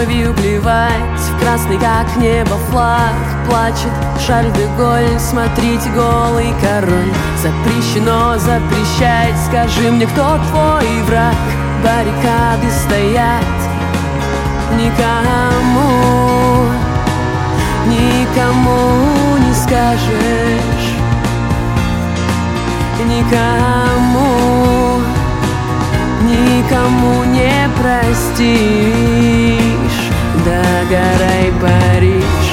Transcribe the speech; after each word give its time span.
Кровью 0.00 0.32
плевать. 0.34 1.20
Красный, 1.40 1.78
как 1.78 2.16
небо, 2.16 2.56
флаг 2.70 3.14
Плачет. 3.48 3.92
Шарль 4.26 4.50
де 4.52 4.66
Голь 4.76 5.18
Смотрите, 5.18 5.88
голый 5.90 6.54
король. 6.60 7.12
Запрещено 7.42 8.38
запрещать. 8.38 9.34
Скажи 9.46 9.90
мне, 9.90 10.06
кто 10.06 10.38
твой 10.50 11.02
враг? 11.06 11.34
Баррикады 11.84 12.70
стоят. 12.70 13.44
Никому 14.76 16.66
Никому 17.86 19.36
не 19.38 19.54
скажешь. 19.54 20.94
Никому 23.06 23.80
никому 26.70 27.24
не 27.24 27.68
простишь 27.78 29.89
Догорай, 30.50 31.52
Париж 31.60 32.49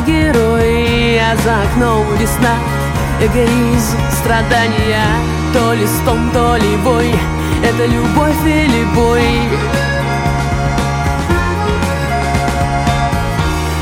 молодой 0.00 0.06
герой 0.06 1.18
А 1.18 1.36
за 1.36 1.62
окном 1.62 2.06
весна, 2.16 2.54
эгоизм, 3.20 3.98
страдания 4.10 5.04
То 5.52 5.72
ли 5.74 5.86
стон, 5.86 6.30
то 6.32 6.56
ли 6.56 6.76
бой 6.84 7.14
Это 7.62 7.86
любовь 7.86 8.46
или 8.46 8.84
бой? 8.94 9.22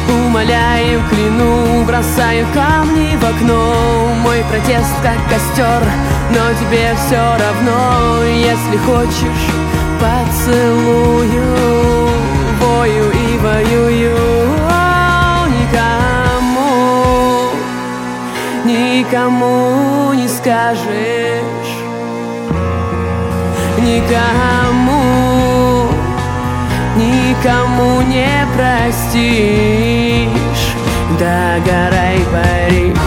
Умоляю, 0.08 1.02
кляну, 1.10 1.84
бросаю 1.84 2.46
камни 2.54 3.16
в 3.16 3.24
окно. 3.24 4.14
Мой 4.22 4.44
протест 4.50 4.94
как 5.02 5.18
костер, 5.28 5.82
но 6.30 6.52
тебе 6.60 6.94
все 6.94 7.16
равно. 7.16 8.22
Если 8.24 8.76
хочешь, 8.86 9.48
поцелую 10.00 11.28
Бою 12.60 13.10
и 13.10 13.38
воюю 13.38 14.37
никому 18.68 20.12
не 20.12 20.28
скажешь. 20.28 21.72
Никому, 23.78 25.00
никому 26.96 28.02
не 28.02 28.46
простишь. 28.54 30.28
Догорай, 31.18 32.18
Париж 32.30 32.97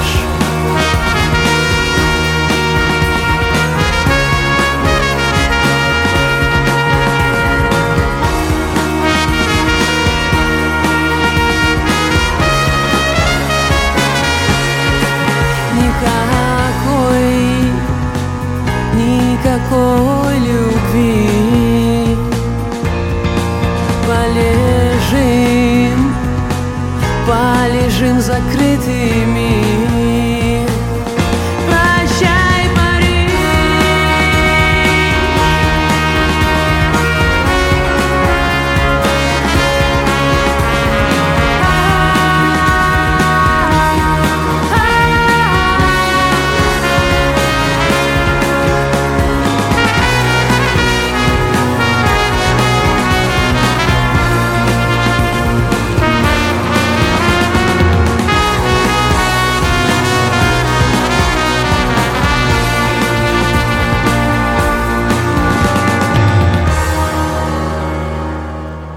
see 29.02 29.31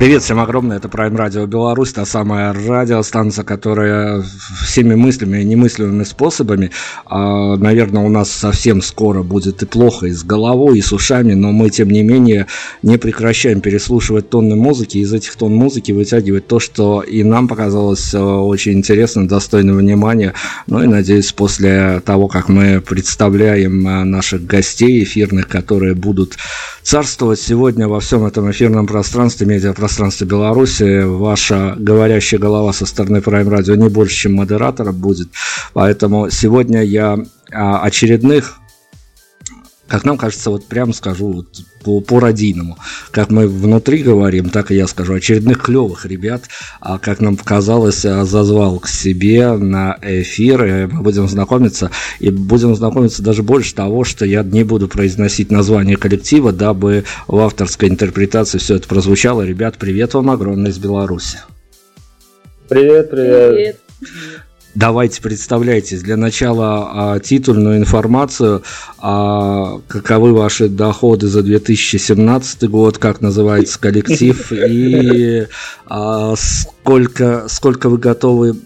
Привет 0.05 0.23
всем 0.23 0.39
огромное, 0.39 0.77
это 0.77 0.89
Prime 0.89 1.17
Radio 1.17 1.47
Беларусь, 1.47 1.95
та 1.95 2.05
самая 2.05 2.53
радиостанция, 2.53 3.43
которая 3.43 4.23
всеми 4.63 4.95
мыслями 4.95 5.41
и 5.41 5.45
немыслимыми 5.45 6.05
способами, 6.05 6.73
а, 7.07 7.57
наверное, 7.57 8.03
у 8.03 8.11
нас 8.11 8.31
совсем 8.31 8.83
скоро 8.83 9.23
будет 9.23 9.63
и 9.63 9.67
плохо, 9.67 10.09
и 10.09 10.11
с 10.11 10.23
головой, 10.23 10.77
и 10.77 10.83
с 10.83 10.93
ушами, 10.93 11.33
но 11.33 11.53
мы, 11.53 11.71
тем 11.71 11.89
не 11.89 12.03
менее, 12.03 12.49
не 12.83 12.99
прекращаем 12.99 13.63
переслушивать 13.63 14.29
тонны 14.29 14.57
музыки, 14.57 14.99
из 14.99 15.11
этих 15.11 15.37
тонн 15.37 15.55
музыки 15.55 15.93
вытягивать 15.93 16.49
то, 16.49 16.61
что 16.61 17.01
и 17.01 17.25
нам 17.25 17.49
показалось 17.49 18.13
э, 18.13 18.19
очень 18.21 18.73
интересно, 18.73 19.27
достойно 19.27 19.73
внимания, 19.73 20.35
ну 20.67 20.83
и, 20.83 20.87
надеюсь, 20.87 21.33
после 21.33 22.03
того, 22.05 22.29
как 22.29 22.51
мы 22.51 22.83
представляем 22.83 23.89
э, 23.89 24.05
наших 24.05 24.45
гостей 24.45 25.03
эфирных, 25.03 25.49
которые 25.49 25.95
будут 25.95 26.37
царствовать 26.83 27.41
сегодня 27.41 27.89
во 27.89 28.01
всем 28.01 28.27
этом 28.27 28.51
эфирном 28.51 28.87
пространстве, 28.87 29.47
медиапространстве, 29.47 29.94
пространстве 29.95 30.27
Беларуси. 30.27 31.05
Ваша 31.05 31.77
говорящая 31.79 32.41
голова 32.41 32.73
со 32.73 32.85
стороны 32.85 33.19
Prime 33.19 33.49
Radio 33.49 33.77
не 33.77 33.89
больше, 33.89 34.17
чем 34.17 34.35
модератора 34.35 34.91
будет. 34.91 35.29
Поэтому 35.73 36.31
сегодня 36.31 36.83
я 36.83 37.17
очередных 37.53 38.59
как 39.95 40.03
нам 40.03 40.19
кажется, 40.19 40.51
вот 40.51 40.67
прямо 40.67 40.93
скажу, 40.93 41.31
вот 41.31 41.47
по, 41.85 42.01
по 42.01 42.19
родийному. 42.19 42.77
Как 43.13 43.31
мы 43.31 43.47
внутри 43.47 44.03
говорим, 44.03 44.51
так 44.51 44.73
и 44.73 44.75
я 44.75 44.89
скажу. 44.89 45.15
Очередных 45.15 45.63
клевых 45.63 46.05
ребят, 46.05 46.47
а 46.81 46.99
как 46.99 47.21
нам 47.21 47.37
показалось, 47.37 48.01
зазвал 48.03 48.81
к 48.81 48.89
себе 48.89 49.53
на 49.53 49.97
эфир. 50.03 50.65
И 50.65 50.87
мы 50.87 51.03
будем 51.03 51.29
знакомиться. 51.29 51.93
И 52.19 52.31
будем 52.31 52.75
знакомиться 52.75 53.23
даже 53.23 53.45
больше 53.45 53.73
того, 53.73 54.03
что 54.03 54.27
я 54.27 54.43
не 54.43 54.65
буду 54.65 54.89
произносить 54.89 55.53
название 55.53 55.97
коллектива, 55.97 56.51
дабы 56.51 57.05
в 57.29 57.39
авторской 57.39 57.89
интерпретации 57.89 58.59
все 58.59 58.75
это 58.75 58.89
прозвучало. 58.89 59.43
Ребят, 59.43 59.77
привет 59.79 60.15
вам 60.15 60.29
огромное 60.31 60.73
из 60.73 60.79
Беларуси. 60.79 61.39
Привет, 62.69 63.11
привет. 63.11 63.79
привет. 64.01 64.44
Давайте 64.75 65.23
представляйтесь 65.23 66.03
для 66.03 66.17
начала 66.17 67.15
а, 67.15 67.21
титульную 67.21 67.79
информацию, 67.79 68.65
а, 68.99 69.81
каковы 69.87 70.35
ваши 70.35 70.69
доходы 70.69 71.29
за 71.29 71.43
2017 71.43 72.69
год, 72.69 72.99
как 72.99 73.21
называется 73.21 73.79
коллектив 73.79 74.53
и 74.53 75.47
а, 75.87 76.35
сколько, 76.37 77.45
сколько 77.49 77.89
вы 77.89 77.99
готовы 77.99 78.57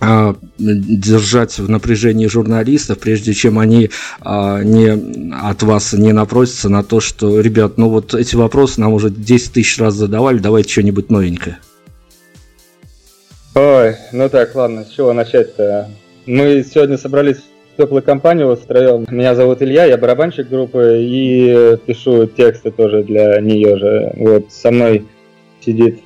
а, 0.00 0.36
держать 0.58 1.58
в 1.58 1.68
напряжении 1.68 2.26
журналистов, 2.26 2.98
прежде 2.98 3.34
чем 3.34 3.58
они 3.58 3.90
а, 4.20 4.62
не, 4.62 4.88
от 5.34 5.62
вас 5.62 5.92
не 5.92 6.12
напросятся 6.12 6.70
на 6.70 6.82
то, 6.82 7.00
что, 7.00 7.40
ребят, 7.40 7.76
ну 7.76 7.88
вот 7.90 8.14
эти 8.14 8.36
вопросы 8.36 8.80
нам 8.80 8.92
уже 8.94 9.10
10 9.10 9.52
тысяч 9.52 9.78
раз 9.78 9.94
задавали, 9.94 10.38
давайте 10.38 10.70
что-нибудь 10.70 11.10
новенькое. 11.10 11.58
Ой, 13.56 13.96
ну 14.12 14.28
так, 14.28 14.54
ладно, 14.54 14.84
с 14.84 14.90
чего 14.90 15.14
начать-то? 15.14 15.88
Мы 16.26 16.62
сегодня 16.62 16.98
собрались 16.98 17.38
в 17.38 17.78
теплую 17.78 18.02
компанию 18.02 18.48
вот 18.48 18.60
втроем. 18.60 19.06
Меня 19.08 19.34
зовут 19.34 19.62
Илья, 19.62 19.86
я 19.86 19.96
барабанщик 19.96 20.50
группы 20.50 20.98
и 21.00 21.78
пишу 21.86 22.26
тексты 22.26 22.70
тоже 22.70 23.02
для 23.02 23.40
нее 23.40 23.78
же. 23.78 24.12
Вот 24.16 24.52
со 24.52 24.70
мной 24.70 25.06
сидит 25.64 26.00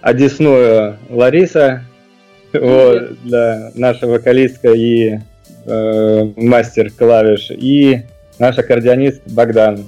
одесную 0.00 0.98
Лариса, 1.10 1.84
вот, 2.52 3.22
для 3.22 3.70
наша 3.76 4.08
вокалистка 4.08 4.72
и 4.72 5.20
э, 5.66 6.24
мастер 6.34 6.90
клавиш, 6.90 7.52
и 7.52 8.02
наш 8.40 8.58
аккордеонист 8.58 9.22
Богдан. 9.26 9.86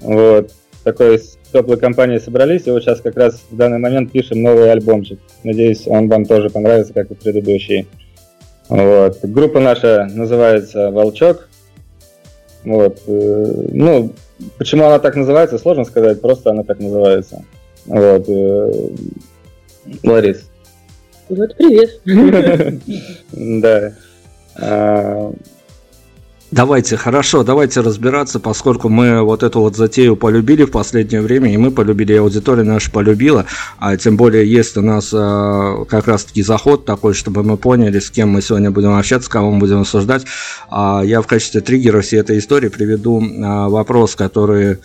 Вот 0.00 0.50
такой 0.82 1.20
теплой 1.52 1.76
компанией 1.76 2.20
собрались, 2.20 2.66
и 2.66 2.70
вот 2.70 2.82
сейчас 2.82 3.00
как 3.00 3.16
раз 3.16 3.40
в 3.50 3.56
данный 3.56 3.78
момент 3.78 4.12
пишем 4.12 4.42
новый 4.42 4.70
альбомчик. 4.70 5.18
Надеюсь, 5.44 5.86
он 5.86 6.08
вам 6.08 6.24
тоже 6.24 6.50
понравится, 6.50 6.92
как 6.92 7.10
и 7.10 7.14
предыдущий. 7.14 7.86
Вот. 8.68 9.18
Группа 9.22 9.60
наша 9.60 10.08
называется 10.12 10.90
«Волчок». 10.90 11.48
Вот. 12.64 13.00
Э, 13.06 13.64
ну, 13.72 14.12
почему 14.56 14.84
она 14.84 14.98
так 14.98 15.16
называется, 15.16 15.58
сложно 15.58 15.84
сказать, 15.84 16.20
просто 16.20 16.50
она 16.50 16.62
так 16.62 16.78
называется. 16.78 17.44
Вот. 17.86 18.24
Э, 18.28 18.88
Ларис. 20.02 20.48
Вот 21.28 21.56
привет. 21.56 22.00
Да. 23.32 23.92
Давайте, 26.52 26.98
хорошо, 26.98 27.44
давайте 27.44 27.80
разбираться, 27.80 28.38
поскольку 28.38 28.90
мы 28.90 29.22
вот 29.22 29.42
эту 29.42 29.60
вот 29.60 29.74
затею 29.74 30.16
полюбили 30.16 30.64
в 30.64 30.70
последнее 30.70 31.22
время, 31.22 31.50
и 31.50 31.56
мы 31.56 31.70
полюбили, 31.70 32.12
и 32.12 32.16
аудитория 32.16 32.62
наша 32.62 32.90
полюбила, 32.90 33.46
а 33.78 33.96
тем 33.96 34.18
более 34.18 34.46
есть 34.46 34.76
у 34.76 34.82
нас 34.82 35.14
э, 35.14 35.84
как 35.88 36.06
раз-таки 36.06 36.42
заход 36.42 36.84
такой, 36.84 37.14
чтобы 37.14 37.42
мы 37.42 37.56
поняли, 37.56 38.00
с 38.00 38.10
кем 38.10 38.28
мы 38.28 38.42
сегодня 38.42 38.70
будем 38.70 38.94
общаться, 38.94 39.30
кого 39.30 39.50
мы 39.50 39.60
будем 39.60 39.80
осуждать. 39.80 40.26
А 40.68 41.00
я 41.02 41.22
в 41.22 41.26
качестве 41.26 41.62
триггера 41.62 42.02
всей 42.02 42.20
этой 42.20 42.38
истории 42.38 42.68
приведу 42.68 43.22
э, 43.22 43.68
вопрос, 43.70 44.14
который 44.14 44.76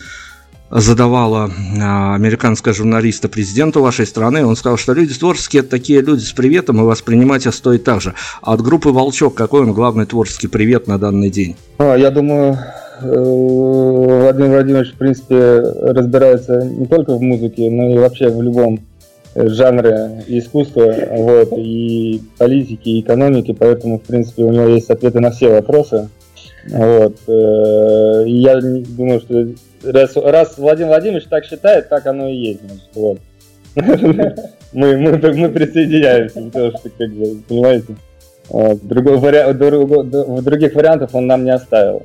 задавала 0.70 1.50
а, 1.80 2.14
американская 2.14 2.74
журналиста 2.74 3.28
президенту 3.28 3.82
вашей 3.82 4.06
страны. 4.06 4.44
Он 4.44 4.56
сказал, 4.56 4.76
что 4.76 4.92
люди 4.92 5.14
творческие– 5.14 5.60
это 5.62 5.70
такие 5.70 6.00
люди 6.00 6.20
с 6.20 6.32
приветом, 6.32 6.80
и 6.80 6.84
воспринимать 6.84 7.46
их 7.46 7.54
стоит 7.54 7.84
так 7.84 8.00
же. 8.00 8.14
А 8.42 8.54
от 8.54 8.60
группы 8.60 8.90
«Волчок» 8.90 9.34
какой 9.34 9.62
он 9.62 9.72
главный 9.72 10.06
творческий 10.06 10.48
привет 10.48 10.86
на 10.86 10.98
данный 10.98 11.30
день? 11.30 11.56
А, 11.78 11.96
я 11.96 12.10
думаю, 12.10 12.58
э, 13.00 13.06
Владимир 13.06 14.50
Владимирович, 14.50 14.92
в 14.92 14.98
принципе, 14.98 15.60
разбирается 15.60 16.64
не 16.64 16.86
только 16.86 17.14
в 17.14 17.22
музыке, 17.22 17.70
но 17.70 17.90
и 17.90 17.98
вообще 17.98 18.28
в 18.28 18.42
любом 18.42 18.80
жанре 19.34 20.24
искусства, 20.26 20.94
вот, 21.10 21.52
и 21.56 22.20
политики, 22.38 22.88
и 22.88 23.00
экономики, 23.00 23.54
поэтому, 23.58 23.98
в 23.98 24.02
принципе, 24.02 24.42
у 24.42 24.52
него 24.52 24.66
есть 24.66 24.90
ответы 24.90 25.20
на 25.20 25.30
все 25.30 25.50
вопросы. 25.50 26.08
Вот. 26.70 27.16
Э, 27.26 28.24
я 28.26 28.60
думаю, 28.60 29.20
что 29.20 29.46
раз, 29.84 30.16
раз 30.16 30.58
Владимир 30.58 30.88
Владимирович 30.88 31.26
так 31.28 31.44
считает, 31.44 31.88
так 31.88 32.06
оно 32.06 32.28
и 32.28 32.34
есть. 32.34 32.60
Значит, 32.62 32.88
вот. 32.94 33.18
мы, 34.72 34.96
мы, 34.96 35.18
мы 35.18 35.48
присоединяемся, 35.50 36.40
потому 36.40 36.70
что, 36.70 36.90
как 36.90 37.10
бы, 37.12 37.42
понимаете, 37.48 37.96
вот. 38.48 38.86
Другой 38.86 39.18
вари... 39.18 39.52
других 40.42 40.74
вариантов 40.74 41.14
он 41.14 41.26
нам 41.26 41.44
не 41.44 41.50
оставил. 41.50 42.02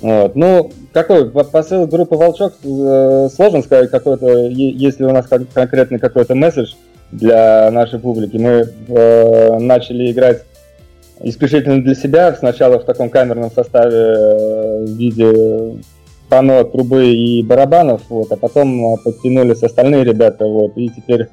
Вот. 0.00 0.34
Ну, 0.34 0.70
какой 0.92 1.30
посыл 1.30 1.86
группы 1.86 2.16
Волчок, 2.16 2.54
э, 2.64 3.28
сложно 3.34 3.62
сказать 3.62 3.90
какой-то, 3.90 4.48
если 4.48 5.04
у 5.04 5.12
нас 5.12 5.26
конкретный 5.26 5.98
какой-то 5.98 6.34
месседж 6.34 6.74
для 7.12 7.70
нашей 7.70 8.00
публики. 8.00 8.36
Мы 8.36 8.68
э, 8.88 9.58
начали 9.58 10.10
играть 10.10 10.42
исключительно 11.20 11.82
для 11.82 11.94
себя, 11.94 12.34
сначала 12.34 12.80
в 12.80 12.84
таком 12.84 13.08
камерном 13.08 13.50
составе 13.52 13.96
э, 13.96 14.84
в 14.84 14.96
виде 14.96 15.78
пано, 16.34 16.64
трубы 16.64 17.06
и 17.14 17.44
барабанов, 17.44 18.02
вот, 18.08 18.32
а 18.32 18.36
потом 18.36 18.98
подтянулись 19.04 19.62
остальные 19.62 20.02
ребята, 20.02 20.46
вот, 20.46 20.72
и 20.76 20.88
теперь 20.88 21.28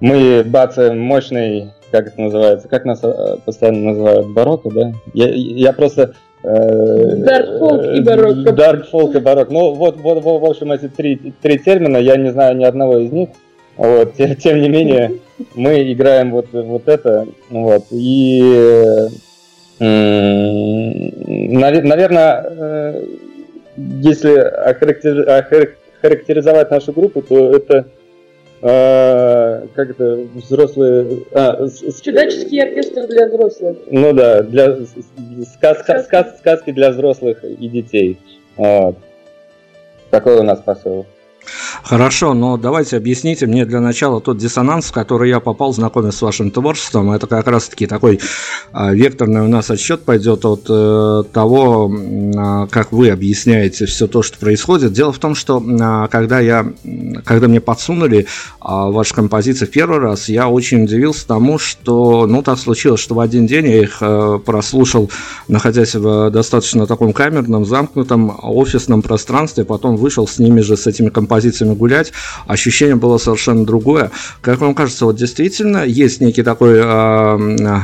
мы 0.00 0.42
бацаем 0.46 0.98
мощный, 0.98 1.72
как 1.90 2.06
это 2.06 2.18
называется, 2.18 2.66
как 2.68 2.86
нас 2.86 3.00
э, 3.02 3.36
постоянно 3.44 3.90
называют, 3.90 4.28
барокко, 4.28 4.70
да? 4.70 4.94
Я, 5.12 5.28
я 5.28 5.74
просто... 5.74 6.14
Дарк 6.42 7.58
фолк 7.58 7.84
и 7.84 8.00
барокко. 8.00 8.52
Дарк 8.52 8.88
фолк 8.88 9.14
и 9.14 9.18
барокко. 9.18 9.52
Ну, 9.52 9.74
вот, 9.74 10.00
вот, 10.00 10.24
вот, 10.24 10.40
в 10.40 10.44
общем, 10.46 10.72
эти 10.72 10.88
три, 10.88 11.34
три 11.42 11.58
термина, 11.58 11.98
я 11.98 12.16
не 12.16 12.32
знаю 12.32 12.56
ни 12.56 12.64
одного 12.64 12.96
из 12.96 13.12
них. 13.12 13.28
Вот, 13.76 14.14
тем, 14.16 14.36
тем 14.36 14.62
не 14.62 14.70
менее, 14.70 15.16
мы 15.54 15.92
играем 15.92 16.30
вот, 16.30 16.46
вот 16.52 16.88
это, 16.88 17.26
вот, 17.50 17.84
и, 17.90 19.06
наверное, 21.90 23.02
если 24.02 24.38
охарактеризовать 24.38 26.70
нашу 26.70 26.92
группу, 26.92 27.22
то 27.22 27.56
это 27.56 27.86
а, 28.62 29.66
как 29.74 29.90
это 29.90 30.26
взрослые 30.34 31.24
а, 31.32 31.66
чудаческий 32.02 32.62
оркестр 32.62 33.06
для 33.06 33.28
взрослых 33.28 33.78
ну 33.90 34.12
да 34.12 34.42
для 34.42 34.76
сказ, 35.54 35.80
сказки. 35.80 36.04
Сказ, 36.04 36.38
сказки 36.38 36.70
для 36.70 36.90
взрослых 36.90 37.42
и 37.42 37.68
детей 37.68 38.18
вот. 38.56 38.96
такой 40.10 40.36
у 40.36 40.42
нас 40.42 40.60
посыл 40.60 41.06
Хорошо, 41.82 42.34
но 42.34 42.56
давайте 42.56 42.96
объясните 42.96 43.46
мне 43.46 43.64
для 43.64 43.80
начала 43.80 44.20
тот 44.20 44.38
диссонанс, 44.38 44.86
в 44.86 44.92
который 44.92 45.30
я 45.30 45.40
попал, 45.40 45.72
знакомясь 45.72 46.14
с 46.14 46.22
вашим 46.22 46.50
творчеством. 46.50 47.10
Это 47.10 47.26
как 47.26 47.46
раз-таки 47.46 47.86
такой 47.86 48.20
а, 48.72 48.92
векторный 48.92 49.40
у 49.40 49.48
нас 49.48 49.70
отсчет 49.70 50.02
пойдет 50.02 50.44
от 50.44 50.66
э, 50.68 51.22
того, 51.32 51.92
а, 52.36 52.66
как 52.66 52.92
вы 52.92 53.10
объясняете 53.10 53.86
все 53.86 54.06
то, 54.06 54.22
что 54.22 54.38
происходит. 54.38 54.92
Дело 54.92 55.12
в 55.12 55.18
том, 55.18 55.34
что 55.34 55.62
а, 55.80 56.08
когда, 56.08 56.38
я, 56.40 56.72
когда 57.24 57.48
мне 57.48 57.60
подсунули 57.60 58.26
ваши 58.60 59.14
композиции 59.14 59.66
в 59.66 59.70
первый 59.70 59.98
раз, 59.98 60.28
я 60.28 60.48
очень 60.48 60.84
удивился 60.84 61.26
тому, 61.26 61.58
что, 61.58 62.26
ну, 62.26 62.42
так 62.42 62.58
случилось, 62.58 63.00
что 63.00 63.14
в 63.14 63.20
один 63.20 63.46
день 63.46 63.66
я 63.66 63.82
их 63.82 63.98
а, 64.00 64.38
прослушал, 64.38 65.10
находясь 65.48 65.94
в 65.94 66.30
достаточно 66.30 66.86
таком 66.86 67.12
камерном, 67.12 67.64
замкнутом 67.64 68.38
офисном 68.42 69.02
пространстве, 69.02 69.64
потом 69.64 69.96
вышел 69.96 70.28
с 70.28 70.38
ними 70.38 70.60
же, 70.60 70.76
с 70.76 70.86
этими 70.86 71.08
композициями 71.08 71.29
композициями 71.30 71.74
гулять, 71.74 72.12
ощущение 72.48 72.96
было 72.96 73.18
совершенно 73.18 73.64
другое. 73.64 74.10
Как 74.40 74.58
вам 74.58 74.74
кажется, 74.74 75.04
вот 75.04 75.16
действительно 75.16 75.84
есть 75.84 76.20
некий 76.20 76.42
такой 76.42 76.80
э, 76.82 77.80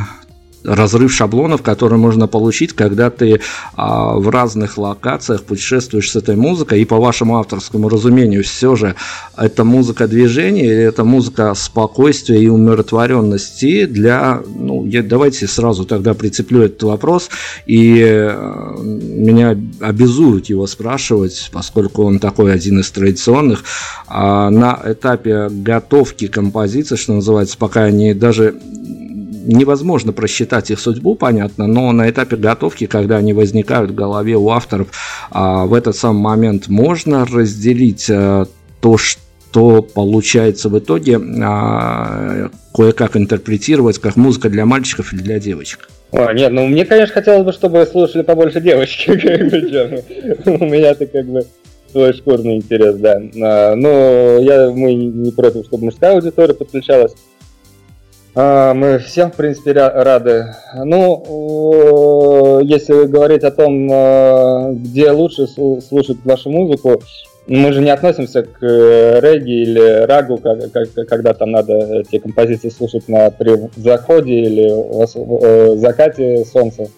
разрыв 0.66 1.12
шаблонов, 1.12 1.62
который 1.62 1.98
можно 1.98 2.26
получить, 2.26 2.72
когда 2.72 3.10
ты 3.10 3.40
а, 3.74 4.16
в 4.16 4.28
разных 4.28 4.78
локациях 4.78 5.44
путешествуешь 5.44 6.10
с 6.10 6.16
этой 6.16 6.36
музыкой, 6.36 6.82
и 6.82 6.84
по 6.84 6.96
вашему 6.96 7.38
авторскому 7.38 7.88
разумению 7.88 8.42
все 8.44 8.74
же 8.76 8.94
это 9.36 9.64
музыка 9.64 10.08
движения 10.08 10.64
или 10.64 10.82
это 10.82 11.04
музыка 11.04 11.54
спокойствия 11.54 12.42
и 12.42 12.48
умиротворенности 12.48 13.86
для, 13.86 14.42
ну, 14.46 14.84
я, 14.84 15.02
давайте 15.02 15.46
сразу 15.46 15.84
тогда 15.84 16.14
прицеплю 16.14 16.62
этот 16.62 16.82
вопрос, 16.82 17.30
и 17.66 18.00
э, 18.00 18.76
меня 18.82 19.56
обязуют 19.80 20.46
его 20.46 20.66
спрашивать, 20.66 21.50
поскольку 21.52 22.04
он 22.04 22.18
такой 22.18 22.52
один 22.52 22.80
из 22.80 22.90
традиционных, 22.90 23.64
а 24.08 24.50
на 24.50 24.80
этапе 24.84 25.48
готовки 25.50 26.26
композиции, 26.26 26.96
что 26.96 27.14
называется, 27.14 27.56
пока 27.58 27.84
они 27.84 28.14
даже 28.14 28.54
невозможно 29.46 30.12
просчитать 30.12 30.70
их 30.70 30.80
судьбу, 30.80 31.14
понятно, 31.14 31.66
но 31.66 31.92
на 31.92 32.10
этапе 32.10 32.36
готовки, 32.36 32.86
когда 32.86 33.16
они 33.16 33.32
возникают 33.32 33.90
в 33.90 33.94
голове 33.94 34.36
у 34.36 34.50
авторов, 34.50 34.88
в 35.30 35.74
этот 35.74 35.96
самый 35.96 36.22
момент 36.22 36.68
можно 36.68 37.24
разделить 37.24 38.06
то, 38.06 38.98
что 38.98 39.82
получается 39.82 40.68
в 40.68 40.78
итоге 40.78 41.18
кое-как 41.18 43.16
интерпретировать 43.16 43.98
как 43.98 44.16
музыка 44.16 44.48
для 44.48 44.66
мальчиков 44.66 45.12
или 45.12 45.22
для 45.22 45.38
девочек. 45.38 45.88
О, 46.12 46.32
нет, 46.32 46.52
ну 46.52 46.66
мне, 46.66 46.84
конечно, 46.84 47.14
хотелось 47.14 47.44
бы, 47.44 47.52
чтобы 47.52 47.84
слушали 47.86 48.22
побольше 48.22 48.60
девочки, 48.60 49.18
как 49.18 49.50
бы, 49.50 50.64
У 50.64 50.64
меня-то 50.64 51.06
как 51.06 51.26
бы 51.26 51.44
свой 51.90 52.12
шкурный 52.12 52.56
интерес, 52.56 52.96
да. 52.96 53.20
А, 53.42 53.74
но 53.74 54.38
я, 54.38 54.70
мы 54.70 54.94
не 54.94 55.30
против, 55.32 55.64
чтобы 55.66 55.86
мужская 55.86 56.14
аудитория 56.14 56.54
подключалась. 56.54 57.14
А, 58.38 58.74
мы 58.74 58.98
всем, 58.98 59.32
в 59.32 59.36
принципе, 59.36 59.72
рады. 59.72 60.54
Ну, 60.84 62.60
если 62.62 63.06
говорить 63.06 63.44
о 63.44 63.50
том, 63.50 63.88
а, 63.90 64.72
где 64.72 65.10
лучше 65.10 65.46
слушать 65.46 66.18
вашу 66.22 66.50
музыку, 66.50 67.00
мы 67.46 67.72
же 67.72 67.80
не 67.80 67.90
относимся 67.90 68.42
к 68.42 68.58
э, 68.60 69.20
регги 69.20 69.62
или 69.62 70.04
рагу, 70.04 70.38
когда 71.08 71.32
там 71.32 71.52
надо 71.52 72.00
эти 72.00 72.18
композиции 72.18 72.70
слушать 72.70 73.08
на 73.08 73.30
при 73.30 73.70
заходе 73.76 74.34
или 74.34 74.66
э, 74.68 75.76
закате 75.76 76.44
солнца, 76.44 76.88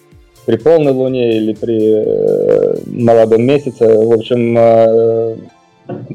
при 0.47 0.57
полной 0.57 0.91
луне 0.91 1.37
или 1.37 1.53
при 1.53 2.03
э, 2.03 2.77
молодом 2.87 3.43
месяце. 3.43 3.85
В 3.85 4.11
общем, 4.11 5.37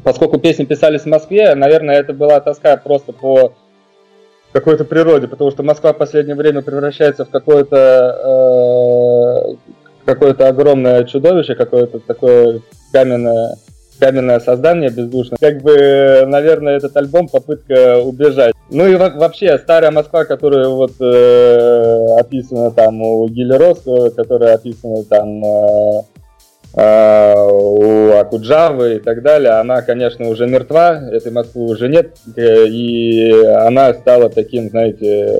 поскольку 0.03 0.37
песни 0.37 0.65
писались 0.65 1.03
в 1.03 1.07
Москве, 1.07 1.55
наверное, 1.55 1.95
это 1.95 2.11
была 2.11 2.41
тоска 2.41 2.75
просто 2.75 3.13
по 3.13 3.53
какой-то 4.55 4.85
природе, 4.85 5.27
потому 5.27 5.51
что 5.51 5.63
Москва 5.63 5.91
в 5.91 5.97
последнее 5.97 6.37
время 6.37 6.61
превращается 6.61 7.25
в 7.25 7.29
какое-то 7.29 8.77
какое-то 10.05 10.47
огромное 10.47 11.03
чудовище, 11.03 11.55
какое-то 11.55 11.99
такое 11.99 12.61
каменное 12.93 13.57
каменное 13.99 14.39
создание 14.39 14.89
бездушное. 14.89 15.37
Как 15.41 15.61
бы, 15.61 16.23
наверное, 16.25 16.77
этот 16.77 16.95
альбом 16.95 17.27
попытка 17.27 17.99
убежать. 17.99 18.53
Ну 18.69 18.87
и 18.87 18.95
вообще, 18.95 19.57
старая 19.57 19.91
Москва, 19.91 20.23
которая 20.23 20.69
вот 20.69 20.93
э, 21.01 22.19
описана 22.19 22.71
там 22.71 23.01
у 23.01 23.27
Гиллеровского, 23.27 24.09
которая 24.09 24.55
описана 24.55 25.03
там 25.03 25.43
э, 25.43 25.47
э, 25.47 26.01
у 26.77 28.11
Акуджавы 28.11 28.95
и 28.95 28.99
так 28.99 29.21
далее, 29.21 29.53
она, 29.53 29.81
конечно, 29.81 30.27
уже 30.27 30.45
мертва, 30.45 31.09
этой 31.09 31.31
Москвы 31.31 31.63
уже 31.65 31.87
нет, 31.87 32.17
э, 32.35 32.65
и 32.67 33.31
она 33.45 33.93
стала 33.93 34.29
таким, 34.29 34.69
знаете, 34.69 35.39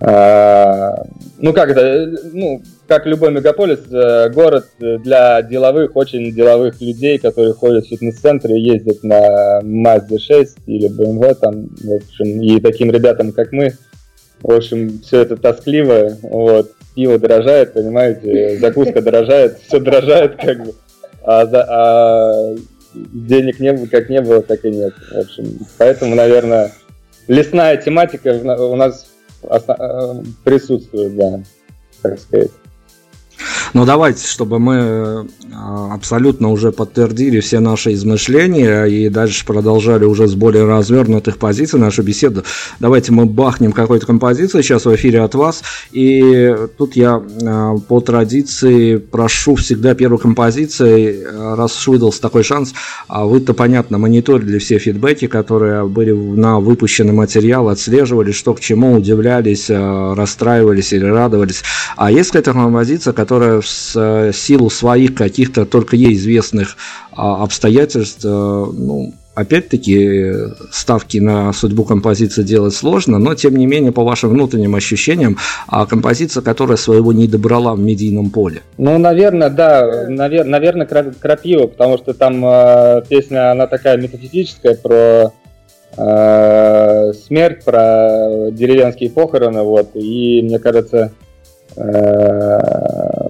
э, 0.00 0.90
ну 1.38 1.52
как 1.54 1.70
это, 1.70 2.18
ну, 2.34 2.62
как 2.86 3.06
любой 3.06 3.32
мегаполис, 3.32 3.80
э, 3.90 4.28
город 4.28 4.66
для 4.78 5.40
деловых, 5.40 5.96
очень 5.96 6.32
деловых 6.32 6.82
людей, 6.82 7.18
которые 7.18 7.54
ходят 7.54 7.86
в 7.86 7.88
фитнес-центры, 7.88 8.52
ездят 8.52 9.02
на 9.04 9.60
Mazda 9.62 10.18
6 10.18 10.58
или 10.66 10.90
BMW, 10.90 11.34
там, 11.34 11.68
в 11.82 11.94
общем, 11.94 12.42
и 12.42 12.60
таким 12.60 12.90
ребятам, 12.90 13.32
как 13.32 13.52
мы, 13.52 13.72
в 14.42 14.52
общем, 14.52 15.00
все 15.00 15.22
это 15.22 15.38
тоскливо, 15.38 16.18
вот, 16.20 16.72
пиво 16.94 17.18
дорожает, 17.18 17.72
понимаете, 17.74 18.58
закуска 18.58 19.00
дорожает, 19.00 19.58
все 19.66 19.80
дорожает, 19.80 20.36
как 20.36 20.64
бы, 20.64 20.74
а, 21.22 21.42
а 21.42 22.54
денег 22.94 23.60
не 23.60 23.72
было, 23.72 23.86
как 23.86 24.08
не 24.08 24.20
было, 24.20 24.42
так 24.42 24.64
и 24.64 24.70
нет, 24.70 24.94
в 25.12 25.18
общем, 25.18 25.58
поэтому, 25.78 26.14
наверное, 26.14 26.72
лесная 27.28 27.76
тематика 27.76 28.28
у 28.58 28.76
нас 28.76 29.06
э, 29.42 29.58
присутствует, 30.44 31.16
да, 31.16 31.40
так 32.02 32.18
сказать. 32.18 32.50
Но 33.74 33.84
давайте, 33.84 34.24
чтобы 34.24 34.60
мы 34.60 35.26
а, 35.52 35.92
абсолютно 35.92 36.50
уже 36.50 36.70
подтвердили 36.70 37.40
все 37.40 37.58
наши 37.58 37.92
измышления 37.94 38.84
и 38.84 39.08
дальше 39.08 39.44
продолжали 39.44 40.04
уже 40.04 40.28
с 40.28 40.34
более 40.34 40.64
развернутых 40.64 41.38
позиций 41.38 41.80
нашу 41.80 42.04
беседу, 42.04 42.44
давайте 42.78 43.10
мы 43.10 43.26
бахнем 43.26 43.72
какой-то 43.72 44.06
композицию 44.06 44.62
сейчас 44.62 44.84
в 44.86 44.94
эфире 44.94 45.22
от 45.22 45.34
вас. 45.34 45.62
И 45.90 46.54
тут 46.78 46.94
я 46.94 47.20
а, 47.44 47.76
по 47.76 48.00
традиции 48.00 48.98
прошу 48.98 49.56
всегда 49.56 49.94
первой 49.94 50.18
композиции, 50.18 51.24
раз 51.56 51.76
уж 51.76 51.88
выдался 51.88 52.22
такой 52.22 52.44
шанс, 52.44 52.74
а 53.08 53.24
вы-то, 53.24 53.54
понятно, 53.54 53.98
мониторили 53.98 54.58
все 54.58 54.78
фидбэки, 54.78 55.26
которые 55.26 55.84
были 55.88 56.12
на 56.12 56.60
выпущенный 56.60 57.12
материал, 57.12 57.68
отслеживали, 57.68 58.30
что 58.30 58.54
к 58.54 58.60
чему, 58.60 58.94
удивлялись, 58.94 59.68
расстраивались 59.68 60.92
или 60.92 61.06
радовались. 61.06 61.64
А 61.96 62.12
есть 62.12 62.30
какая-то 62.30 62.52
композиция, 62.52 63.12
которая 63.12 63.63
в 63.64 63.96
э, 63.96 64.32
силу 64.32 64.70
своих 64.70 65.14
каких-то 65.14 65.66
только 65.66 65.96
ей 65.96 66.14
известных 66.14 66.76
а, 67.12 67.42
обстоятельств, 67.42 68.24
э, 68.24 68.28
ну, 68.28 69.14
Опять-таки, 69.34 70.32
ставки 70.70 71.18
на 71.18 71.52
судьбу 71.52 71.82
композиции 71.82 72.44
делать 72.44 72.72
сложно, 72.72 73.18
но, 73.18 73.34
тем 73.34 73.56
не 73.56 73.66
менее, 73.66 73.90
по 73.90 74.04
вашим 74.04 74.30
внутренним 74.30 74.76
ощущениям, 74.76 75.38
а 75.66 75.86
композиция, 75.86 76.40
которая 76.40 76.76
своего 76.76 77.12
не 77.12 77.26
добрала 77.26 77.74
в 77.74 77.80
медийном 77.80 78.30
поле. 78.30 78.62
Ну, 78.78 78.96
наверное, 78.96 79.50
да, 79.50 80.08
навер- 80.08 80.44
наверное, 80.44 80.86
крапива, 80.86 81.66
потому 81.66 81.98
что 81.98 82.14
там 82.14 82.44
э, 82.46 83.02
песня, 83.08 83.50
она 83.50 83.66
такая 83.66 83.96
метафизическая, 83.96 84.76
про 84.76 85.32
э, 85.96 87.12
смерть, 87.26 87.64
про 87.64 88.52
деревенские 88.52 89.10
похороны, 89.10 89.62
вот, 89.62 89.96
и, 89.96 90.42
мне 90.42 90.60
кажется, 90.60 91.10
Э, 91.76 93.23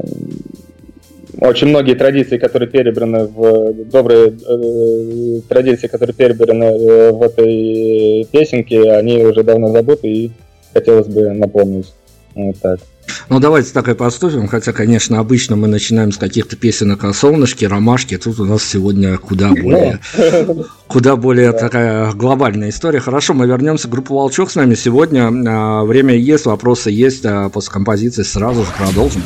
очень 1.40 1.68
многие 1.68 1.94
традиции, 1.94 2.38
которые 2.38 2.68
перебраны 2.68 3.26
в 3.26 3.72
добрые 3.90 4.28
э, 4.28 5.40
традиции, 5.48 5.86
которые 5.86 6.14
перебраны 6.14 6.64
э, 6.64 7.10
в 7.12 7.22
этой 7.22 8.26
песенке, 8.30 8.92
они 8.92 9.24
уже 9.24 9.42
давно 9.42 9.72
забыты 9.72 10.08
и 10.08 10.30
хотелось 10.72 11.06
бы 11.06 11.30
напомнить. 11.30 11.92
Вот 12.34 12.56
так. 12.60 12.80
Ну, 13.28 13.38
давайте 13.38 13.72
так 13.72 13.88
и 13.88 13.94
поступим, 13.94 14.48
хотя, 14.48 14.72
конечно, 14.72 15.18
обычно 15.18 15.56
мы 15.56 15.68
начинаем 15.68 16.12
с 16.12 16.16
каких-то 16.16 16.56
песенок 16.56 17.04
о 17.04 17.12
солнышке, 17.12 17.66
ромашке, 17.66 18.18
тут 18.18 18.40
у 18.40 18.44
нас 18.44 18.64
сегодня 18.64 19.16
куда 19.18 19.50
более, 19.50 20.00
куда 20.86 21.16
более 21.16 21.52
такая 21.52 22.12
глобальная 22.12 22.70
история. 22.70 23.00
Хорошо, 23.00 23.34
мы 23.34 23.46
вернемся, 23.46 23.88
группа 23.88 24.14
«Волчок» 24.14 24.50
с 24.50 24.54
нами 24.54 24.74
сегодня, 24.74 25.30
а, 25.46 25.84
время 25.84 26.14
есть, 26.14 26.46
вопросы 26.46 26.90
есть, 26.90 27.24
а 27.24 27.48
после 27.48 27.72
композиции 27.72 28.22
сразу 28.22 28.64
же 28.64 28.70
продолжим. 28.76 29.22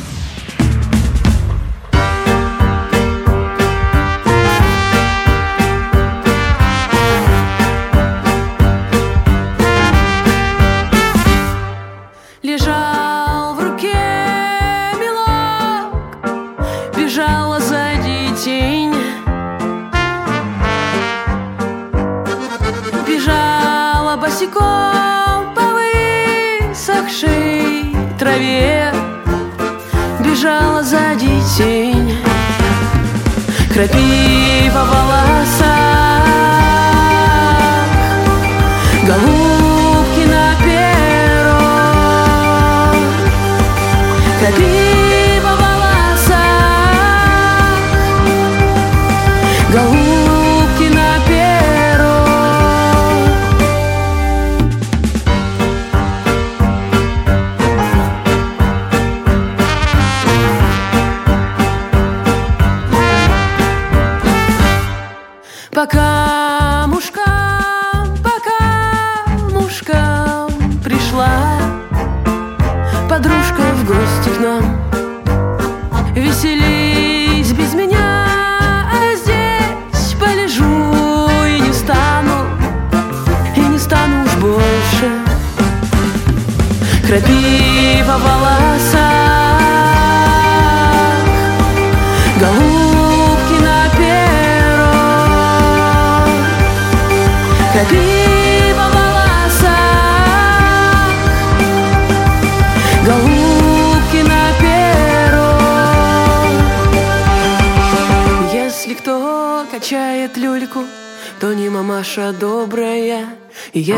Крапива 33.73 34.83
волоса 34.83 35.88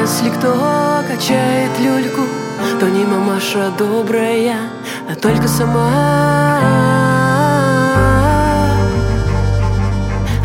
если 0.01 0.29
кто 0.29 1.03
качает 1.08 1.72
люльку 1.79 2.22
То 2.79 2.88
не 2.89 3.05
мамаша 3.05 3.72
добрая 3.77 4.58
А 5.10 5.15
только 5.15 5.48
сама. 5.48 5.89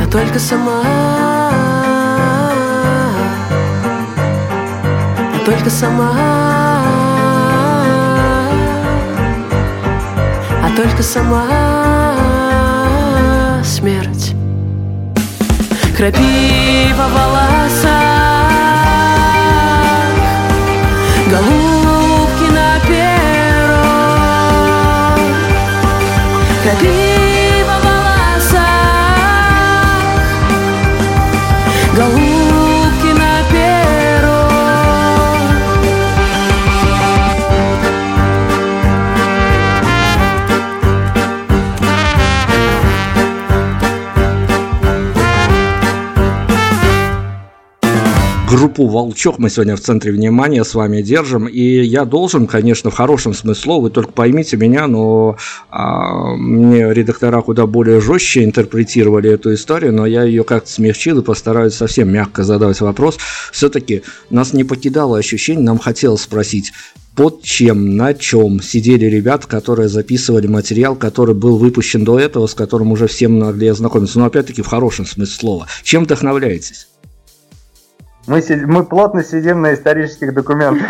А 0.01 0.07
только 0.11 0.39
сама. 0.39 0.83
Только 5.47 5.71
сама, 5.71 6.11
а 10.61 10.69
только 10.75 11.05
сама. 11.05 11.45
Смерть. 13.63 14.35
Крапива 15.97 17.07
волоса, 17.15 18.36
группу 48.57 48.87
«Волчок» 48.87 49.39
мы 49.39 49.51
сегодня 49.51 49.77
в 49.77 49.81
центре 49.81 50.13
внимания 50.13 50.65
с 50.65 50.75
вами 50.75 51.03
держим. 51.03 51.47
И 51.47 51.61
я 51.61 52.07
должен, 52.07 52.47
конечно, 52.47 52.91
в 52.91 52.95
хорошем 52.95 53.35
смысле 53.35 53.63
слова, 53.63 53.83
вы 53.83 53.91
только 53.91 54.13
поймите 54.13 54.57
меня, 54.57 54.87
но 54.87 55.37
а, 55.71 56.35
мне 56.37 56.95
редактора 56.95 57.43
куда 57.43 57.67
более 57.67 58.01
жестче 58.01 58.45
интерпретировали 58.45 59.31
эту 59.31 59.53
историю, 59.53 59.93
но 59.93 60.07
я 60.07 60.23
ее 60.23 60.43
как-то 60.43 60.71
смягчил 60.71 61.19
и 61.19 61.23
постараюсь 61.23 61.75
совсем 61.75 62.11
мягко 62.11 62.45
задавать 62.45 62.81
вопрос. 62.81 63.19
Все-таки 63.53 64.03
нас 64.31 64.55
не 64.55 64.65
покидало 64.65 65.19
ощущение, 65.19 65.63
нам 65.63 65.79
хотелось 65.79 66.23
спросить, 66.23 66.73
под 67.15 67.43
чем, 67.43 67.97
на 67.97 68.15
чем 68.15 68.63
сидели 68.63 69.05
ребята, 69.05 69.47
которые 69.47 69.89
записывали 69.89 70.47
материал, 70.47 70.97
который 70.97 71.35
был 71.35 71.59
выпущен 71.59 72.05
до 72.05 72.19
этого, 72.19 72.47
с 72.47 72.55
которым 72.55 72.93
уже 72.93 73.07
всем 73.07 73.39
могли 73.39 73.69
ознакомиться. 73.69 74.19
Но 74.19 74.25
опять-таки 74.25 74.63
в 74.63 74.67
хорошем 74.67 75.05
смысле 75.05 75.35
слова. 75.35 75.67
Чем 75.83 76.05
вдохновляетесь? 76.05 76.89
Мы, 78.27 78.43
мы 78.67 78.85
плотно 78.85 79.23
сидим 79.23 79.63
на 79.63 79.75
исторических 79.75 80.35
документах. 80.35 80.87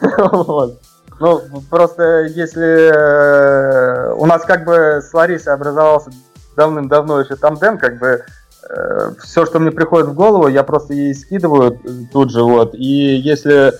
Ну, 1.20 1.42
просто 1.70 2.22
если 2.22 2.90
э, 2.92 4.14
у 4.14 4.26
нас 4.26 4.42
как 4.44 4.64
бы 4.64 5.00
с 5.00 5.14
Ларисой 5.14 5.54
образовался 5.54 6.10
давным-давно 6.56 7.20
еще 7.20 7.36
тандем, 7.36 7.78
как 7.78 8.00
бы 8.00 8.24
э, 8.68 9.10
все, 9.22 9.46
что 9.46 9.60
мне 9.60 9.70
приходит 9.70 10.08
в 10.08 10.14
голову, 10.14 10.48
я 10.48 10.64
просто 10.64 10.92
ей 10.92 11.14
скидываю 11.14 11.78
тут 12.12 12.32
же, 12.32 12.42
вот. 12.42 12.74
И 12.74 13.14
если 13.14 13.68
э, 13.68 13.72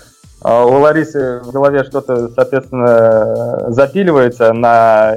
у 0.42 0.78
Ларисы 0.78 1.40
в 1.42 1.50
голове 1.50 1.82
что-то, 1.82 2.28
соответственно, 2.28 3.72
запиливается 3.72 4.52
на 4.52 5.16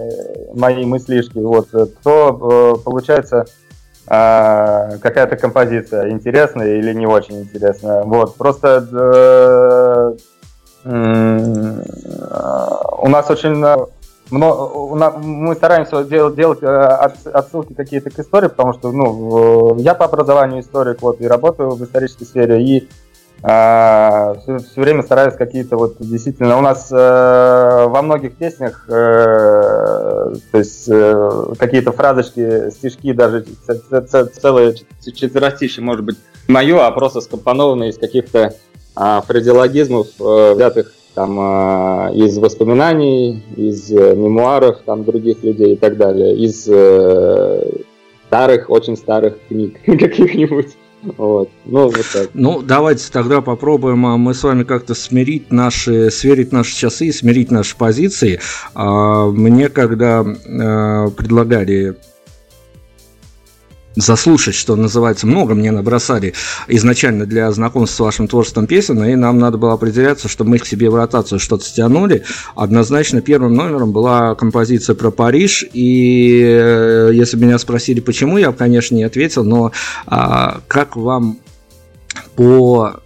мои 0.56 0.86
мыслишки, 0.86 1.38
вот, 1.38 1.70
то 2.04 2.82
получается 2.84 3.46
а, 4.10 4.98
какая-то 5.02 5.36
композиция 5.36 6.10
интересная 6.12 6.78
или 6.78 6.94
не 6.94 7.06
очень 7.06 7.42
интересная. 7.42 8.04
Вот, 8.04 8.36
просто 8.36 8.88
э, 8.94 10.18
э, 10.86 11.82
у 13.00 13.10
нас 13.10 13.30
очень 13.30 13.50
много, 13.50 13.90
мы 14.30 15.56
стараемся 15.56 16.06
делать, 16.06 16.36
делать 16.36 16.60
э, 16.62 16.68
отсылки 17.34 17.74
какие-то 17.74 18.10
к 18.10 18.20
истории, 18.20 18.48
потому 18.48 18.74
что 18.74 18.94
ну, 18.94 19.76
я 19.78 19.94
по 19.94 20.06
образованию 20.06 20.62
историк 20.62 21.02
вот, 21.02 21.20
и 21.20 21.28
работаю 21.28 21.72
в 21.72 21.84
исторической 21.84 22.24
сфере, 22.24 22.64
и 22.64 22.88
все, 23.40 24.58
все 24.58 24.82
время 24.82 25.04
стараюсь 25.04 25.36
какие-то 25.36 25.78
вот 25.78 25.98
действительно 26.00 26.58
у 26.58 26.62
нас 26.62 26.92
э, 26.92 26.96
во 26.96 28.02
многих 28.02 28.36
песнях 28.36 28.86
э, 28.90 28.92
то 30.52 30.58
есть 30.58 30.90
э, 30.90 31.54
какие-то 31.60 31.92
фразочки 31.92 32.72
стишки 32.72 33.14
даже 33.14 33.46
целые 34.34 34.76
четверостишие 35.14 35.86
может 35.86 36.04
быть 36.04 36.18
мое 36.48 36.86
а 36.86 36.92
просто 36.92 37.22
скомпонованные 37.22 37.92
из 37.92 38.00
каких-то 38.00 38.56
э, 38.96 39.22
фразеологизмов 39.28 40.08
э, 40.20 40.54
взятых 40.56 40.92
там 41.14 41.40
э, 41.40 42.14
из 42.16 42.38
воспоминаний 42.38 43.44
из 43.56 43.92
э, 43.92 44.16
мемуаров 44.16 44.80
там 44.86 45.04
других 45.04 45.44
людей 45.44 45.74
и 45.74 45.78
так 45.78 45.98
далее 45.98 46.36
из 46.36 46.68
э, 46.68 47.82
старых 48.28 48.70
очень 48.70 48.98
старых 48.98 49.36
книг 49.48 49.80
каких-нибудь 49.86 50.76
вот. 51.04 51.50
Ну, 51.66 51.86
вот 51.90 52.06
так. 52.12 52.30
Ну, 52.34 52.62
давайте 52.62 53.12
тогда 53.12 53.42
попробуем 53.42 54.06
а, 54.06 54.18
мы 54.18 54.34
с 54.34 54.44
вами 54.44 54.64
как-то 54.64 54.96
смирить 54.96 55.52
наши, 55.52 56.10
сверить 56.10 56.52
наши 56.52 56.76
часы 56.76 57.08
и 57.08 57.12
смирить 57.12 57.52
наши 57.52 57.78
позиции. 57.78 58.40
А, 58.74 59.28
мне 59.28 59.70
когда 59.70 60.22
а, 60.22 61.10
предлагали 61.10 61.96
заслушать, 63.98 64.56
что 64.56 64.76
называется, 64.76 65.28
много 65.28 65.56
мне 65.56 65.72
набросали 65.72 66.34
изначально 66.68 67.26
для 67.26 67.52
знакомства 67.52 67.96
с 67.96 68.00
вашим 68.06 68.28
творчеством 68.28 68.68
песен, 68.68 69.04
и 69.04 69.16
нам 69.16 69.40
надо 69.40 69.58
было 69.58 69.74
определяться, 69.74 70.28
что 70.28 70.44
мы 70.44 70.58
их 70.58 70.66
себе 70.66 70.90
в 70.90 70.96
ротацию 70.96 71.40
что-то 71.40 71.66
стянули. 71.66 72.24
Однозначно 72.56 73.22
первым 73.22 73.56
номером 73.56 73.92
была 73.92 74.36
композиция 74.36 74.96
про 74.96 75.12
Париж, 75.12 75.66
и 75.74 76.42
э, 76.42 77.12
если 77.14 77.38
меня 77.38 77.58
спросили, 77.58 78.00
почему, 78.00 78.38
я, 78.38 78.52
конечно, 78.52 78.96
не 78.96 79.04
ответил, 79.04 79.44
но 79.44 79.72
а, 80.06 80.62
как 80.68 80.96
вам 80.96 81.40
по 82.36 83.02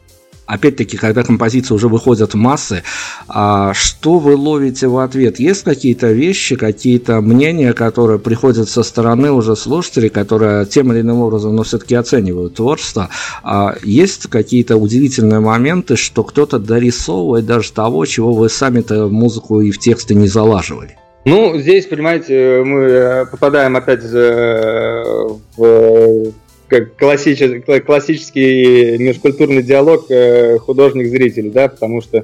опять-таки, 0.52 0.98
когда 0.98 1.24
композиции 1.24 1.74
уже 1.74 1.88
выходят 1.88 2.34
в 2.34 2.38
массы, 2.38 2.84
а 3.28 3.74
что 3.74 4.20
вы 4.20 4.36
ловите 4.36 4.88
в 4.88 4.98
ответ? 4.98 5.40
Есть 5.40 5.64
какие-то 5.64 6.12
вещи, 6.12 6.56
какие-то 6.56 7.22
мнения, 7.22 7.74
которые 7.74 8.20
приходят 8.20 8.68
со 8.68 8.84
стороны 8.84 9.32
уже 9.32 9.56
слушателей, 9.56 10.10
которые 10.10 10.66
тем 10.66 10.92
или 10.92 11.02
иным 11.02 11.20
образом, 11.20 11.56
но 11.56 11.64
все-таки 11.64 11.96
оценивают 11.96 12.56
творчество? 12.56 13.10
А 13.44 13.76
есть 13.84 14.28
какие-то 14.28 14.76
удивительные 14.76 15.40
моменты, 15.40 15.96
что 15.96 16.24
кто-то 16.24 16.60
дорисовывает 16.60 17.46
даже 17.46 17.72
того, 17.72 18.06
чего 18.06 18.34
вы 18.34 18.50
сами-то 18.50 19.08
музыку 19.08 19.62
и 19.62 19.72
в 19.72 19.80
тексты 19.80 20.16
не 20.16 20.28
залаживали? 20.28 20.98
Ну, 21.24 21.58
здесь, 21.60 21.86
понимаете, 21.86 22.64
мы 22.66 23.28
попадаем 23.30 23.78
опять 23.78 24.04
э, 24.04 25.04
в 25.56 26.32
как 26.72 26.96
классический, 26.96 27.82
классический 27.82 28.98
межкультурный 28.98 29.62
диалог 29.62 30.06
э, 30.10 30.58
художник-зритель, 30.58 31.52
да, 31.52 31.68
потому 31.68 32.00
что 32.00 32.24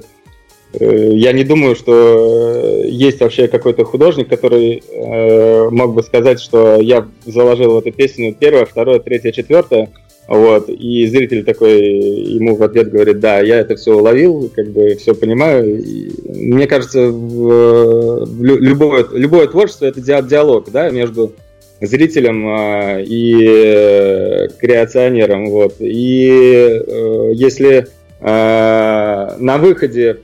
э, 0.72 1.10
я 1.12 1.32
не 1.32 1.44
думаю, 1.44 1.76
что 1.76 2.82
есть 2.86 3.20
вообще 3.20 3.46
какой-то 3.46 3.84
художник, 3.84 4.28
который 4.28 4.82
э, 4.90 5.68
мог 5.68 5.92
бы 5.94 6.02
сказать, 6.02 6.40
что 6.40 6.80
я 6.80 7.06
заложил 7.26 7.74
в 7.74 7.78
эту 7.78 7.92
песню 7.92 8.34
первое, 8.34 8.64
второе, 8.64 9.00
третье, 9.00 9.32
четвертое, 9.32 9.90
вот, 10.28 10.70
и 10.70 11.06
зритель 11.06 11.44
такой 11.44 11.82
ему 11.82 12.56
в 12.56 12.62
ответ 12.62 12.90
говорит, 12.90 13.20
да, 13.20 13.40
я 13.40 13.58
это 13.60 13.76
все 13.76 13.94
уловил, 13.94 14.50
как 14.56 14.70
бы 14.70 14.94
все 14.94 15.14
понимаю. 15.14 15.78
И 15.78 16.10
мне 16.24 16.66
кажется, 16.66 17.08
в, 17.08 18.24
в 18.24 18.42
любое, 18.42 19.06
любое 19.12 19.46
творчество 19.46 19.84
это 19.84 20.00
диалог, 20.00 20.70
да, 20.70 20.88
между 20.88 21.34
зрителям 21.80 22.46
э, 22.48 23.04
и 23.04 23.44
э, 23.46 24.48
креационерам. 24.58 25.50
Вот. 25.50 25.76
И 25.78 26.28
э, 26.28 27.30
если 27.34 27.86
э, 28.20 29.36
на 29.38 29.58
выходе 29.58 30.18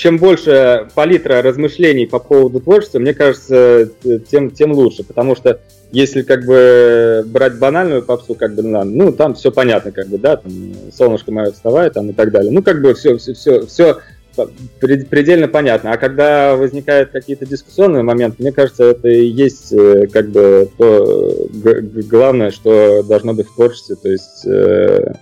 чем 0.00 0.16
больше 0.16 0.88
палитра 0.94 1.42
размышлений 1.42 2.06
по 2.06 2.18
поводу 2.18 2.60
творчества, 2.60 2.98
мне 2.98 3.12
кажется, 3.12 3.90
тем, 4.30 4.50
тем 4.50 4.72
лучше. 4.72 5.04
Потому 5.04 5.36
что 5.36 5.60
если 5.92 6.22
как 6.22 6.46
бы 6.46 7.22
брать 7.26 7.58
банальную 7.58 8.02
попсу, 8.02 8.34
как 8.34 8.54
бы, 8.54 8.62
ну 8.62 9.12
там 9.12 9.34
все 9.34 9.52
понятно, 9.52 9.92
как 9.92 10.06
бы, 10.06 10.16
да, 10.16 10.36
там 10.36 10.52
солнышко 10.96 11.32
мое 11.32 11.52
вставает, 11.52 11.92
там 11.94 12.08
и 12.08 12.12
так 12.14 12.30
далее. 12.30 12.50
Ну, 12.50 12.62
как 12.62 12.80
бы 12.80 12.94
все, 12.94 13.18
все, 13.18 13.34
все, 13.34 13.66
все 13.66 13.98
предельно 14.78 15.48
понятно. 15.48 15.92
А 15.92 15.96
когда 15.96 16.56
возникают 16.56 17.10
какие-то 17.10 17.46
дискуссионные 17.46 18.02
моменты, 18.02 18.36
мне 18.42 18.52
кажется, 18.52 18.84
это 18.84 19.08
и 19.08 19.26
есть 19.26 19.72
э, 19.72 20.06
как 20.08 20.30
бы 20.30 20.68
то 20.76 21.48
главное, 22.08 22.50
что 22.50 23.02
должно 23.02 23.34
быть 23.34 23.48
в 23.48 23.54
творчестве. 23.54 23.96
То 23.96 24.08
есть 24.08 24.46
э, 24.46 25.14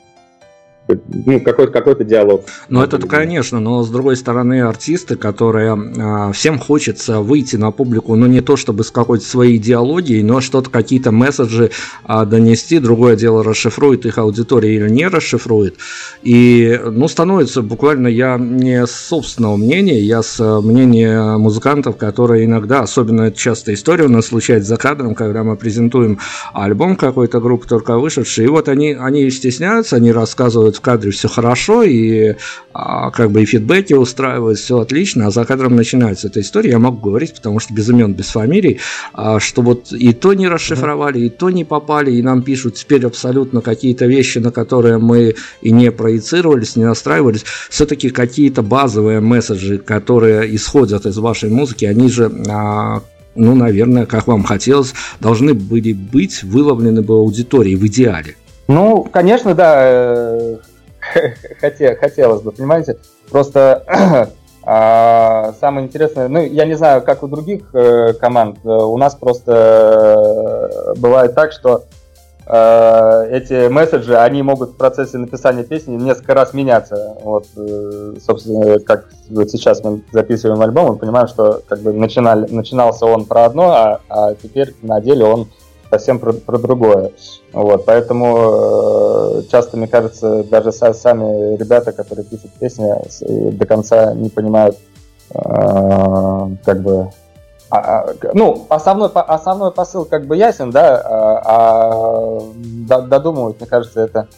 ну, 0.88 1.40
какой-то 1.40 1.72
какой 1.72 2.04
диалог. 2.04 2.44
Ну, 2.68 2.82
это 2.82 2.98
конечно, 2.98 3.60
но 3.60 3.82
с 3.82 3.90
другой 3.90 4.16
стороны, 4.16 4.62
артисты, 4.62 5.16
которые 5.16 5.72
а, 5.72 6.32
всем 6.32 6.58
хочется 6.58 7.20
выйти 7.20 7.56
на 7.56 7.70
публику, 7.70 8.14
ну, 8.14 8.26
не 8.26 8.40
то 8.40 8.56
чтобы 8.56 8.84
с 8.84 8.90
какой-то 8.90 9.24
своей 9.24 9.56
идеологией, 9.58 10.22
но 10.22 10.40
что-то, 10.40 10.70
какие-то 10.70 11.12
месседжи 11.12 11.70
а, 12.04 12.24
донести, 12.24 12.78
другое 12.78 13.16
дело, 13.16 13.44
расшифрует 13.44 14.06
их 14.06 14.18
аудитория 14.18 14.74
или 14.74 14.88
не 14.88 15.06
расшифрует. 15.08 15.76
И, 16.22 16.80
ну, 16.84 17.06
становится 17.08 17.60
буквально, 17.60 18.08
я 18.08 18.38
не 18.38 18.86
с 18.86 18.92
собственного 18.92 19.56
мнения, 19.56 20.00
я 20.00 20.22
с 20.22 20.42
мнения 20.62 21.36
музыкантов, 21.36 21.96
которые 21.96 22.46
иногда, 22.46 22.80
особенно 22.80 23.30
часто 23.30 23.74
история 23.74 24.04
у 24.04 24.10
нас 24.10 24.26
случается 24.26 24.70
за 24.70 24.76
кадром, 24.78 25.14
когда 25.14 25.44
мы 25.44 25.56
презентуем 25.56 26.18
альбом 26.54 26.96
какой-то 26.96 27.40
группы, 27.40 27.68
только 27.68 27.98
вышедший, 27.98 28.46
и 28.46 28.48
вот 28.48 28.68
они, 28.68 28.94
они 28.94 29.30
стесняются, 29.30 29.96
они 29.96 30.12
рассказывают 30.12 30.77
в 30.78 30.80
кадре 30.80 31.10
все 31.10 31.28
хорошо, 31.28 31.82
и 31.82 32.34
а, 32.72 33.10
как 33.10 33.30
бы 33.30 33.42
и 33.42 33.44
фидбэки 33.44 33.92
устраивают, 33.92 34.58
все 34.58 34.78
отлично, 34.78 35.26
а 35.26 35.30
за 35.30 35.44
кадром 35.44 35.76
начинается 35.76 36.28
эта 36.28 36.40
история, 36.40 36.70
я 36.70 36.78
могу 36.78 37.10
говорить, 37.10 37.34
потому 37.34 37.58
что 37.58 37.74
без 37.74 37.88
имен, 37.90 38.14
без 38.14 38.28
фамилий, 38.28 38.78
а, 39.12 39.40
что 39.40 39.62
вот 39.62 39.92
и 39.92 40.12
то 40.12 40.32
не 40.34 40.48
расшифровали, 40.48 41.20
и 41.20 41.28
то 41.28 41.50
не 41.50 41.64
попали, 41.64 42.12
и 42.12 42.22
нам 42.22 42.42
пишут 42.42 42.76
теперь 42.76 43.04
абсолютно 43.04 43.60
какие-то 43.60 44.06
вещи, 44.06 44.38
на 44.38 44.52
которые 44.52 44.98
мы 44.98 45.34
и 45.60 45.70
не 45.70 45.90
проецировались, 45.90 46.76
не 46.76 46.84
настраивались, 46.84 47.44
все-таки 47.68 48.10
какие-то 48.10 48.62
базовые 48.62 49.20
месседжи, 49.20 49.78
которые 49.78 50.54
исходят 50.54 51.04
из 51.04 51.18
вашей 51.18 51.50
музыки, 51.50 51.84
они 51.84 52.08
же 52.08 52.30
а, 52.48 53.02
ну, 53.34 53.54
наверное, 53.54 54.06
как 54.06 54.26
вам 54.26 54.42
хотелось, 54.42 54.94
должны 55.20 55.54
были 55.54 55.92
быть 55.92 56.42
выловлены 56.42 57.02
бы 57.02 57.14
аудиторией 57.14 57.76
в 57.76 57.86
идеале. 57.86 58.36
Ну, 58.68 59.02
конечно, 59.04 59.54
да, 59.54 60.58
э, 61.62 61.96
хотелось 61.96 62.42
бы, 62.42 62.52
понимаете? 62.52 62.98
Просто 63.30 63.84
а, 64.62 65.52
самое 65.60 65.86
интересное, 65.86 66.28
ну, 66.28 66.40
я 66.40 66.64
не 66.64 66.74
знаю, 66.74 67.02
как 67.02 67.22
у 67.22 67.28
других 67.28 67.74
э, 67.74 68.14
команд, 68.14 68.58
э, 68.64 68.68
у 68.68 68.96
нас 68.96 69.14
просто 69.14 70.94
бывает 70.96 71.34
так, 71.34 71.52
что 71.52 71.84
эти 72.50 73.68
месседжи, 73.68 74.16
они 74.16 74.42
могут 74.42 74.70
в 74.70 74.76
процессе 74.78 75.18
написания 75.18 75.64
песни 75.64 75.96
несколько 75.96 76.32
раз 76.32 76.54
меняться. 76.54 77.14
Вот, 77.22 77.44
собственно, 78.24 78.78
как 78.78 79.04
вот 79.28 79.50
сейчас 79.50 79.84
мы 79.84 80.00
записываем 80.12 80.62
альбом, 80.62 80.92
мы 80.92 80.96
понимаем, 80.96 81.28
что 81.28 81.60
как 81.68 81.80
бы 81.80 81.92
начинали, 81.92 82.50
начинался 82.50 83.04
он 83.04 83.26
про 83.26 83.44
одно, 83.44 83.72
а, 83.72 84.00
а 84.08 84.34
теперь 84.34 84.74
на 84.80 84.98
деле 85.02 85.26
он 85.26 85.48
совсем 85.90 86.18
про, 86.18 86.32
про 86.32 86.58
другое. 86.58 87.12
Вот, 87.52 87.84
поэтому 87.84 89.40
э, 89.40 89.42
часто, 89.50 89.76
мне 89.76 89.88
кажется, 89.88 90.44
даже 90.44 90.72
сами 90.72 91.56
ребята, 91.56 91.92
которые 91.92 92.24
пишут 92.24 92.50
песни, 92.58 92.92
до 93.52 93.66
конца 93.66 94.14
не 94.14 94.28
понимают, 94.28 94.76
э, 95.30 96.48
как 96.64 96.82
бы, 96.82 97.10
а, 97.70 97.78
а, 97.78 98.14
ну, 98.32 98.66
основной, 98.70 99.10
основной 99.10 99.72
посыл 99.72 100.04
как 100.04 100.26
бы 100.26 100.36
ясен, 100.36 100.70
да, 100.70 101.02
а, 101.04 101.42
а 101.44 103.02
додумывать, 103.02 103.60
мне 103.60 103.68
кажется, 103.68 104.00
это 104.00 104.28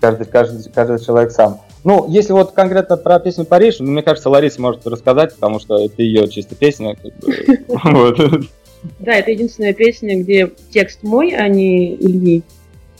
каждый, 0.00 0.26
каждый, 0.26 0.70
каждый 0.72 0.98
человек 0.98 1.30
сам. 1.30 1.60
Ну, 1.84 2.06
если 2.08 2.32
вот 2.32 2.52
конкретно 2.52 2.96
про 2.96 3.18
песню 3.20 3.44
«Париж», 3.44 3.76
ну, 3.78 3.90
мне 3.90 4.02
кажется, 4.02 4.28
Лариса 4.28 4.60
может 4.60 4.86
рассказать, 4.86 5.34
потому 5.34 5.60
что 5.60 5.82
это 5.82 6.02
ее 6.02 6.28
чисто 6.28 6.54
песня. 6.54 6.96
Да, 8.98 9.12
это 9.12 9.30
единственная 9.30 9.72
песня, 9.72 10.20
где 10.20 10.50
текст 10.70 11.02
мой, 11.02 11.32
а 11.32 11.48
не 11.48 11.94
Ильи. 11.94 12.42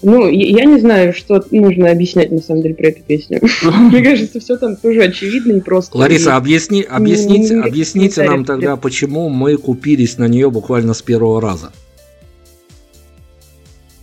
Ну, 0.03 0.29
я 0.29 0.65
не 0.65 0.81
знаю, 0.81 1.13
что 1.13 1.45
нужно 1.51 1.91
объяснять 1.91 2.31
на 2.31 2.41
самом 2.41 2.63
деле 2.63 2.75
про 2.75 2.89
эту 2.89 3.03
песню. 3.03 3.41
Мне 3.63 4.03
кажется, 4.03 4.41
все 4.41 4.57
там 4.57 4.77
тоже 4.77 5.03
очевидно 5.03 5.53
и 5.53 5.61
просто. 5.61 5.97
Лариса, 5.99 6.37
объясни, 6.37 6.83
объясните, 6.83 7.61
объясните 7.61 8.23
нам 8.25 8.45
тогда, 8.45 8.77
почему 8.77 9.29
мы 9.29 9.57
купились 9.57 10.17
на 10.17 10.27
нее 10.27 10.51
буквально 10.51 10.95
с 10.95 11.03
первого 11.03 11.41
раза. 11.41 11.71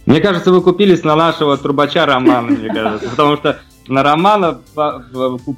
Мне 0.06 0.22
кажется, 0.22 0.52
вы 0.52 0.62
купились 0.62 1.04
на 1.04 1.16
нашего 1.16 1.58
трубача 1.58 2.06
Романа, 2.06 2.52
мне 2.52 2.70
кажется, 2.70 3.10
потому 3.10 3.36
что 3.36 3.60
на 3.88 4.04
Романа 4.04 4.60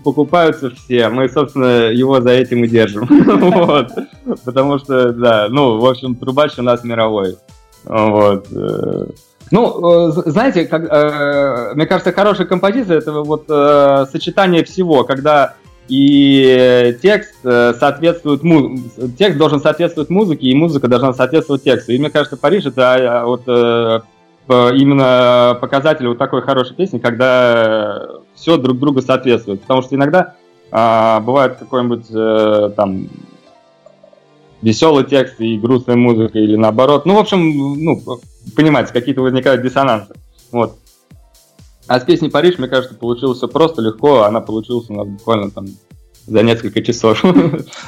покупаются 0.03 0.71
все. 0.71 1.09
Мы, 1.09 1.29
собственно, 1.29 1.91
его 1.91 2.21
за 2.21 2.31
этим 2.31 2.63
и 2.63 2.67
держим. 2.67 3.07
вот. 3.65 3.91
Потому 4.45 4.79
что, 4.79 5.11
да, 5.11 5.47
ну, 5.49 5.79
в 5.79 5.85
общем, 5.85 6.15
трубач 6.15 6.57
у 6.57 6.61
нас 6.61 6.83
мировой. 6.83 7.37
Вот. 7.85 8.47
Ну, 9.51 10.11
знаете, 10.11 10.65
как, 10.65 10.83
э, 10.83 11.73
мне 11.73 11.87
кажется, 11.87 12.11
хорошая 12.11 12.45
композиция 12.45 12.99
это 12.99 13.11
вот 13.13 13.45
э, 13.49 14.05
сочетание 14.11 14.63
всего, 14.63 15.03
когда 15.03 15.55
и 15.89 16.95
текст 17.01 17.33
э, 17.43 17.73
соответствует 17.79 18.43
му... 18.43 18.77
текст 19.17 19.39
должен 19.39 19.59
соответствовать 19.59 20.11
музыке, 20.11 20.47
и 20.47 20.53
музыка 20.53 20.87
должна 20.87 21.13
соответствовать 21.13 21.63
тексту. 21.63 21.93
И 21.93 21.97
мне 21.97 22.11
кажется, 22.11 22.37
Париж 22.37 22.67
это 22.67 22.93
а, 22.93 23.25
вот 23.25 23.41
э, 23.47 24.01
именно 24.49 25.57
показатель 25.62 26.07
вот 26.07 26.17
такой 26.17 26.41
хорошей 26.41 26.75
песни, 26.75 26.99
когда 26.99 28.07
все 28.35 28.57
друг 28.57 28.79
другу 28.79 29.01
соответствует. 29.01 29.62
Потому 29.62 29.81
что 29.81 29.95
иногда 29.95 30.35
а, 30.71 31.19
бывает 31.19 31.57
какой-нибудь 31.57 32.05
э, 32.12 32.71
там 32.75 33.09
веселый 34.62 35.05
текст 35.05 35.39
и 35.39 35.57
грустная 35.57 35.95
музыка, 35.95 36.39
или 36.39 36.55
наоборот. 36.55 37.05
Ну, 37.05 37.15
в 37.15 37.19
общем, 37.19 37.39
ну, 37.83 38.01
понимаете, 38.55 38.93
какие-то 38.93 39.21
возникают 39.21 39.62
диссонансы. 39.62 40.13
Вот. 40.51 40.77
А 41.88 41.99
с 41.99 42.03
песней 42.03 42.29
«Париж», 42.29 42.59
мне 42.59 42.67
кажется, 42.67 42.95
получилось 42.95 43.38
все 43.38 43.47
просто, 43.47 43.81
легко. 43.81 44.23
Она 44.23 44.41
получилась 44.41 44.89
у 44.89 44.93
нас 44.93 45.07
буквально 45.07 45.49
там 45.49 45.65
за 46.29 46.43
несколько 46.43 46.81
часов. 46.81 47.23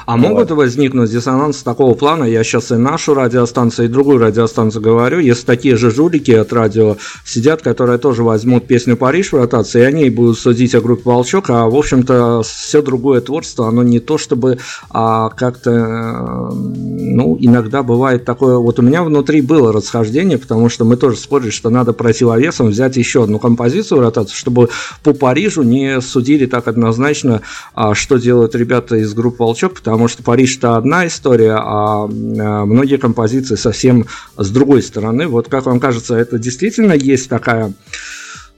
А 0.06 0.18
могут 0.18 0.52
возникнуть 0.52 1.12
диссонансы 1.12 1.64
такого 1.64 1.94
плана? 1.94 2.24
Я 2.24 2.44
сейчас 2.44 2.72
и 2.72 2.76
нашу 2.76 3.14
радиостанцию, 3.14 3.86
и 3.86 3.90
другую 3.90 4.20
радиостанцию 4.20 4.82
говорю. 4.82 5.20
Если 5.20 5.46
такие 5.46 5.78
же 5.78 5.92
жулики 5.92 6.32
от 6.32 6.52
радио 6.52 6.98
сидят, 7.24 7.62
которые 7.62 7.98
тоже 7.98 8.24
возьмут 8.24 8.68
песню 8.68 8.98
«Париж» 8.98 9.32
в 9.32 9.38
ротации, 9.38 9.82
и 9.82 9.86
они 9.86 10.10
будут 10.10 10.40
судить 10.40 10.76
о 10.76 10.82
группе 10.82 11.04
«Волчок», 11.06 11.50
а, 11.50 11.70
в 11.70 11.76
общем-то, 11.76 12.42
все 12.44 12.82
другое 12.82 13.22
творчество, 13.22 13.68
оно 13.68 13.84
не 13.84 14.00
то 14.00 14.18
чтобы 14.18 14.58
а, 14.90 15.30
как-то, 15.30 15.72
э, 15.72 16.54
ну, 16.54 17.38
иногда 17.40 17.84
бывает 17.84 18.26
такое, 18.26 18.58
вот 18.58 18.80
у 18.80 18.82
меня 18.82 19.04
внутри 19.04 19.42
было 19.42 19.72
расхождение, 19.72 20.38
потому 20.38 20.70
что 20.70 20.84
мы 20.84 20.98
тоже 20.98 21.18
спорили, 21.18 21.52
что 21.52 21.70
надо 21.70 21.94
противовесом 21.94 22.68
взять 22.68 22.98
еще 22.98 23.24
одну 23.24 23.40
композицию 23.40 24.00
в 24.00 24.02
ротацию, 24.02 24.36
чтобы 24.36 24.70
по 25.04 25.14
Парижу 25.14 25.64
не 25.64 26.02
судили 26.02 26.48
так 26.48 26.68
однозначно, 26.68 27.42
а, 27.74 27.94
что 27.94 28.18
делать 28.18 28.31
делают 28.32 28.56
ребята 28.56 28.96
из 28.96 29.14
группы 29.14 29.44
Волчок, 29.44 29.74
потому 29.74 30.08
что 30.08 30.24
Париж 30.24 30.58
это 30.58 30.78
одна 30.78 31.06
история, 31.06 31.56
а, 31.58 32.06
а 32.06 32.08
многие 32.08 32.96
композиции 32.98 33.56
совсем 33.56 34.06
с 34.38 34.50
другой 34.50 34.82
стороны. 34.84 35.28
Вот 35.28 35.50
как 35.50 35.66
вам 35.66 35.82
кажется, 35.82 36.16
это 36.16 36.40
действительно 36.40 36.94
есть 36.94 37.30
такая 37.30 37.74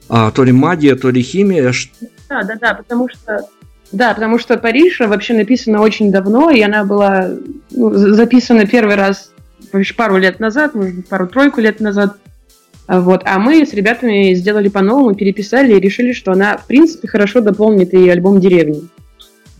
а, 0.08 0.30
то 0.30 0.44
ли 0.44 0.52
магия, 0.52 0.94
то 0.94 1.10
ли 1.10 1.22
химия? 1.22 1.72
Да, 2.28 2.44
да, 2.44 2.54
да, 2.60 2.74
потому 2.74 3.08
что 3.08 3.48
да, 3.90 4.14
потому 4.14 4.38
что 4.38 4.56
Париж 4.58 5.00
вообще 5.00 5.34
написана 5.34 5.80
очень 5.80 6.12
давно, 6.12 6.50
и 6.50 6.60
она 6.60 6.84
была 6.84 7.30
ну, 7.72 7.92
записана 8.14 8.66
первый 8.66 8.94
раз 8.94 9.32
пару 9.96 10.18
лет 10.18 10.38
назад, 10.38 10.76
может 10.76 10.94
быть, 10.94 11.08
пару-тройку 11.08 11.60
лет 11.60 11.80
назад. 11.80 12.16
Вот. 12.86 13.22
А 13.24 13.40
мы 13.40 13.66
с 13.66 13.72
ребятами 13.72 14.34
сделали 14.34 14.68
по-новому, 14.68 15.16
переписали 15.16 15.74
и 15.74 15.80
решили, 15.80 16.12
что 16.12 16.30
она, 16.30 16.58
в 16.58 16.66
принципе, 16.66 17.08
хорошо 17.08 17.40
дополнит 17.40 17.92
и 17.92 18.08
альбом 18.08 18.40
«Деревни». 18.40 18.88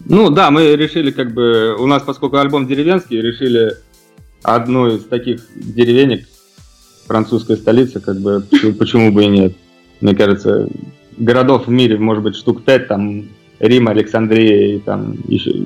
Ну 0.06 0.30
да, 0.30 0.50
мы 0.50 0.76
решили 0.76 1.10
как 1.10 1.32
бы, 1.32 1.76
у 1.78 1.86
нас 1.86 2.02
поскольку 2.02 2.36
альбом 2.36 2.66
деревенский, 2.66 3.20
решили 3.20 3.74
одну 4.42 4.88
из 4.88 5.04
таких 5.04 5.40
деревенек 5.54 6.26
французской 7.06 7.56
столицы, 7.56 8.00
как 8.00 8.20
бы 8.20 8.44
почему 8.78 9.12
бы 9.12 9.24
и 9.24 9.28
нет. 9.28 9.56
Мне 10.00 10.14
кажется, 10.14 10.68
городов 11.16 11.66
в 11.66 11.70
мире, 11.70 11.98
может 11.98 12.22
быть, 12.22 12.36
штук 12.36 12.64
пять, 12.64 12.88
там 12.88 13.28
Рим, 13.58 13.88
Александрия 13.88 14.76
и 14.76 14.78
там 14.80 15.16
еще 15.26 15.64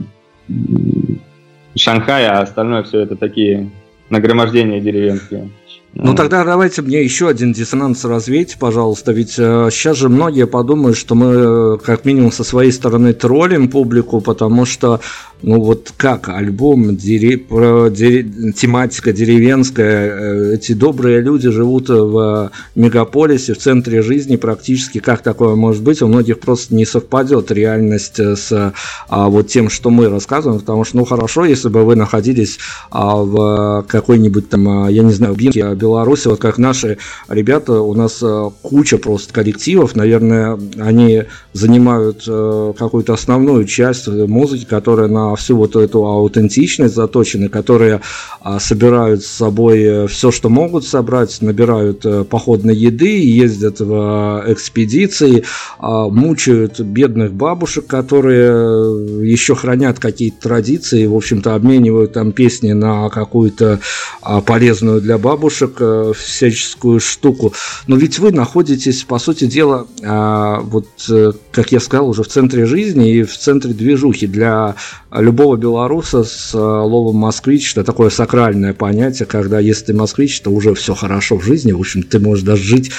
Шанхай, 1.76 2.26
а 2.26 2.40
остальное 2.40 2.82
все 2.84 3.00
это 3.00 3.16
такие 3.16 3.70
нагромождения 4.10 4.80
деревенские. 4.80 5.50
Ну 5.94 6.14
тогда 6.14 6.44
давайте 6.44 6.82
мне 6.82 7.02
еще 7.02 7.28
один 7.28 7.52
диссонанс 7.52 8.04
развейте, 8.04 8.56
пожалуйста. 8.58 9.12
Ведь 9.12 9.34
э, 9.38 9.68
сейчас 9.72 9.96
же 9.96 10.08
многие 10.08 10.46
подумают, 10.46 10.98
что 10.98 11.14
мы 11.14 11.26
э, 11.26 11.78
как 11.82 12.04
минимум 12.04 12.30
со 12.30 12.44
своей 12.44 12.72
стороны 12.72 13.14
троллим 13.14 13.68
публику, 13.68 14.20
потому 14.20 14.66
что, 14.66 15.00
ну 15.42 15.60
вот 15.60 15.92
как 15.96 16.28
альбом, 16.28 16.94
дере, 16.94 17.38
про 17.38 17.88
дере, 17.88 18.22
тематика 18.52 19.14
деревенская, 19.14 20.10
э, 20.10 20.54
эти 20.56 20.74
добрые 20.74 21.20
люди 21.22 21.48
живут 21.50 21.88
в 21.88 22.52
мегаполисе, 22.74 23.54
в 23.54 23.58
центре 23.58 24.02
жизни 24.02 24.36
практически. 24.36 24.98
Как 24.98 25.22
такое 25.22 25.54
может 25.54 25.82
быть? 25.82 26.02
У 26.02 26.06
многих 26.06 26.38
просто 26.38 26.74
не 26.74 26.84
совпадет 26.84 27.50
реальность 27.50 28.20
с 28.20 28.74
а, 29.08 29.28
вот 29.28 29.48
тем, 29.48 29.70
что 29.70 29.88
мы 29.88 30.10
рассказываем, 30.10 30.60
потому 30.60 30.84
что, 30.84 30.98
ну 30.98 31.04
хорошо, 31.06 31.46
если 31.46 31.70
бы 31.70 31.84
вы 31.84 31.96
находились 31.96 32.58
а, 32.90 33.16
в 33.16 33.84
какой-нибудь 33.88 34.50
там, 34.50 34.84
а, 34.84 34.90
я 34.90 35.02
не 35.02 35.12
знаю, 35.12 35.34
Бирке, 35.34 35.77
Беларуси, 35.78 36.28
вот 36.28 36.40
как 36.40 36.58
наши 36.58 36.98
ребята, 37.28 37.80
у 37.80 37.94
нас 37.94 38.18
э, 38.22 38.50
куча 38.62 38.98
просто 38.98 39.32
коллективов, 39.32 39.96
наверное, 39.96 40.58
они 40.78 41.24
занимают 41.52 42.24
э, 42.26 42.72
какую-то 42.76 43.14
основную 43.14 43.64
часть 43.64 44.08
музыки, 44.08 44.64
которая 44.64 45.08
на 45.08 45.34
всю 45.36 45.56
вот 45.56 45.76
эту 45.76 46.04
аутентичность 46.04 46.94
заточена, 46.94 47.48
которые 47.48 48.00
а, 48.40 48.60
собирают 48.60 49.22
с 49.22 49.26
собой 49.26 50.06
все, 50.08 50.30
что 50.30 50.48
могут 50.48 50.84
собрать, 50.84 51.38
набирают 51.40 52.04
походной 52.28 52.76
еды, 52.76 53.22
ездят 53.22 53.80
в 53.80 54.44
экспедиции, 54.46 55.44
а, 55.78 56.08
мучают 56.08 56.80
бедных 56.80 57.32
бабушек, 57.32 57.86
которые 57.86 59.24
еще 59.26 59.54
хранят 59.54 59.98
какие-то 59.98 60.40
традиции, 60.40 61.06
в 61.06 61.14
общем-то, 61.14 61.54
обменивают 61.54 62.12
там 62.12 62.32
песни 62.32 62.72
на 62.72 63.08
какую-то 63.08 63.80
а, 64.22 64.40
полезную 64.40 65.00
для 65.00 65.18
бабушек 65.18 65.67
э, 65.80 66.12
всяческую 66.16 67.00
штуку. 67.00 67.52
Но 67.86 67.96
ведь 67.96 68.18
вы 68.18 68.32
находитесь, 68.32 69.04
по 69.04 69.18
сути 69.18 69.46
дела, 69.46 69.86
а, 70.04 70.60
вот, 70.60 70.88
э, 71.10 71.32
как 71.52 71.72
я 71.72 71.80
сказал, 71.80 72.08
уже 72.08 72.22
в 72.22 72.28
центре 72.28 72.66
жизни 72.66 73.12
и 73.12 73.22
в 73.22 73.36
центре 73.36 73.72
движухи. 73.72 74.26
Для 74.26 74.76
любого 75.12 75.56
белоруса 75.56 76.24
с 76.24 76.54
э, 76.54 76.58
ловом 76.58 77.16
москвич 77.16 77.72
это 77.72 77.84
такое 77.84 78.10
сакральное 78.10 78.74
понятие, 78.74 79.26
когда 79.26 79.58
если 79.58 79.86
ты 79.86 79.94
москвич, 79.94 80.40
то 80.40 80.50
уже 80.50 80.74
все 80.74 80.94
хорошо 80.94 81.36
в 81.36 81.44
жизни, 81.44 81.72
в 81.72 81.80
общем, 81.80 82.02
ты 82.02 82.18
можешь 82.18 82.44
даже 82.44 82.62
жить 82.62 82.90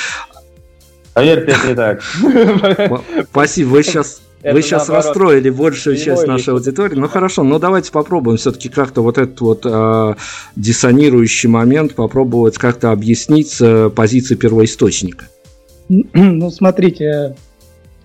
Поверьте, 1.13 1.51
это 1.51 1.67
не 1.67 1.75
так. 1.75 2.03
Спасибо, 3.31 3.69
вы 3.69 3.83
сейчас 3.83 4.21
это 4.41 4.55
Вы 4.55 4.61
сейчас 4.61 4.87
наоборот, 4.87 5.05
расстроили 5.05 5.49
большую 5.49 5.97
часть 5.97 6.25
нашей 6.25 6.53
аудитории. 6.53 6.95
Ну 6.95 7.07
хорошо, 7.09 7.43
но 7.43 7.59
давайте 7.59 7.91
попробуем 7.91 8.37
все-таки 8.37 8.69
как-то 8.69 9.01
вот 9.01 9.17
этот 9.17 9.41
вот 9.41 9.61
э, 9.65 10.15
диссонирующий 10.55 11.49
момент 11.49 11.95
попробовать 11.95 12.57
как-то 12.57 12.91
объяснить 12.91 13.49
с 13.51 13.61
э, 13.61 13.89
позиции 13.89 14.35
первоисточника. 14.35 15.25
Ну 15.89 16.51
смотрите, 16.51 17.35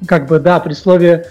как 0.06 0.26
бы 0.26 0.40
да, 0.40 0.58
при 0.58 0.72
слове 0.72 1.26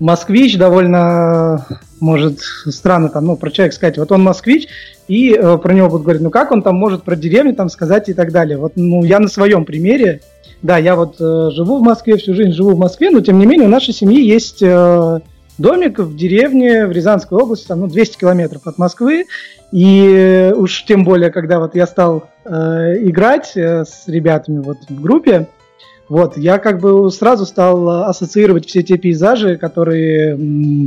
москвич 0.00 0.58
довольно 0.58 1.66
может 2.00 2.40
странно 2.40 3.08
там, 3.08 3.26
ну, 3.26 3.36
про 3.36 3.50
человека 3.50 3.76
сказать, 3.76 3.98
вот 3.98 4.10
он 4.10 4.22
москвич, 4.22 4.66
и 5.12 5.34
э, 5.34 5.58
про 5.58 5.74
него 5.74 5.88
будут 5.90 6.04
говорить, 6.04 6.22
ну 6.22 6.30
как 6.30 6.52
он 6.52 6.62
там 6.62 6.76
может 6.76 7.02
про 7.02 7.16
деревню 7.16 7.54
там 7.54 7.68
сказать 7.68 8.08
и 8.08 8.14
так 8.14 8.32
далее. 8.32 8.56
Вот, 8.56 8.72
ну, 8.76 9.04
я 9.04 9.18
на 9.18 9.28
своем 9.28 9.64
примере 9.64 10.22
да, 10.62 10.78
я 10.78 10.94
вот 10.94 11.16
э, 11.20 11.50
живу 11.50 11.78
в 11.78 11.82
Москве, 11.82 12.16
всю 12.16 12.34
жизнь 12.34 12.52
живу 12.52 12.70
в 12.70 12.78
Москве, 12.78 13.10
но 13.10 13.20
тем 13.20 13.38
не 13.38 13.46
менее 13.46 13.66
у 13.66 13.70
нашей 13.70 13.92
семьи 13.92 14.24
есть 14.24 14.62
э, 14.62 15.20
домик 15.58 15.98
в 15.98 16.16
деревне 16.16 16.86
в 16.86 16.92
Рязанской 16.92 17.36
области, 17.36 17.66
там, 17.66 17.80
ну, 17.80 17.88
200 17.88 18.18
километров 18.18 18.66
от 18.66 18.78
Москвы. 18.78 19.26
И 19.72 20.52
уж 20.54 20.84
тем 20.84 21.04
более, 21.04 21.30
когда 21.30 21.58
вот 21.58 21.74
я 21.74 21.86
стал 21.86 22.28
э, 22.44 22.50
играть 23.00 23.52
э, 23.56 23.84
с 23.84 24.06
ребятами 24.06 24.60
вот 24.60 24.78
в 24.88 25.00
группе, 25.00 25.48
вот, 26.08 26.36
я 26.36 26.58
как 26.58 26.80
бы 26.80 27.10
сразу 27.10 27.46
стал 27.46 28.06
ассоциировать 28.08 28.66
все 28.66 28.82
те 28.82 28.98
пейзажи, 28.98 29.56
которые, 29.56 30.38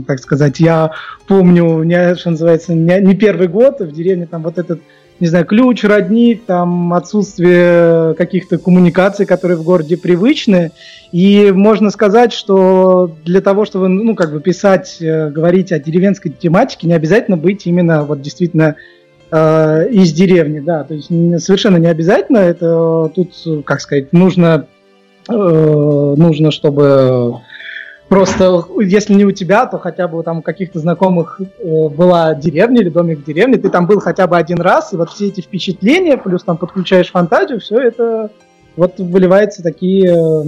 так 0.06 0.20
сказать, 0.20 0.60
я 0.60 0.92
помню, 1.28 1.84
не, 1.84 2.16
что 2.16 2.32
называется, 2.32 2.74
не, 2.74 3.00
не 3.00 3.16
первый 3.16 3.48
год 3.48 3.80
в 3.80 3.92
деревне, 3.92 4.28
там 4.28 4.44
вот 4.44 4.58
этот 4.58 4.82
не 5.20 5.28
знаю, 5.28 5.46
ключ, 5.46 5.84
родник, 5.84 6.46
там 6.46 6.94
отсутствие 6.94 8.14
каких-то 8.16 8.58
коммуникаций, 8.58 9.26
которые 9.26 9.58
в 9.58 9.64
городе 9.64 9.98
привычны. 9.98 10.72
И 11.12 11.52
можно 11.52 11.90
сказать, 11.90 12.34
что 12.34 13.16
для 13.24 13.40
того, 13.40 13.64
чтобы, 13.66 13.88
ну, 13.88 14.16
как 14.16 14.34
бы 14.34 14.42
писать, 14.42 14.98
э, 15.00 15.30
говорить 15.30 15.72
о 15.72 15.80
деревенской 15.80 16.32
тематике, 16.32 16.88
не 16.88 16.94
обязательно 16.94 17.38
быть 17.38 17.66
именно 17.66 18.04
вот 18.04 18.22
действительно 18.22 18.76
э, 19.32 19.88
из 19.90 20.12
деревни, 20.12 20.60
да, 20.60 20.84
то 20.84 20.94
есть 20.94 21.08
совершенно 21.44 21.78
не 21.78 21.88
обязательно, 21.88 22.40
это 22.40 23.10
тут, 23.16 23.34
как 23.66 23.80
сказать, 23.80 24.12
нужно, 24.12 24.68
э, 24.68 24.75
нужно, 25.28 26.52
чтобы 26.52 27.42
Просто 28.08 28.64
если 28.82 29.16
не 29.16 29.26
у 29.26 29.32
тебя, 29.32 29.66
то 29.66 29.80
хотя 29.80 30.08
бы 30.08 30.22
там 30.22 30.40
у 30.40 30.42
каких-то 30.44 30.78
знакомых 30.78 31.42
э, 31.42 31.90
была 31.90 32.36
деревня 32.36 32.82
или 32.82 32.90
домик 32.90 33.20
в 33.20 33.24
деревне, 33.26 33.58
ты 33.58 33.70
там 33.70 33.88
был 33.88 34.00
хотя 34.00 34.28
бы 34.28 34.38
один 34.38 34.62
раз, 34.62 34.94
и 34.94 34.96
вот 34.96 35.10
все 35.10 35.28
эти 35.28 35.42
впечатления, 35.42 36.16
плюс 36.16 36.44
там 36.44 36.58
подключаешь 36.58 37.10
фантазию, 37.10 37.60
все 37.60 37.80
это 37.80 38.30
вот 38.76 39.00
выливается 39.00 39.64
такие 39.64 40.16
э, 40.16 40.44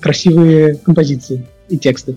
красивые 0.00 0.76
композиции 0.76 1.46
и 1.68 1.76
тексты. 1.76 2.16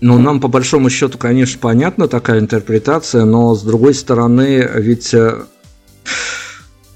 Ну, 0.00 0.18
нам 0.18 0.40
по 0.40 0.48
большому 0.48 0.90
счету, 0.90 1.16
конечно, 1.16 1.60
понятна 1.60 2.08
такая 2.08 2.40
интерпретация, 2.40 3.24
но 3.24 3.54
с 3.54 3.62
другой 3.62 3.94
стороны, 3.94 4.68
ведь 4.74 5.14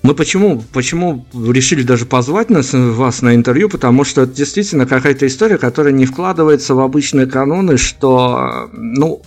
э, 0.02 0.06
мы 0.06 0.14
почему, 0.14 0.64
почему 0.72 1.26
решили 1.34 1.82
даже 1.82 2.06
позвать 2.06 2.50
нас, 2.50 2.70
вас 2.72 3.22
на 3.22 3.34
интервью, 3.34 3.68
потому 3.68 4.04
что 4.04 4.22
это 4.22 4.32
действительно 4.32 4.86
какая-то 4.86 5.26
история, 5.26 5.58
которая 5.58 5.92
не 5.92 6.06
вкладывается 6.06 6.74
в 6.74 6.80
обычные 6.80 7.26
каноны, 7.26 7.76
что, 7.78 8.68
ну, 8.72 9.22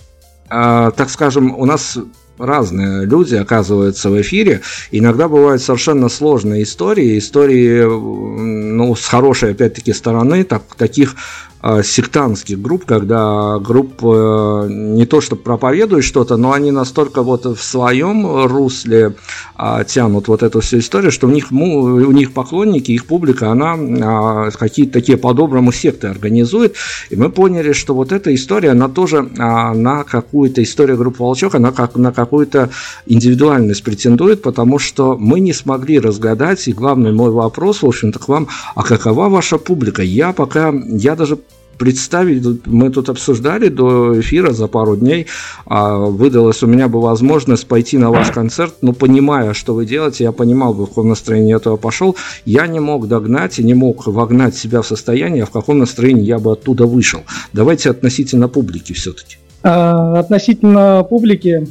э, 0.50 0.90
так 0.96 1.10
скажем, 1.10 1.54
у 1.54 1.64
нас 1.64 1.98
разные 2.38 3.06
люди 3.06 3.34
оказываются 3.34 4.10
в 4.10 4.20
эфире. 4.20 4.60
Иногда 4.90 5.26
бывают 5.26 5.62
совершенно 5.62 6.10
сложные 6.10 6.64
истории, 6.64 7.18
истории 7.18 7.82
ну, 7.82 8.94
с 8.94 9.06
хорошей, 9.06 9.52
опять-таки, 9.52 9.94
стороны, 9.94 10.44
так, 10.44 10.62
таких 10.76 11.16
Э, 11.55 11.55
сектантских 11.82 12.60
групп, 12.60 12.84
когда 12.84 13.58
группы 13.58 14.06
э, 14.06 14.68
не 14.70 15.06
то 15.06 15.20
что 15.20 15.36
проповедуют 15.36 16.04
что-то, 16.04 16.36
но 16.36 16.52
они 16.52 16.70
настолько 16.70 17.22
вот 17.22 17.44
в 17.44 17.62
своем 17.62 18.44
русле 18.46 19.14
а, 19.56 19.84
тянут 19.84 20.28
вот 20.28 20.42
эту 20.42 20.60
всю 20.60 20.78
историю, 20.78 21.10
что 21.10 21.26
у 21.26 21.30
них, 21.30 21.50
у 21.50 22.12
них 22.12 22.32
поклонники, 22.32 22.92
их 22.92 23.06
публика, 23.06 23.50
она 23.50 23.74
а, 23.74 24.50
какие-то 24.50 24.92
такие 24.92 25.16
по-доброму 25.16 25.72
секты 25.72 26.08
организует, 26.08 26.76
и 27.10 27.16
мы 27.16 27.30
поняли, 27.30 27.72
что 27.72 27.94
вот 27.94 28.12
эта 28.12 28.34
история, 28.34 28.70
она 28.70 28.88
тоже 28.88 29.28
а, 29.38 29.72
на 29.74 30.04
какую-то 30.04 30.62
историю 30.62 30.96
группы 30.98 31.22
Волчок, 31.22 31.54
она 31.54 31.72
как 31.72 31.96
на 31.96 32.12
какую-то 32.12 32.70
индивидуальность 33.06 33.82
претендует, 33.82 34.42
потому 34.42 34.78
что 34.78 35.16
мы 35.18 35.40
не 35.40 35.52
смогли 35.52 35.98
разгадать, 35.98 36.68
и 36.68 36.72
главный 36.72 37.12
мой 37.12 37.30
вопрос, 37.30 37.82
в 37.82 37.86
общем-то, 37.86 38.18
к 38.18 38.28
вам, 38.28 38.48
а 38.74 38.82
какова 38.82 39.28
ваша 39.28 39.58
публика? 39.58 40.02
Я 40.02 40.32
пока, 40.32 40.72
я 40.86 41.16
даже 41.16 41.38
представить, 41.78 42.66
мы 42.66 42.90
тут 42.90 43.08
обсуждали 43.08 43.68
до 43.68 44.20
эфира 44.20 44.52
за 44.52 44.66
пару 44.66 44.96
дней, 44.96 45.26
а 45.66 45.96
выдалась 45.96 46.62
у 46.62 46.66
меня 46.66 46.88
бы 46.88 47.00
возможность 47.00 47.66
пойти 47.66 47.98
на 47.98 48.10
ваш 48.10 48.30
концерт, 48.30 48.74
но 48.82 48.92
понимая, 48.92 49.54
что 49.54 49.74
вы 49.74 49.86
делаете, 49.86 50.24
я 50.24 50.32
понимал, 50.32 50.72
в 50.72 50.86
каком 50.86 51.08
настроении 51.08 51.50
я 51.50 51.56
этого 51.56 51.76
пошел, 51.76 52.16
я 52.44 52.66
не 52.66 52.80
мог 52.80 53.08
догнать 53.08 53.58
и 53.58 53.64
не 53.64 53.74
мог 53.74 54.06
вогнать 54.06 54.56
себя 54.56 54.82
в 54.82 54.86
состояние, 54.86 55.44
в 55.44 55.50
каком 55.50 55.78
настроении 55.78 56.24
я 56.24 56.38
бы 56.38 56.52
оттуда 56.52 56.86
вышел. 56.86 57.20
Давайте 57.52 57.90
относительно 57.90 58.48
публики 58.48 58.92
все-таки. 58.92 59.36
А, 59.62 60.18
относительно 60.18 61.04
публики, 61.08 61.66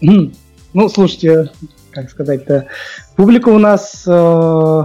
ну, 0.00 0.88
слушайте, 0.88 1.50
как 1.90 2.10
сказать-то, 2.10 2.66
публика 3.16 3.48
у 3.48 3.58
нас... 3.58 4.04
Э, 4.06 4.84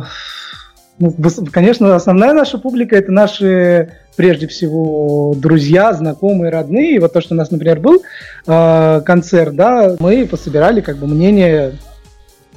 ну, 0.99 1.13
конечно, 1.51 1.95
основная 1.95 2.33
наша 2.33 2.57
публика 2.57 2.95
это 2.95 3.11
наши 3.11 3.91
прежде 4.15 4.47
всего 4.47 5.33
друзья, 5.35 5.93
знакомые, 5.93 6.51
родные. 6.51 6.95
И 6.95 6.99
вот 6.99 7.13
то, 7.13 7.21
что 7.21 7.33
у 7.33 7.37
нас, 7.37 7.51
например, 7.51 7.79
был 7.79 8.03
э, 8.47 9.01
концерт, 9.05 9.55
да, 9.55 9.95
мы 9.99 10.25
пособирали 10.25 10.81
как 10.81 10.97
бы 10.97 11.07
мнение 11.07 11.73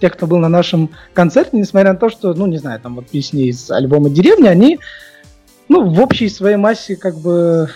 тех, 0.01 0.13
кто 0.13 0.27
был 0.27 0.39
на 0.39 0.49
нашем 0.49 0.91
концерте, 1.13 1.57
несмотря 1.57 1.93
на 1.93 1.99
то, 1.99 2.09
что, 2.09 2.33
ну, 2.35 2.47
не 2.47 2.59
знаю, 2.59 2.81
там 2.81 2.97
вот 2.97 3.09
песни 3.09 3.49
из 3.49 3.71
альбома 3.71 4.11
«Деревня», 4.11 4.51
они, 4.51 4.79
ну, 5.69 5.89
в 5.89 6.01
общей 6.01 6.29
своей 6.29 6.57
массе 6.57 6.97
как 6.97 7.17
бы, 7.17 7.69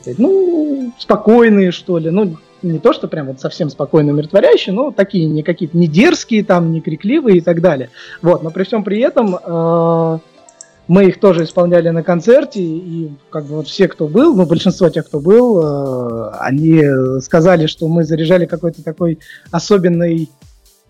сказать, 0.00 0.18
ну, 0.18 0.92
спокойные, 0.98 1.72
что 1.72 1.98
ли, 1.98 2.10
ну, 2.10 2.36
не 2.62 2.78
то, 2.78 2.92
что 2.92 3.08
прям 3.08 3.28
вот 3.28 3.40
совсем 3.40 3.70
спокойно 3.70 4.12
умиротворяющие, 4.12 4.74
но 4.74 4.90
такие 4.90 5.26
не 5.26 5.42
какие-то 5.42 5.76
не 5.76 5.86
дерзкие, 5.86 6.44
там, 6.44 6.72
не 6.72 6.80
крикливые 6.80 7.38
и 7.38 7.40
так 7.40 7.60
далее. 7.60 7.90
Вот, 8.22 8.42
но 8.42 8.50
при 8.50 8.64
всем 8.64 8.82
при 8.82 9.00
этом 9.00 9.36
э, 9.36 10.18
мы 10.88 11.04
их 11.04 11.20
тоже 11.20 11.44
исполняли 11.44 11.90
на 11.90 12.02
концерте, 12.02 12.60
и 12.62 13.12
как 13.30 13.44
бы 13.44 13.56
вот 13.56 13.68
все, 13.68 13.88
кто 13.88 14.08
был, 14.08 14.34
ну, 14.34 14.46
большинство 14.46 14.88
тех, 14.88 15.06
кто 15.06 15.20
был, 15.20 15.62
э, 15.62 16.30
они 16.40 16.82
сказали, 17.20 17.66
что 17.66 17.88
мы 17.88 18.04
заряжали 18.04 18.46
какой-то 18.46 18.82
такой 18.82 19.18
особенной 19.50 20.30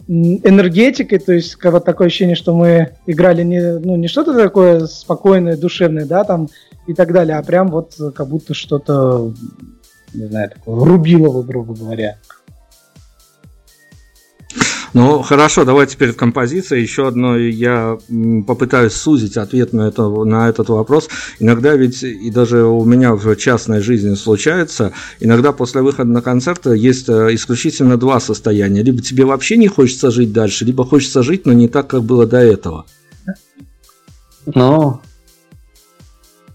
энергетикой, 0.06 1.18
то 1.18 1.32
есть 1.32 1.62
вот 1.62 1.84
такое 1.84 2.06
ощущение, 2.06 2.36
что 2.36 2.54
мы 2.54 2.92
играли 3.06 3.42
не, 3.42 3.78
ну, 3.78 3.96
не 3.96 4.08
что-то 4.08 4.34
такое 4.34 4.86
спокойное, 4.86 5.56
душевное, 5.56 6.06
да, 6.06 6.24
там 6.24 6.48
и 6.86 6.94
так 6.94 7.12
далее, 7.12 7.36
а 7.36 7.42
прям 7.42 7.68
вот 7.68 7.94
как 8.14 8.28
будто 8.28 8.54
что-то, 8.54 9.34
не 10.14 10.26
знаю, 10.26 10.50
такое 10.50 10.82
рубилово, 10.82 11.42
грубо 11.42 11.74
говоря. 11.74 12.16
Ну, 14.98 15.22
хорошо, 15.22 15.64
давайте 15.64 15.96
перед 15.96 16.16
композицией 16.16 16.82
еще 16.82 17.06
одно. 17.06 17.36
Я 17.36 17.98
попытаюсь 18.48 18.94
сузить 18.94 19.36
ответ 19.36 19.72
на, 19.72 19.82
это, 19.82 20.08
на 20.08 20.48
этот 20.48 20.70
вопрос. 20.70 21.08
Иногда 21.38 21.76
ведь, 21.76 22.02
и 22.02 22.28
даже 22.32 22.64
у 22.64 22.84
меня 22.84 23.14
в 23.14 23.36
частной 23.36 23.80
жизни 23.80 24.16
случается, 24.16 24.92
иногда 25.20 25.52
после 25.52 25.82
выхода 25.82 26.10
на 26.10 26.20
концерт 26.20 26.66
есть 26.66 27.08
э, 27.08 27.32
исключительно 27.32 27.96
два 27.96 28.18
состояния. 28.18 28.82
Либо 28.82 29.00
тебе 29.00 29.24
вообще 29.24 29.56
не 29.56 29.68
хочется 29.68 30.10
жить 30.10 30.32
дальше, 30.32 30.64
либо 30.64 30.84
хочется 30.84 31.22
жить, 31.22 31.46
но 31.46 31.52
не 31.52 31.68
так, 31.68 31.86
как 31.86 32.02
было 32.02 32.26
до 32.26 32.38
этого. 32.38 32.84
Ну, 34.46 35.00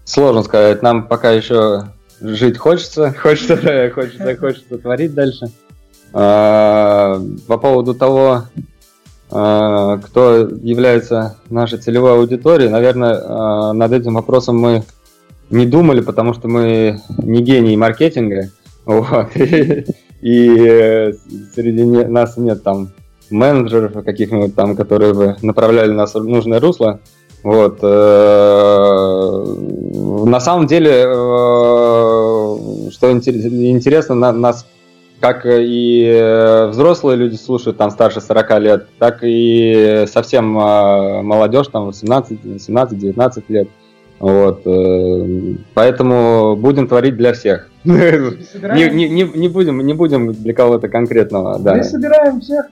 сложно 0.04 0.42
сказать. 0.42 0.82
Нам 0.82 1.08
пока 1.08 1.30
еще 1.30 1.94
жить 2.20 2.58
хочется, 2.58 3.10
хочется, 3.18 3.56
хочется, 3.94 4.36
хочется 4.36 4.76
творить 4.76 5.14
дальше. 5.14 5.46
А, 6.16 7.20
по 7.48 7.58
поводу 7.58 7.92
того, 7.92 8.44
а, 9.32 9.98
кто 9.98 10.48
является 10.62 11.38
нашей 11.50 11.78
целевой 11.78 12.12
аудиторией, 12.12 12.70
наверное, 12.70 13.20
а, 13.20 13.72
над 13.72 13.90
этим 13.92 14.14
вопросом 14.14 14.56
мы 14.56 14.84
не 15.50 15.66
думали, 15.66 16.00
потому 16.00 16.32
что 16.32 16.46
мы 16.46 17.00
не 17.18 17.42
гении 17.42 17.76
маркетинга. 17.76 18.50
Вот. 18.86 19.30
И 19.34 21.14
среди 21.54 21.84
нас 22.04 22.36
нет 22.36 22.62
там 22.62 22.90
менеджеров 23.30 24.04
каких-нибудь 24.04 24.54
там, 24.54 24.76
которые 24.76 25.14
бы 25.14 25.36
направляли 25.40 25.92
нас 25.92 26.14
в 26.14 26.22
нужное 26.22 26.60
русло. 26.60 27.00
Вот. 27.42 27.78
Э, 27.80 29.44
на 30.26 30.38
самом 30.38 30.66
деле, 30.66 30.90
э, 30.90 31.12
что 32.90 33.10
интересно, 33.10 34.14
нас 34.14 34.66
как 35.24 35.46
и 35.46 36.04
э, 36.04 36.66
взрослые 36.66 37.16
люди 37.16 37.36
слушают, 37.36 37.78
там, 37.78 37.90
старше 37.90 38.20
40 38.20 38.60
лет, 38.60 38.88
так 38.98 39.20
и 39.22 40.04
совсем 40.06 40.58
э, 40.58 41.22
молодежь, 41.22 41.68
там, 41.68 41.86
18, 41.86 42.62
17, 42.62 42.98
19 42.98 43.44
лет. 43.48 43.68
Вот, 44.18 44.66
э, 44.66 45.54
поэтому 45.72 46.56
будем 46.56 46.88
творить 46.88 47.16
для 47.16 47.32
всех. 47.32 47.70
Не, 47.84 48.90
не, 48.90 49.08
не, 49.08 49.22
не, 49.22 49.48
будем, 49.48 49.80
не 49.80 49.94
будем 49.94 50.34
для 50.34 50.52
кого-то 50.52 50.88
конкретного. 50.88 51.58
Да. 51.58 51.74
Мы 51.76 51.84
собираем 51.84 52.42
всех, 52.42 52.66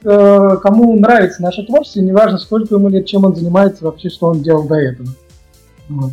кому 0.61 0.99
нравится 0.99 1.41
наше 1.41 1.65
творчество, 1.65 2.01
неважно, 2.01 2.37
сколько 2.37 2.75
ему 2.75 2.91
лет, 2.91 3.07
чем 3.07 3.25
он 3.25 3.35
занимается, 3.35 3.85
вообще, 3.85 4.11
что 4.11 4.27
он 4.27 4.43
делал 4.43 4.65
до 4.69 4.75
этого. 4.75 5.09
Вот. 5.89 6.11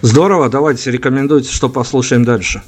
Здорово, 0.00 0.48
давайте 0.48 0.90
рекомендуйте, 0.90 1.50
что 1.50 1.68
послушаем 1.68 2.24
дальше. 2.24 2.62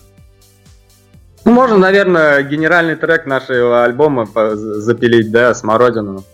Ну, 1.45 1.53
можно, 1.53 1.77
наверное, 1.77 2.43
генеральный 2.43 2.97
трек 2.97 3.27
нашего 3.27 3.85
альбома 3.85 4.27
запилить, 4.55 5.31
да, 5.31 5.55
«Смородину». 5.55 6.25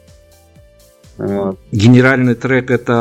Вот. 1.19 1.59
Генеральный 1.73 2.37
трек 2.37 2.71
это 2.71 2.93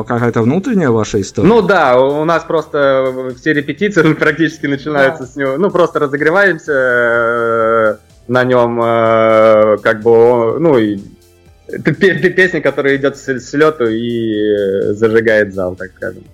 э, 0.00 0.08
какая-то 0.08 0.40
внутренняя 0.40 0.88
ваша 0.88 1.20
история? 1.20 1.46
Ну 1.46 1.60
да, 1.60 2.00
у 2.00 2.24
нас 2.24 2.42
просто 2.44 3.34
все 3.38 3.52
репетиции 3.52 4.14
практически 4.14 4.66
начинаются 4.66 5.24
да. 5.24 5.28
с 5.28 5.36
него. 5.36 5.58
Ну, 5.58 5.70
просто 5.70 5.98
разогреваемся 5.98 6.72
э, 6.72 7.96
на 8.26 8.44
нем, 8.44 8.80
э, 8.82 9.76
как 9.82 10.00
бы, 10.00 10.58
ну, 10.58 10.78
и 10.78 10.98
песня, 11.66 12.62
которая 12.62 12.96
идет 12.96 13.18
с 13.18 13.52
лету 13.52 13.84
и 13.86 14.94
зажигает 14.94 15.52
зал, 15.52 15.76
так 15.76 15.90
скажем. 15.94 16.24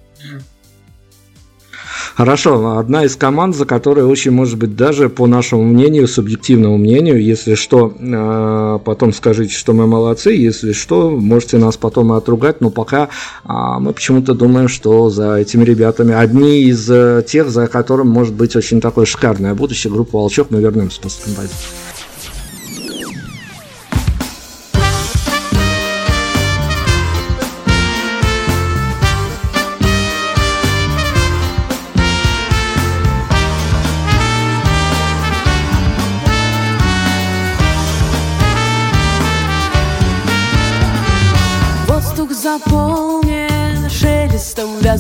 Хорошо, 2.16 2.78
одна 2.78 3.04
из 3.04 3.16
команд, 3.16 3.56
за 3.56 3.64
которой 3.64 4.04
очень, 4.04 4.30
может 4.30 4.56
быть, 4.56 4.76
даже 4.76 5.08
по 5.08 5.26
нашему 5.26 5.64
мнению, 5.64 6.06
субъективному 6.06 6.78
мнению, 6.78 7.20
если 7.20 7.56
что, 7.56 7.92
э, 7.98 8.78
потом 8.84 9.12
скажите, 9.12 9.52
что 9.52 9.72
мы 9.72 9.88
молодцы, 9.88 10.30
если 10.30 10.72
что, 10.72 11.10
можете 11.10 11.58
нас 11.58 11.76
потом 11.76 12.12
отругать, 12.12 12.60
но 12.60 12.70
пока 12.70 13.08
а, 13.42 13.80
мы 13.80 13.92
почему-то 13.92 14.34
думаем, 14.34 14.68
что 14.68 15.10
за 15.10 15.38
этими 15.38 15.64
ребятами 15.64 16.14
одни 16.14 16.62
из 16.62 16.88
э, 16.88 17.24
тех, 17.26 17.50
за 17.50 17.66
которым 17.66 18.10
может 18.10 18.34
быть 18.34 18.54
очень 18.54 18.80
такое 18.80 19.06
шикарное 19.06 19.54
будущее, 19.54 19.92
группа 19.92 20.16
«Волчок», 20.16 20.52
мы 20.52 20.60
вернемся 20.60 21.00
после 21.00 21.24
композиции. 21.24 21.66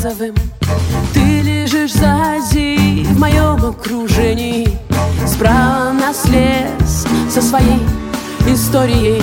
Газовым 0.04 0.34
Ты 1.14 1.40
лежишь 1.40 1.92
сзади 1.94 3.04
в 3.04 3.18
моем 3.18 3.64
окружении. 3.64 4.68
Справа 5.26 5.92
нас 5.92 6.26
лес 6.26 7.06
со 7.30 7.40
своей 7.40 7.80
историей. 8.46 9.22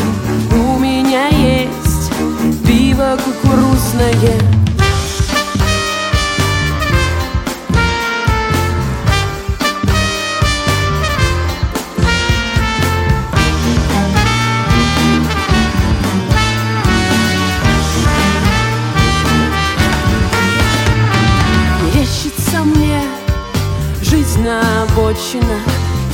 У 0.52 0.80
меня 0.80 1.28
есть 1.28 2.12
пиво 2.66 3.18
кукурузное 3.24 4.61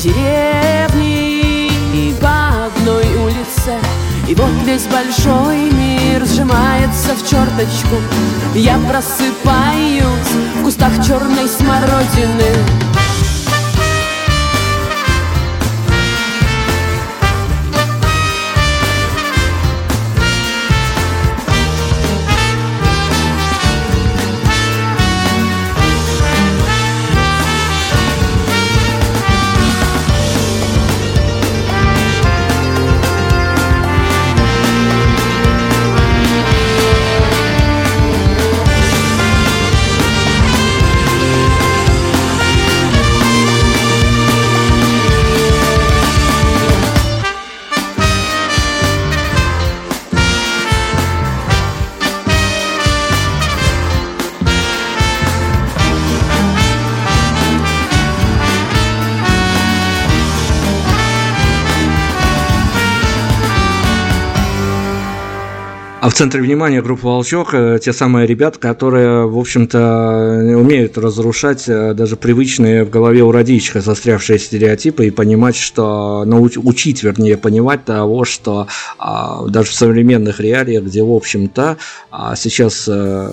деревни 0.08 1.67
и 1.93 2.15
по 2.22 2.65
одной 2.65 3.06
улице. 3.24 3.74
И 4.28 4.36
вот 4.36 4.52
весь 4.65 4.86
большой 4.88 5.72
мир 5.72 6.26
сжимается 6.26 7.15
в 7.15 7.30
черточку. 7.30 7.96
Я 8.56 8.78
просыпаюсь 8.89 10.04
в 10.56 10.63
кустах 10.63 10.93
черной 11.06 11.48
смородины 11.48 12.54
А 66.08 66.10
в 66.10 66.13
центре 66.13 66.41
внимания 66.41 66.82
группа 66.82 67.06
«Волчок» 67.06 67.50
э, 67.52 67.80
те 67.84 67.91
самые 67.91 68.26
ребята, 68.26 68.58
которые, 68.60 69.28
в 69.28 69.38
общем-то, 69.38 70.56
умеют 70.58 70.98
разрушать 70.98 71.65
э, 71.67 71.93
даже 71.93 72.15
привычные 72.15 72.86
в 72.86 72.89
голове 72.89 73.24
у 73.24 73.32
родичка 73.34 73.82
застрявшие 73.82 74.39
стереотипы 74.39 75.08
и 75.08 75.12
понимать, 75.12 75.58
что, 75.58 76.24
науч, 76.24 76.56
учить, 76.56 77.04
вернее, 77.04 77.36
понимать 77.36 77.84
того, 77.84 78.24
что 78.24 78.67
а, 78.98 79.48
даже 79.50 79.72
в 79.72 79.74
современных 79.74 80.39
реалиях, 80.39 80.86
где, 80.86 81.04
в 81.04 81.12
общем-то, 81.12 81.76
а 82.10 82.38
сейчас 82.38 82.86
а, 82.88 83.30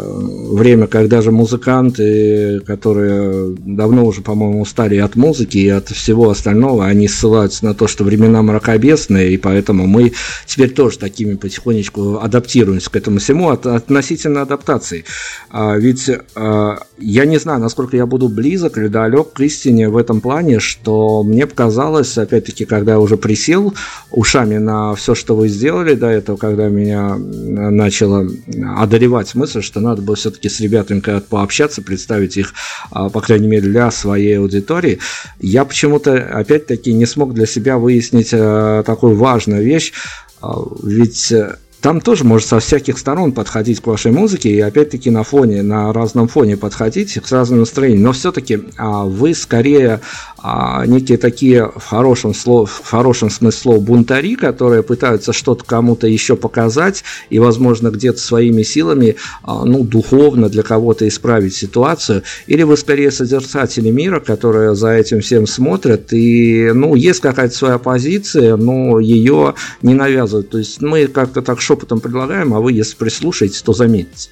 время, 0.51 0.89
когда 0.89 1.23
же 1.23 1.31
музыканты, 1.31 2.59
которые 2.67 3.55
давно 3.57 4.05
уже, 4.05 4.21
по-моему, 4.21 4.63
устали 4.63 4.97
от 4.97 5.15
музыки 5.15 5.59
и 5.59 5.69
от 5.69 5.91
всего 5.91 6.29
остального, 6.29 6.87
они 6.87 7.07
ссылаются 7.07 7.67
на 7.67 7.75
то, 7.75 7.87
что 7.87 8.03
времена 8.03 8.43
мракобесные, 8.43 9.33
и 9.33 9.37
поэтому 9.37 9.87
мы 9.87 10.13
теперь 10.45 10.71
тоже 10.71 10.99
такими 10.99 11.37
потихонечку 11.37 12.19
адаптируемся 12.21 12.64
адаптируемся 12.65 12.91
к 12.91 12.97
этому 12.97 13.19
всему 13.19 13.51
от, 13.51 13.67
относительно 13.67 14.43
адаптации. 14.43 15.05
А, 15.51 15.77
ведь 15.77 16.11
а, 16.35 16.79
я 16.99 17.27
не 17.27 17.39
знаю, 17.39 17.61
насколько 17.61 17.97
я 17.97 18.07
буду 18.07 18.29
близок 18.29 18.79
или 18.79 18.89
далек 18.89 19.33
к 19.33 19.41
истине 19.41 19.89
в 19.89 19.97
этом 19.97 20.21
плане, 20.21 20.61
что 20.61 21.23
мне 21.23 21.47
показалось, 21.47 22.17
опять-таки, 22.19 22.65
когда 22.65 22.93
я 22.93 23.01
уже 23.01 23.17
присел 23.17 23.75
ушами 24.11 24.59
на 24.59 24.95
все, 24.95 25.15
что 25.15 25.37
вы 25.37 25.49
сделали 25.49 25.95
до 25.95 26.07
этого, 26.07 26.37
когда 26.37 26.69
меня 26.69 27.17
начала 27.17 28.27
одолевать 28.77 29.35
мысль, 29.35 29.63
что 29.63 29.81
надо 29.81 30.03
было 30.03 30.17
все-таки 30.17 30.49
с 30.49 30.61
ребятами 30.61 31.01
пообщаться, 31.29 31.83
представить 31.83 32.37
их, 32.37 32.55
а, 32.91 33.09
по 33.09 33.21
крайней 33.21 33.49
мере, 33.49 33.63
для 33.69 33.91
своей 33.91 34.39
аудитории, 34.39 34.99
я 35.41 35.65
почему-то, 35.65 36.15
опять-таки, 36.15 36.93
не 36.93 37.07
смог 37.07 37.35
для 37.35 37.47
себя 37.47 37.79
выяснить 37.79 38.31
а, 38.33 38.83
такую 38.83 39.17
важную 39.17 39.65
вещь, 39.65 39.93
а, 40.41 40.59
ведь 40.83 41.33
там 41.85 42.01
тоже 42.01 42.25
может 42.25 42.49
со 42.49 42.61
всяких 42.61 42.97
сторон 42.97 43.33
подходить 43.33 43.83
к 43.83 43.87
вашей 43.87 44.11
музыке 44.11 44.49
и 44.49 44.59
опять-таки 44.59 45.11
на 45.11 45.23
фоне, 45.23 45.61
на 45.61 45.93
разном 45.93 46.29
фоне 46.29 46.57
подходить 46.57 47.19
с 47.23 47.31
разным 47.31 47.59
настроением. 47.59 48.05
Но 48.05 48.13
все-таки 48.13 48.61
а, 48.79 49.05
вы 49.05 49.35
скорее 49.35 50.01
некие 50.87 51.17
такие 51.17 51.71
в 51.75 51.85
хорошем, 51.85 52.35
слов, 52.35 52.83
в 52.85 52.91
хорошем 52.91 53.31
смысле 53.31 53.61
слова 53.61 53.81
бунтари, 53.81 54.35
которые 54.35 54.83
пытаются 54.83 55.33
что-то 55.33 55.65
кому-то 55.65 56.07
еще 56.07 56.37
показать 56.37 57.03
и, 57.31 57.39
возможно, 57.39 57.89
где-то 57.89 58.19
своими 58.19 58.63
силами, 58.63 59.17
а, 59.43 59.65
ну, 59.65 59.85
духовно 59.85 60.51
для 60.51 60.63
кого-то 60.63 61.09
исправить 61.09 61.55
ситуацию. 61.55 62.23
Или 62.47 62.63
вы 62.63 62.77
скорее 62.77 63.11
созерцатели 63.11 63.91
мира, 63.91 64.21
которые 64.21 64.75
за 64.75 64.91
этим 64.91 65.21
всем 65.21 65.47
смотрят 65.47 66.13
и, 66.13 66.73
ну, 66.75 66.95
есть 66.95 67.21
какая-то 67.21 67.55
своя 67.55 67.79
позиция, 67.79 68.57
но 68.57 69.01
ее 69.01 69.55
не 69.81 69.95
навязывают. 69.95 70.51
То 70.51 70.59
есть 70.59 70.83
мы 70.83 71.07
как-то 71.07 71.41
так 71.41 71.61
шепотом 71.61 72.01
предлагаем, 72.01 72.53
а 72.53 72.61
вы, 72.61 72.73
если 72.73 72.97
прислушаетесь, 72.97 73.63
то 73.63 73.73
заметите. 73.73 74.29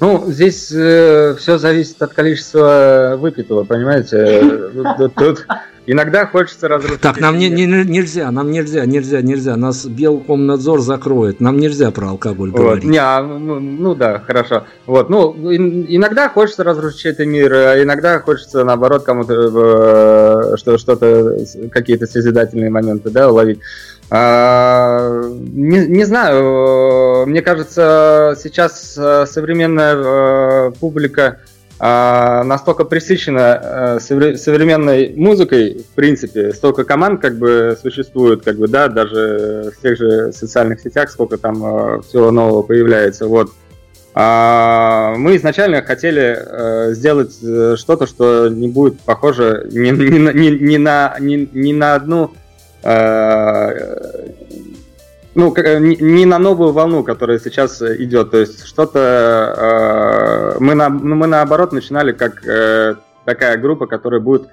Ну, 0.00 0.24
здесь 0.28 0.70
э, 0.72 1.34
все 1.38 1.58
зависит 1.58 2.00
от 2.00 2.12
количества 2.12 3.16
выпитого, 3.18 3.64
понимаете? 3.64 4.70
Тут, 4.96 5.14
тут 5.14 5.46
иногда 5.86 6.24
хочется 6.26 6.68
разрушить. 6.68 7.00
Так, 7.00 7.18
нам 7.20 7.36
не, 7.36 7.48
не, 7.50 7.66
нельзя, 7.66 8.30
нам 8.30 8.52
нельзя, 8.52 8.86
нельзя, 8.86 9.22
нельзя. 9.22 9.56
Нас 9.56 9.86
Белкомнадзор 9.86 10.80
закроет. 10.82 11.40
Нам 11.40 11.58
нельзя 11.58 11.90
про 11.90 12.10
алкоголь 12.10 12.50
вот. 12.50 12.60
говорить. 12.60 12.84
Не, 12.84 12.98
а, 12.98 13.22
ну, 13.22 13.58
ну 13.58 13.96
да, 13.96 14.20
хорошо. 14.20 14.66
Вот, 14.86 15.10
ну, 15.10 15.34
иногда 15.52 16.28
хочется 16.28 16.62
разрушить 16.62 17.06
этот 17.06 17.26
мир, 17.26 17.52
а 17.52 17.82
иногда 17.82 18.20
хочется, 18.20 18.64
наоборот, 18.64 19.02
кому-то 19.02 19.34
э, 20.52 20.56
что, 20.58 20.78
что-то, 20.78 21.38
какие-то 21.72 22.06
созидательные 22.06 22.70
моменты, 22.70 23.10
да, 23.10 23.28
уловить. 23.28 23.58
А, 24.10 25.22
не, 25.22 25.86
не 25.86 26.04
знаю, 26.04 27.26
мне 27.26 27.42
кажется, 27.42 28.34
сейчас 28.42 28.96
э, 28.96 29.26
современная 29.26 29.96
э, 29.96 30.70
публика 30.80 31.40
а, 31.78 32.42
настолько 32.42 32.84
пресыщена 32.84 33.98
э, 34.00 34.00
современной 34.00 35.12
музыкой, 35.14 35.84
в 35.92 35.94
принципе, 35.94 36.54
столько 36.54 36.84
команд 36.84 37.20
как 37.20 37.36
бы 37.36 37.76
существует, 37.80 38.42
как 38.42 38.56
бы, 38.56 38.66
да, 38.66 38.88
даже 38.88 39.72
в 39.76 39.82
тех 39.82 39.98
же 39.98 40.32
социальных 40.32 40.80
сетях, 40.80 41.10
сколько 41.10 41.36
там 41.36 42.02
всего 42.02 42.30
нового 42.30 42.62
появляется, 42.62 43.26
вот. 43.26 43.52
А, 44.14 45.14
мы 45.18 45.36
изначально 45.36 45.82
хотели 45.82 46.94
сделать 46.94 47.34
что-то, 47.78 48.06
что 48.06 48.48
не 48.48 48.68
будет 48.68 48.98
похоже 49.00 49.68
ни, 49.70 49.90
ни, 49.90 50.32
ни, 50.32 50.48
ни, 50.58 50.76
на, 50.78 51.14
ни, 51.20 51.48
ни 51.52 51.72
на 51.74 51.94
одну 51.94 52.32
ну, 55.34 55.54
не 55.56 56.24
на 56.24 56.38
новую 56.38 56.72
волну, 56.72 57.04
которая 57.04 57.38
сейчас 57.38 57.80
идет. 57.80 58.30
То 58.32 58.38
есть 58.38 58.66
что-то... 58.66 60.54
Э, 60.56 60.58
мы, 60.58 60.74
на, 60.74 60.88
ну, 60.88 61.14
мы 61.14 61.26
наоборот 61.26 61.72
начинали 61.72 62.12
как 62.12 62.44
э, 62.44 62.96
такая 63.24 63.56
группа, 63.56 63.86
которая 63.86 64.20
будет 64.20 64.48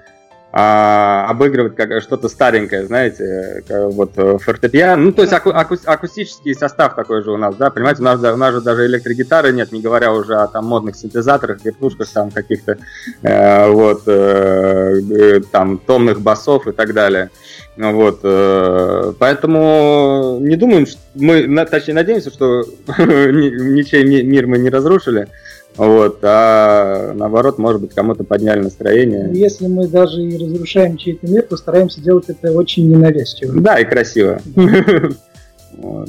а, 0.52 1.26
обыгрывать 1.28 1.76
как 1.76 2.02
что-то 2.02 2.28
старенькое, 2.28 2.86
знаете, 2.86 3.62
вот 3.68 4.12
фортепиано, 4.14 4.96
ну 4.96 5.12
то 5.12 5.22
есть 5.22 5.32
аку, 5.32 5.50
аку, 5.50 5.76
акустический 5.84 6.54
состав 6.54 6.94
такой 6.94 7.22
же 7.22 7.32
у 7.32 7.36
нас, 7.36 7.56
да, 7.56 7.70
понимаете, 7.70 8.00
у 8.00 8.04
нас, 8.04 8.20
у 8.20 8.36
нас 8.36 8.54
же 8.54 8.60
даже 8.60 8.86
электрогитары 8.86 9.52
нет, 9.52 9.72
не 9.72 9.82
говоря 9.82 10.12
уже 10.12 10.36
о 10.36 10.46
там 10.46 10.66
модных 10.66 10.96
синтезаторах, 10.96 11.64
вертушках 11.64 12.08
там 12.08 12.30
каких-то 12.30 12.78
э, 13.22 13.70
вот 13.70 14.02
э, 14.06 15.40
там 15.52 15.78
томных 15.78 16.20
басов 16.20 16.66
и 16.66 16.72
так 16.72 16.94
далее. 16.94 17.30
Вот, 17.76 18.20
э, 18.22 19.12
поэтому 19.18 20.38
не 20.40 20.56
думаем, 20.56 20.86
что 20.86 20.98
мы, 21.14 21.66
точнее, 21.66 21.94
надеемся, 21.94 22.30
что 22.30 22.64
ничей 22.98 24.02
мир 24.22 24.46
мы 24.46 24.58
не 24.58 24.70
разрушили, 24.70 25.28
вот, 25.76 26.18
а 26.22 27.12
наоборот, 27.14 27.58
может 27.58 27.80
быть, 27.80 27.94
кому-то 27.94 28.24
подняли 28.24 28.60
настроение. 28.60 29.30
Если 29.32 29.66
мы 29.66 29.86
даже 29.86 30.22
и 30.22 30.36
разрушаем 30.36 30.96
чей-то 30.96 31.26
мир, 31.26 31.42
то 31.42 31.56
стараемся 31.56 32.00
делать 32.00 32.24
это 32.28 32.52
очень 32.52 32.88
ненавязчиво. 32.88 33.60
Да, 33.60 33.78
и 33.78 33.84
красиво. 33.84 34.40
Вот. 35.78 36.08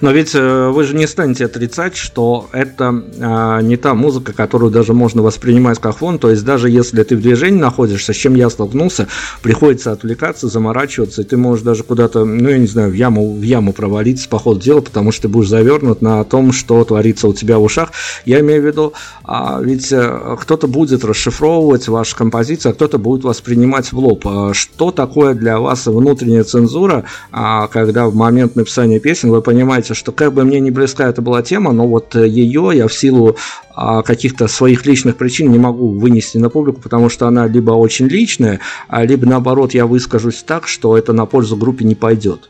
Но 0.00 0.10
ведь 0.12 0.34
э, 0.34 0.68
вы 0.70 0.84
же 0.84 0.94
не 0.94 1.06
станете 1.06 1.44
отрицать, 1.44 1.96
что 1.96 2.48
это 2.52 3.02
а, 3.20 3.60
не 3.60 3.76
та 3.76 3.94
музыка, 3.94 4.32
которую 4.32 4.70
даже 4.70 4.94
можно 4.94 5.22
воспринимать 5.22 5.78
как 5.78 5.96
фон. 5.96 6.18
То 6.18 6.30
есть 6.30 6.44
даже 6.44 6.70
если 6.70 7.02
ты 7.02 7.16
в 7.16 7.20
движении 7.20 7.60
находишься, 7.60 8.12
с 8.12 8.16
чем 8.16 8.34
я 8.34 8.50
столкнулся, 8.50 9.08
приходится 9.42 9.92
отвлекаться, 9.92 10.48
заморачиваться, 10.48 11.22
и 11.22 11.24
ты 11.24 11.36
можешь 11.36 11.64
даже 11.64 11.82
куда-то, 11.82 12.24
ну 12.24 12.48
я 12.48 12.58
не 12.58 12.66
знаю, 12.66 12.90
в 12.90 12.94
яму, 12.94 13.34
в 13.34 13.42
яму 13.42 13.72
провалиться 13.72 14.28
по 14.28 14.38
ходу 14.38 14.60
дела, 14.60 14.80
потому 14.80 15.12
что 15.12 15.22
ты 15.22 15.28
будешь 15.28 15.48
завернут 15.48 16.02
на 16.02 16.24
том, 16.24 16.52
что 16.52 16.84
творится 16.84 17.28
у 17.28 17.34
тебя 17.34 17.58
в 17.58 17.62
ушах. 17.62 17.92
Я 18.24 18.40
имею 18.40 18.62
в 18.62 18.66
виду, 18.66 18.92
а, 19.24 19.60
ведь 19.62 19.92
э, 19.92 20.36
кто-то 20.40 20.66
будет 20.66 21.04
расшифровывать 21.04 21.88
ваши 21.88 22.16
композиции, 22.16 22.70
а 22.70 22.72
кто-то 22.72 22.98
будет 22.98 23.24
воспринимать 23.24 23.92
в 23.92 23.98
лоб. 23.98 24.26
А 24.26 24.54
что 24.54 24.90
такое 24.90 25.34
для 25.34 25.58
вас 25.58 25.86
внутренняя 25.86 26.44
цензура, 26.44 27.04
когда 27.30 28.06
в 28.06 28.14
момент 28.14 28.56
написания 28.56 29.00
песен 29.00 29.30
вы 29.30 29.42
понимаете, 29.42 29.81
понимаете, 29.82 29.94
что 29.94 30.12
как 30.12 30.32
бы 30.32 30.44
мне 30.44 30.60
не 30.60 30.70
близка 30.70 31.08
эта 31.08 31.22
была 31.22 31.42
тема, 31.42 31.72
но 31.72 31.86
вот 31.86 32.14
э, 32.14 32.28
ее 32.28 32.70
я 32.72 32.86
в 32.86 32.92
силу 32.92 33.36
а, 33.74 34.02
каких-то 34.02 34.46
своих 34.46 34.86
личных 34.86 35.16
причин 35.16 35.50
не 35.50 35.58
могу 35.58 35.98
вынести 35.98 36.38
на 36.38 36.48
публику, 36.50 36.80
потому 36.80 37.08
что 37.08 37.26
она 37.26 37.46
либо 37.46 37.72
очень 37.72 38.06
личная, 38.06 38.60
а 38.88 39.04
либо 39.04 39.26
наоборот 39.26 39.74
я 39.74 39.86
выскажусь 39.86 40.42
так, 40.42 40.68
что 40.68 40.96
это 40.96 41.12
на 41.12 41.26
пользу 41.26 41.56
группе 41.56 41.84
не 41.84 41.94
пойдет. 41.94 42.48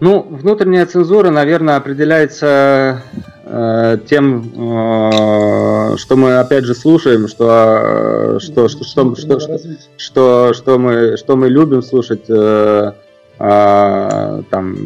Ну, 0.00 0.26
внутренняя 0.30 0.86
цензура, 0.86 1.30
наверное, 1.30 1.76
определяется 1.76 3.02
э, 3.44 3.98
тем, 4.08 4.40
э, 4.56 5.96
что 5.98 6.16
мы 6.16 6.38
опять 6.38 6.64
же 6.64 6.74
слушаем, 6.74 7.28
что, 7.28 7.46
э, 7.46 8.38
что, 8.40 8.68
что, 8.68 8.84
что, 8.84 9.14
что, 9.16 9.40
что, 9.40 9.58
что, 9.98 10.52
что, 10.54 10.78
мы, 10.78 11.18
что 11.18 11.36
мы 11.36 11.50
любим 11.50 11.82
слушать. 11.82 12.30
Э, 12.30 12.92
там 13.40 14.76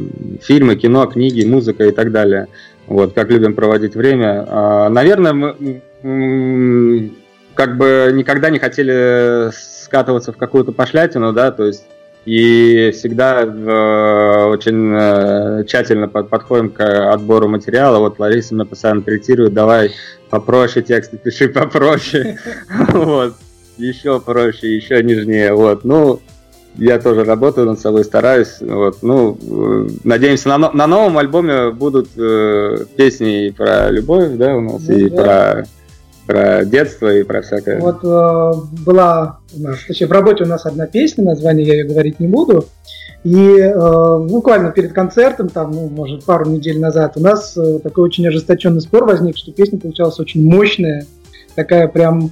фильмы, 0.40 0.76
кино, 0.76 1.06
книги, 1.06 1.44
музыка 1.44 1.86
и 1.86 1.90
так 1.90 2.12
далее. 2.12 2.46
Вот, 2.86 3.14
как 3.14 3.30
любим 3.30 3.54
проводить 3.54 3.96
время. 3.96 4.44
А, 4.46 4.88
наверное, 4.88 5.32
мы 5.32 7.10
как 7.54 7.76
бы 7.76 8.10
никогда 8.14 8.50
не 8.50 8.58
хотели 8.58 9.50
скатываться 9.52 10.32
в 10.32 10.36
какую-то 10.36 10.72
пошлятину, 10.72 11.32
да, 11.32 11.50
то 11.50 11.64
есть 11.64 11.84
и 12.24 12.90
всегда 12.94 13.42
э, 13.42 14.44
очень 14.46 14.94
э, 14.96 15.64
тщательно 15.66 16.08
под, 16.08 16.30
подходим 16.30 16.70
к 16.70 17.12
отбору 17.12 17.48
материала. 17.48 17.98
Вот 17.98 18.18
Лариса 18.18 18.54
меня 18.54 18.64
постоянно 18.64 19.02
третирует, 19.02 19.52
давай 19.52 19.92
попроще 20.30 20.84
тексты 20.84 21.18
пиши, 21.18 21.48
попроще. 21.48 22.38
Вот. 22.88 23.34
Еще 23.76 24.20
проще, 24.20 24.74
еще 24.74 25.02
нежнее. 25.02 25.52
Вот. 25.52 25.84
Ну, 25.84 26.20
я 26.76 26.98
тоже 26.98 27.24
работаю 27.24 27.66
над 27.66 27.80
собой, 27.80 28.04
стараюсь. 28.04 28.56
Вот, 28.60 29.02
ну, 29.02 29.38
э, 29.40 29.88
надеемся, 30.04 30.48
на, 30.48 30.72
на 30.72 30.86
новом 30.86 31.18
альбоме 31.18 31.70
будут 31.70 32.08
э, 32.16 32.84
песни 32.96 33.46
и 33.46 33.50
про 33.50 33.90
любовь, 33.90 34.32
да, 34.32 34.56
у 34.56 34.60
нас, 34.60 34.82
ну, 34.86 34.94
и 34.96 35.08
да. 35.08 35.22
про 35.22 35.64
про 36.26 36.64
детство 36.64 37.14
и 37.14 37.22
про 37.22 37.42
всякое. 37.42 37.80
Вот 37.80 38.02
э, 38.02 38.52
была 38.84 39.40
у 39.54 39.60
нас, 39.62 39.78
точнее, 39.86 40.06
в 40.06 40.12
работе 40.12 40.44
у 40.44 40.46
нас 40.46 40.64
одна 40.64 40.86
песня, 40.86 41.24
название 41.24 41.66
я 41.66 41.74
ее 41.74 41.84
говорить 41.84 42.18
не 42.18 42.28
буду. 42.28 42.66
И 43.24 43.58
э, 43.58 44.18
буквально 44.28 44.70
перед 44.70 44.92
концертом, 44.92 45.48
там, 45.48 45.72
ну, 45.72 45.88
может, 45.88 46.24
пару 46.24 46.48
недель 46.48 46.78
назад, 46.78 47.16
у 47.16 47.20
нас 47.20 47.56
э, 47.56 47.78
такой 47.82 48.04
очень 48.04 48.26
ожесточенный 48.26 48.80
спор 48.80 49.04
возник, 49.04 49.36
что 49.36 49.52
песня 49.52 49.78
получалась 49.78 50.18
очень 50.18 50.46
мощная, 50.46 51.06
такая 51.54 51.88
прям 51.88 52.30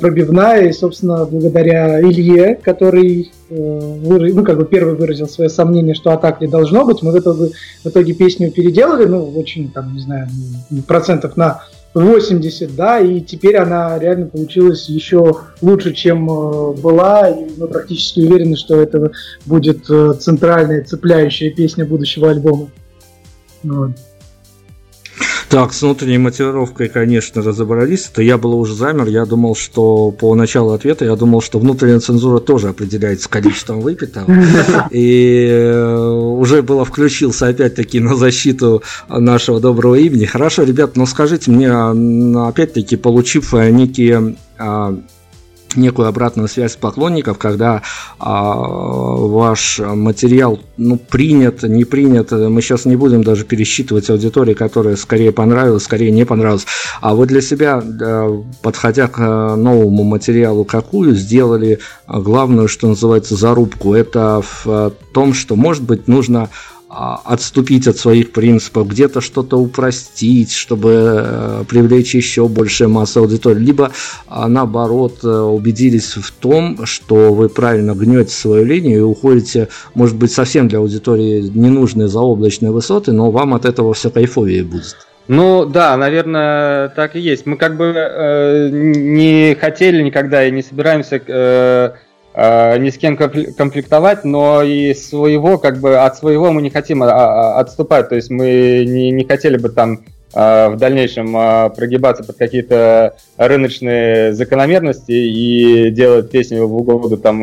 пробивная, 0.00 0.68
и, 0.68 0.72
собственно, 0.72 1.24
благодаря 1.24 2.00
Илье, 2.00 2.56
который 2.56 3.30
э, 3.48 3.54
ну, 3.54 4.44
как 4.44 4.58
бы 4.58 4.64
первый 4.64 4.96
выразил 4.96 5.28
свое 5.28 5.48
сомнение, 5.48 5.94
что 5.94 6.10
атак 6.10 6.40
не 6.40 6.48
должно 6.48 6.84
быть, 6.84 7.00
мы 7.02 7.12
в 7.12 7.18
итоге, 7.18 7.52
в 7.84 7.86
итоге 7.86 8.12
песню 8.12 8.50
переделали, 8.50 9.04
ну, 9.04 9.24
очень, 9.38 9.70
там, 9.70 9.94
не 9.94 10.00
знаю, 10.00 10.28
процентов 10.88 11.36
на 11.36 11.62
80, 11.94 12.74
да, 12.74 12.98
и 12.98 13.20
теперь 13.20 13.56
она 13.56 13.98
реально 14.00 14.26
получилась 14.26 14.88
еще 14.88 15.36
лучше, 15.62 15.94
чем 15.94 16.28
э, 16.28 16.72
была, 16.80 17.28
и 17.28 17.46
мы 17.56 17.68
практически 17.68 18.20
уверены, 18.20 18.56
что 18.56 18.80
это 18.80 19.12
будет 19.46 19.84
центральная, 20.18 20.82
цепляющая 20.82 21.54
песня 21.54 21.84
будущего 21.84 22.30
альбома. 22.30 22.68
Вот. 23.62 23.92
Так, 25.48 25.72
с 25.72 25.80
внутренней 25.80 26.18
мотивировкой, 26.18 26.88
конечно, 26.88 27.42
разобрались. 27.42 28.10
Это 28.12 28.22
я 28.22 28.36
был 28.36 28.54
уже 28.54 28.74
замер. 28.74 29.06
Я 29.06 29.24
думал, 29.24 29.56
что 29.56 30.10
по 30.10 30.34
началу 30.34 30.72
ответа, 30.72 31.06
я 31.06 31.16
думал, 31.16 31.40
что 31.40 31.58
внутренняя 31.58 32.00
цензура 32.00 32.38
тоже 32.38 32.68
определяется 32.68 33.30
количеством 33.30 33.80
выпитого. 33.80 34.26
И 34.90 35.48
э, 35.50 36.08
уже 36.10 36.62
было 36.62 36.84
включился 36.84 37.48
опять-таки 37.48 37.98
на 37.98 38.14
защиту 38.14 38.82
нашего 39.08 39.58
доброго 39.58 39.94
имени. 39.94 40.26
Хорошо, 40.26 40.64
ребят, 40.64 40.96
но 40.96 41.06
скажите 41.06 41.50
мне, 41.50 41.70
опять-таки, 41.72 42.96
получив 42.96 43.54
некие 43.54 44.36
а, 44.58 44.98
некую 45.76 46.08
обратную 46.08 46.48
связь 46.48 46.76
поклонников, 46.76 47.38
когда 47.38 47.82
а, 48.18 48.54
ваш 48.54 49.78
материал 49.78 50.60
ну, 50.76 50.96
принят, 50.96 51.62
не 51.62 51.84
принят. 51.84 52.32
Мы 52.32 52.62
сейчас 52.62 52.84
не 52.84 52.96
будем 52.96 53.22
даже 53.22 53.44
пересчитывать 53.44 54.08
аудитории, 54.10 54.54
которая 54.54 54.96
скорее 54.96 55.32
понравилась, 55.32 55.84
скорее 55.84 56.10
не 56.10 56.24
понравилась. 56.24 56.66
А 57.00 57.14
вы 57.14 57.26
для 57.26 57.40
себя, 57.40 57.82
подходя 58.62 59.08
к 59.08 59.18
новому 59.56 60.04
материалу, 60.04 60.64
какую 60.64 61.14
сделали 61.14 61.80
главную, 62.06 62.68
что 62.68 62.88
называется, 62.88 63.36
зарубку? 63.36 63.94
Это 63.94 64.42
в 64.64 64.92
том, 65.12 65.34
что, 65.34 65.56
может 65.56 65.82
быть, 65.82 66.08
нужно 66.08 66.48
отступить 66.88 67.86
от 67.86 67.96
своих 67.96 68.32
принципов, 68.32 68.88
где-то 68.88 69.20
что-то 69.20 69.58
упростить, 69.58 70.52
чтобы 70.52 71.22
э, 71.24 71.64
привлечь 71.68 72.14
еще 72.14 72.48
большую 72.48 72.90
массу 72.90 73.20
аудитории, 73.20 73.58
либо 73.58 73.92
а, 74.26 74.48
наоборот 74.48 75.18
э, 75.22 75.28
убедились 75.28 76.16
в 76.16 76.30
том, 76.32 76.86
что 76.86 77.34
вы 77.34 77.48
правильно 77.48 77.94
гнете 77.94 78.32
свою 78.32 78.64
линию 78.64 78.98
и 78.98 79.02
уходите, 79.02 79.68
может 79.94 80.16
быть, 80.16 80.32
совсем 80.32 80.68
для 80.68 80.78
аудитории 80.78 81.42
ненужные 81.54 82.08
заоблачные 82.08 82.72
высоты, 82.72 83.12
но 83.12 83.30
вам 83.30 83.54
от 83.54 83.64
этого 83.64 83.92
все 83.92 84.10
кайфовее 84.10 84.64
будет. 84.64 84.96
Ну 85.28 85.66
да, 85.66 85.94
наверное, 85.98 86.88
так 86.88 87.14
и 87.14 87.20
есть. 87.20 87.44
Мы 87.44 87.58
как 87.58 87.76
бы 87.76 87.92
э, 87.94 88.70
не 88.70 89.54
хотели 89.60 90.02
никогда 90.02 90.46
и 90.46 90.50
не 90.50 90.62
собираемся 90.62 91.20
Э, 91.28 91.92
ни 92.38 92.90
с 92.90 92.98
кем 92.98 93.16
конфликтовать, 93.16 94.24
но 94.24 94.62
и 94.62 94.94
своего, 94.94 95.58
как 95.58 95.78
бы 95.80 95.98
от 95.98 96.16
своего 96.16 96.52
мы 96.52 96.62
не 96.62 96.70
хотим 96.70 97.02
а, 97.02 97.08
а, 97.08 97.58
отступать. 97.58 98.08
То 98.08 98.14
есть 98.14 98.30
мы 98.30 98.84
не, 98.86 99.10
не 99.10 99.24
хотели 99.24 99.56
бы 99.56 99.70
там 99.70 100.04
э, 100.34 100.68
в 100.68 100.76
дальнейшем 100.76 101.36
э, 101.36 101.70
прогибаться 101.70 102.22
под 102.22 102.36
какие-то 102.36 103.16
рыночные 103.38 104.34
закономерности 104.34 105.10
и 105.10 105.90
делать 105.90 106.30
песню 106.30 106.68
в 106.68 106.76
угоду 106.76 107.16
там 107.16 107.40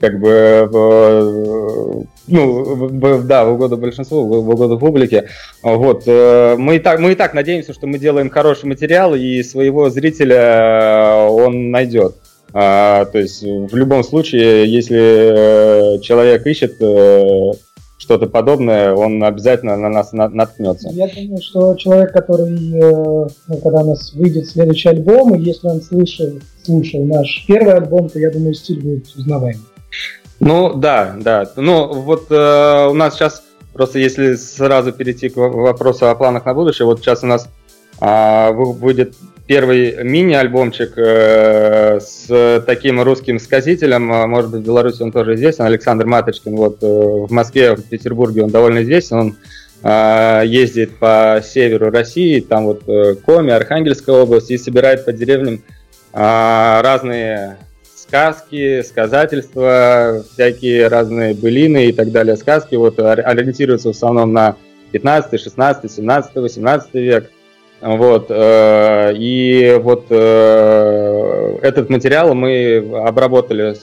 как 0.00 0.18
бы 0.18 2.06
ну, 2.26 3.20
да, 3.24 3.44
в 3.44 3.52
угоду 3.52 3.76
большинству, 3.76 4.24
в 4.24 4.48
угоду 4.48 4.78
публике. 4.78 5.28
Вот. 5.62 6.06
Мы 6.06 6.76
и, 6.76 6.78
так, 6.78 7.00
мы 7.00 7.12
и 7.12 7.14
так 7.16 7.34
надеемся, 7.34 7.74
что 7.74 7.86
мы 7.86 7.98
делаем 7.98 8.30
хороший 8.30 8.66
материал, 8.66 9.14
и 9.14 9.42
своего 9.42 9.90
зрителя 9.90 11.26
он 11.28 11.70
найдет. 11.70 12.16
А, 12.52 13.04
то 13.04 13.18
есть 13.18 13.42
в 13.42 13.74
любом 13.76 14.02
случае, 14.02 14.72
если 14.72 15.96
э, 15.96 16.00
человек 16.00 16.46
ищет 16.46 16.76
э, 16.80 17.52
что-то 17.98 18.26
подобное, 18.26 18.94
он 18.94 19.22
обязательно 19.22 19.76
на 19.76 19.90
нас 19.90 20.12
наткнется. 20.12 20.88
Я 20.92 21.08
думаю, 21.08 21.42
что 21.42 21.74
человек, 21.74 22.12
который, 22.12 22.54
э, 22.54 23.28
ну, 23.48 23.56
когда 23.58 23.80
у 23.80 23.90
нас 23.90 24.12
выйдет 24.14 24.46
следующий 24.46 24.88
альбом, 24.88 25.34
и 25.34 25.42
если 25.42 25.68
он 25.68 25.82
слышал, 25.82 26.30
слушал 26.64 27.04
наш 27.04 27.44
первый 27.46 27.74
альбом, 27.74 28.08
то 28.08 28.18
я 28.18 28.30
думаю, 28.30 28.54
стиль 28.54 28.80
будет 28.80 29.06
узнаваемый. 29.14 29.64
Ну 30.40 30.74
да, 30.74 31.16
да. 31.20 31.50
Ну 31.56 31.92
вот 32.00 32.30
э, 32.30 32.88
у 32.88 32.94
нас 32.94 33.14
сейчас 33.14 33.42
просто 33.74 33.98
если 33.98 34.34
сразу 34.34 34.92
перейти 34.92 35.28
к 35.28 35.36
вопросу 35.36 36.08
о 36.08 36.14
планах 36.14 36.46
на 36.46 36.54
будущее, 36.54 36.86
вот 36.86 37.00
сейчас 37.00 37.22
у 37.22 37.26
нас 37.26 37.48
э, 38.00 38.52
выйдет 38.52 39.14
первый 39.48 40.04
мини-альбомчик 40.04 40.92
э, 40.96 41.98
с 42.00 42.62
таким 42.66 43.00
русским 43.00 43.40
сказителем, 43.40 44.12
а, 44.12 44.26
может 44.26 44.50
быть, 44.50 44.60
в 44.60 44.64
Беларуси 44.64 45.02
он 45.02 45.10
тоже 45.10 45.34
известен, 45.34 45.64
Александр 45.64 46.04
Маточкин. 46.06 46.54
Вот 46.54 46.82
э, 46.82 46.86
в 46.86 47.32
Москве, 47.32 47.74
в 47.74 47.82
Петербурге 47.82 48.44
он 48.44 48.50
довольно 48.50 48.82
известен. 48.82 49.16
Он 49.18 49.36
э, 49.82 50.42
ездит 50.44 50.98
по 50.98 51.42
северу 51.42 51.90
России, 51.90 52.40
там 52.40 52.66
вот 52.66 52.86
э, 52.88 53.14
Коми, 53.14 53.50
Архангельская 53.50 54.16
область, 54.16 54.50
и 54.50 54.58
собирает 54.58 55.06
по 55.06 55.12
деревням 55.14 55.62
э, 56.12 56.80
разные 56.82 57.56
сказки, 57.96 58.82
сказательства, 58.82 60.24
всякие 60.32 60.88
разные 60.88 61.32
былины 61.32 61.86
и 61.86 61.92
так 61.92 62.12
далее. 62.12 62.36
Сказки 62.36 62.74
вот 62.74 62.98
ориентируются 62.98 63.88
в 63.88 63.92
основном 63.92 64.34
на 64.34 64.56
15, 64.92 65.40
16, 65.40 65.90
17, 65.90 66.34
18 66.34 66.94
век. 66.94 67.30
Вот, 67.80 68.26
э, 68.28 69.12
и 69.14 69.78
вот 69.80 70.06
э, 70.10 71.58
этот 71.62 71.90
материал 71.90 72.34
мы 72.34 72.78
обработали, 73.06 73.76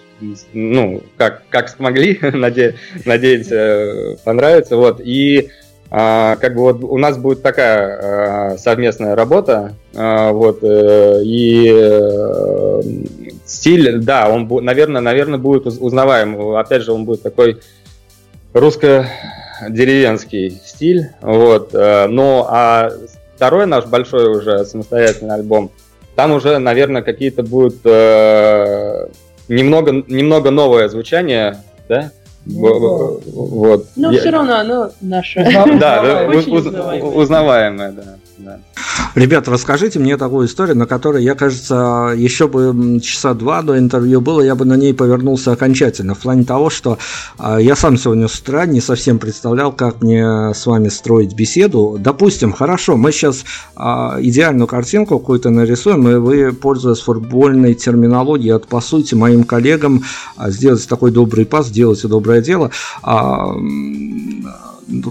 ну, 0.51 1.01
как, 1.15 1.43
как 1.49 1.69
смогли, 1.69 2.19
наде, 2.21 2.75
надеемся, 3.05 4.17
понравится, 4.25 4.75
вот, 4.75 4.99
и 4.99 5.49
а, 5.91 6.35
как 6.37 6.55
бы 6.55 6.61
вот 6.61 6.83
у 6.83 6.97
нас 6.97 7.17
будет 7.17 7.41
такая 7.41 8.57
совместная 8.57 9.15
работа, 9.15 9.75
вот, 9.93 10.59
э, 10.61 11.21
и 11.23 11.71
стиль, 13.45 13.99
да, 13.99 14.29
он, 14.29 14.49
наверное, 14.65 14.99
наверное, 14.99 15.39
будет 15.39 15.67
узнаваем, 15.67 16.57
опять 16.57 16.81
же, 16.81 16.91
он 16.91 17.05
будет 17.05 17.21
такой 17.21 17.61
русско-деревенский 18.51 20.59
стиль, 20.65 21.11
вот, 21.21 21.71
но 21.71 22.45
а 22.49 22.91
второй 23.35 23.65
наш 23.65 23.85
большой 23.85 24.29
уже 24.29 24.65
самостоятельный 24.65 25.35
альбом, 25.35 25.71
там 26.15 26.31
уже, 26.31 26.57
наверное, 26.59 27.01
какие-то 27.01 27.43
будут 27.43 27.77
э, 27.83 29.07
немного, 29.49 29.91
немного 29.91 30.49
новое 30.49 30.87
звучание, 30.87 31.57
да? 31.89 32.11
Ну, 32.45 33.19
вот. 33.25 33.87
Но 33.95 34.11
Я... 34.11 34.19
все 34.19 34.29
равно 34.29 34.55
оно 34.57 34.91
наше. 35.01 35.43
Да, 35.79 36.27
узнаваемое, 36.29 37.91
да. 37.91 38.03
Да. 38.37 38.59
Ребята, 39.15 39.51
расскажите 39.51 39.99
мне 39.99 40.17
такую 40.17 40.47
историю, 40.47 40.77
на 40.77 40.85
которой, 40.85 41.23
я, 41.23 41.35
кажется, 41.35 42.13
еще 42.15 42.47
бы 42.47 42.99
часа 43.01 43.33
два 43.33 43.61
до 43.61 43.77
интервью 43.77 44.19
было, 44.19 44.41
я 44.41 44.55
бы 44.55 44.65
на 44.65 44.75
ней 44.75 44.93
повернулся 44.93 45.53
окончательно. 45.53 46.15
В 46.15 46.19
плане 46.19 46.43
того, 46.43 46.69
что 46.69 46.97
э, 47.39 47.57
я 47.61 47.75
сам 47.75 47.97
сегодня 47.97 48.27
с 48.27 48.39
утра 48.39 48.65
не 48.65 48.81
совсем 48.81 49.19
представлял, 49.19 49.71
как 49.71 50.01
мне 50.01 50.53
с 50.53 50.65
вами 50.65 50.89
строить 50.89 51.33
беседу. 51.33 51.97
Допустим, 51.97 52.51
хорошо, 52.51 52.97
мы 52.97 53.11
сейчас 53.11 53.45
а, 53.75 54.17
идеальную 54.19 54.67
картинку 54.67 55.17
какую-то 55.19 55.49
нарисуем, 55.49 56.07
и 56.09 56.15
вы, 56.15 56.51
пользуясь 56.51 56.99
футбольной 56.99 57.73
терминологией, 57.73 58.53
отпасуйте 58.55 59.15
моим 59.15 59.45
коллегам, 59.45 60.03
э, 60.37 60.51
сделайте 60.51 60.87
такой 60.87 61.11
добрый 61.11 61.45
пас, 61.45 61.69
делайте 61.69 62.07
доброе 62.07 62.41
дело. 62.41 62.71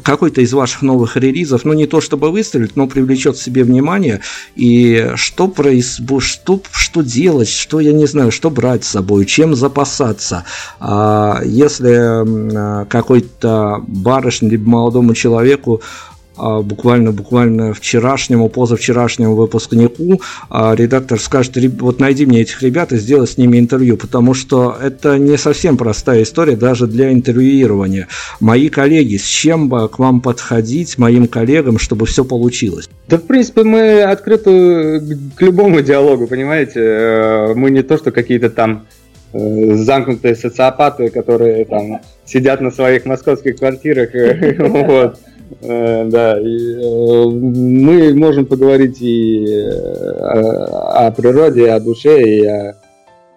Какой-то 0.03 0.41
из 0.41 0.53
ваших 0.53 0.83
новых 0.83 1.17
релизов, 1.17 1.65
ну 1.65 1.73
не 1.73 1.87
то 1.87 2.01
чтобы 2.01 2.31
выстрелит, 2.31 2.77
но 2.77 2.87
привлечет 2.87 3.37
себе 3.37 3.65
внимание, 3.65 4.21
и 4.57 5.13
что, 5.17 5.49
произ... 5.49 6.01
что, 6.19 6.61
что 6.73 7.03
делать, 7.03 7.49
что, 7.49 7.81
я 7.81 7.93
не 7.93 8.07
знаю, 8.07 8.31
что 8.31 8.51
брать 8.51 8.85
с 8.85 8.89
собой, 8.89 9.25
чем 9.25 9.55
запасаться. 9.55 10.45
А 10.81 11.41
если 11.45 12.85
какой-то 12.87 13.83
барышне 13.87 14.51
либо 14.51 14.69
молодому 14.69 15.15
человеку 15.15 15.83
а, 15.83 16.14
буквально 16.37 17.13
буквально 17.13 17.73
вчерашнему, 17.75 18.49
позавчерашнему 18.49 19.35
выпускнику 19.35 20.21
а, 20.51 20.75
редактор 20.75 21.21
скажет, 21.21 21.57
вот 21.81 22.01
найди 22.01 22.27
мне 22.27 22.43
этих 22.43 22.63
ребят 22.63 22.93
и 22.93 22.97
сделай 22.97 23.27
с 23.27 23.39
ними 23.39 23.59
интервью, 23.59 23.97
потому 23.97 24.35
что 24.35 24.77
это 24.83 25.19
не 25.19 25.39
совсем 25.39 25.77
простая 25.77 26.23
история 26.23 26.57
даже 26.57 26.87
для 26.87 27.13
интервьюирования. 27.13 28.09
Мои 28.41 28.69
коллеги, 28.69 29.17
с 29.17 29.25
чем 29.25 29.69
бы 29.69 29.89
к 29.89 29.99
вам 29.99 30.21
подходить, 30.21 30.99
моим 30.99 31.27
коллегам, 31.29 31.79
чтобы 31.79 32.07
все 32.07 32.25
получилось? 32.25 32.89
Да, 33.09 33.19
в 33.19 33.23
принципе, 33.23 33.63
мы 33.63 34.03
открыты 34.03 35.01
к 35.37 35.43
любому 35.43 35.81
диалогу, 35.83 36.27
понимаете? 36.27 36.81
Э, 36.81 37.55
мы 37.55 37.71
не 37.71 37.83
то, 37.83 37.97
что 37.99 38.11
какие-то 38.11 38.51
там 38.51 38.87
э, 39.33 39.75
замкнутые 39.75 40.35
социопаты, 40.35 41.11
которые 41.11 41.65
там 41.67 42.01
сидят 42.25 42.61
на 42.61 42.71
своих 42.71 43.05
московских 43.05 43.57
квартирах, 43.59 44.11
вот, 44.59 45.19
да, 45.61 46.39
и, 46.41 46.75
э, 46.75 47.25
мы 47.31 48.15
можем 48.15 48.47
поговорить 48.47 49.01
и 49.01 49.45
э, 49.47 50.19
о, 50.21 51.07
о 51.07 51.11
природе, 51.11 51.71
о 51.71 51.81
душе, 51.81 52.23
и 52.23 52.47
о 52.47 52.75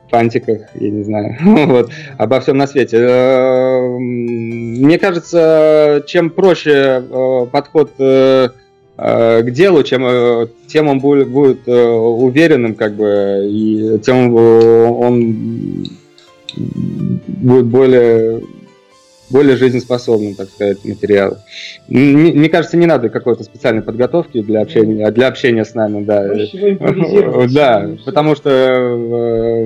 фантиках, 0.10 0.62
я 0.76 0.90
не 0.90 1.04
знаю, 1.04 1.36
вот, 1.68 1.90
обо 2.18 2.40
всем 2.40 2.58
на 2.58 2.68
свете. 2.68 3.00
Мне 4.00 4.98
кажется, 5.00 6.04
чем 6.08 6.30
проще 6.30 7.04
подход 7.52 7.92
к 7.98 8.54
делу, 9.52 9.84
чем, 9.84 10.50
тем 10.68 10.88
он 10.88 11.00
будет, 11.00 11.28
будет 11.28 11.68
уверенным, 11.68 12.74
как 12.76 12.94
бы, 12.94 13.48
и 13.50 14.00
тем 14.00 14.34
он 14.34 15.86
будет 16.56 17.66
более 17.66 18.42
более 19.30 19.58
жизнеспособным, 19.58 20.36
так 20.36 20.50
сказать, 20.50 20.84
материал. 20.86 21.38
Мне 21.88 22.50
кажется, 22.50 22.78
не 22.78 22.86
надо 22.86 23.10
какой-то 23.10 23.44
специальной 23.44 23.82
подготовки 23.82 24.42
для 24.42 24.62
общения, 24.62 25.10
для 25.12 25.28
общения 25.28 25.66
с 25.66 25.74
нами, 25.74 26.04
да. 26.04 26.28
Да, 27.54 27.90
потому 28.06 28.36
что 28.36 28.50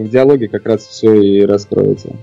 в 0.04 0.10
диалоге 0.10 0.48
как 0.48 0.66
раз 0.66 0.88
все 0.88 1.14
и 1.14 1.46
раскроется. 1.46 2.16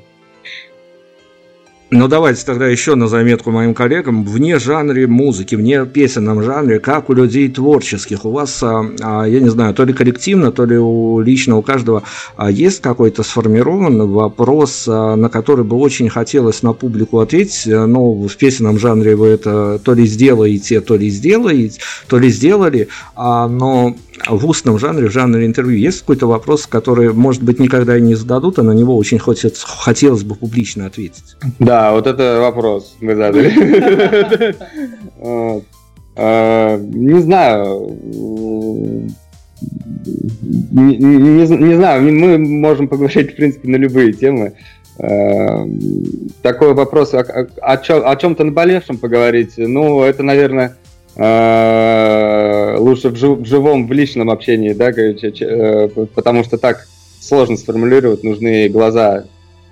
Ну, 1.90 2.06
давайте 2.06 2.44
тогда 2.44 2.66
еще 2.66 2.96
на 2.96 3.08
заметку 3.08 3.50
моим 3.50 3.72
коллегам. 3.72 4.22
Вне 4.22 4.58
жанре 4.58 5.06
музыки, 5.06 5.54
вне 5.54 5.86
песенном 5.86 6.42
жанре, 6.42 6.80
как 6.80 7.08
у 7.08 7.14
людей 7.14 7.48
творческих, 7.48 8.26
у 8.26 8.30
вас, 8.30 8.62
а, 8.62 8.84
а, 9.00 9.24
я 9.24 9.40
не 9.40 9.48
знаю, 9.48 9.72
то 9.72 9.84
ли 9.84 9.94
коллективно, 9.94 10.52
то 10.52 10.66
ли 10.66 10.76
у 10.76 11.20
лично 11.20 11.56
у 11.56 11.62
каждого 11.62 12.02
а, 12.36 12.50
есть 12.50 12.82
какой-то 12.82 13.22
сформированный 13.22 14.04
вопрос, 14.04 14.86
на 14.86 15.30
который 15.30 15.64
бы 15.64 15.76
очень 15.76 16.10
хотелось 16.10 16.62
на 16.62 16.74
публику 16.74 17.20
ответить, 17.20 17.62
но 17.66 18.12
в 18.12 18.36
песенном 18.36 18.78
жанре 18.78 19.16
вы 19.16 19.28
это 19.28 19.80
то 19.82 19.94
ли 19.94 20.06
сделаете, 20.06 20.82
то 20.82 20.94
ли 20.94 21.08
сделаете, 21.08 21.80
то 22.06 22.18
ли 22.18 22.28
сделали, 22.28 22.88
но 23.16 23.94
в 24.26 24.46
устном 24.46 24.78
жанре, 24.78 25.08
в 25.08 25.12
жанре 25.12 25.46
интервью 25.46 25.78
есть 25.78 26.00
какой-то 26.00 26.26
вопрос, 26.26 26.66
который, 26.66 27.12
может 27.12 27.42
быть, 27.42 27.58
никогда 27.58 27.96
и 27.96 28.00
не 28.00 28.14
зададут, 28.14 28.58
а 28.58 28.62
на 28.62 28.72
него 28.72 28.96
очень 28.96 29.18
хочется, 29.18 29.66
хотелось 29.66 30.22
бы 30.22 30.34
публично 30.34 30.86
ответить? 30.86 31.36
Да, 31.58 31.92
вот 31.92 32.06
это 32.06 32.40
вопрос 32.40 32.96
мы 33.00 33.14
задали. 33.14 34.56
А, 36.20 36.76
не 36.78 37.20
знаю. 37.20 37.96
Не 40.72 41.76
знаю, 41.76 42.02
мы 42.12 42.38
можем 42.38 42.88
поговорить, 42.88 43.34
в 43.34 43.36
принципе, 43.36 43.68
на 43.68 43.76
любые 43.76 44.12
темы. 44.12 44.54
А, 44.98 45.64
такой 46.42 46.74
вопрос, 46.74 47.14
о 47.14 48.16
чем-то 48.16 48.42
наболевшем 48.42 48.98
поговорить, 48.98 49.52
ну, 49.58 50.02
это, 50.02 50.24
наверное, 50.24 50.76
Э, 51.20 52.47
лучше 52.78 53.10
в, 53.10 53.16
жив, 53.16 53.38
в 53.38 53.44
живом, 53.44 53.86
в 53.86 53.92
личном 53.92 54.30
общении, 54.30 54.72
да, 54.72 54.90
э, 54.90 55.88
потому 56.14 56.44
что 56.44 56.58
так 56.58 56.88
сложно 57.20 57.56
сформулировать, 57.56 58.24
нужны 58.24 58.68
глаза 58.68 59.24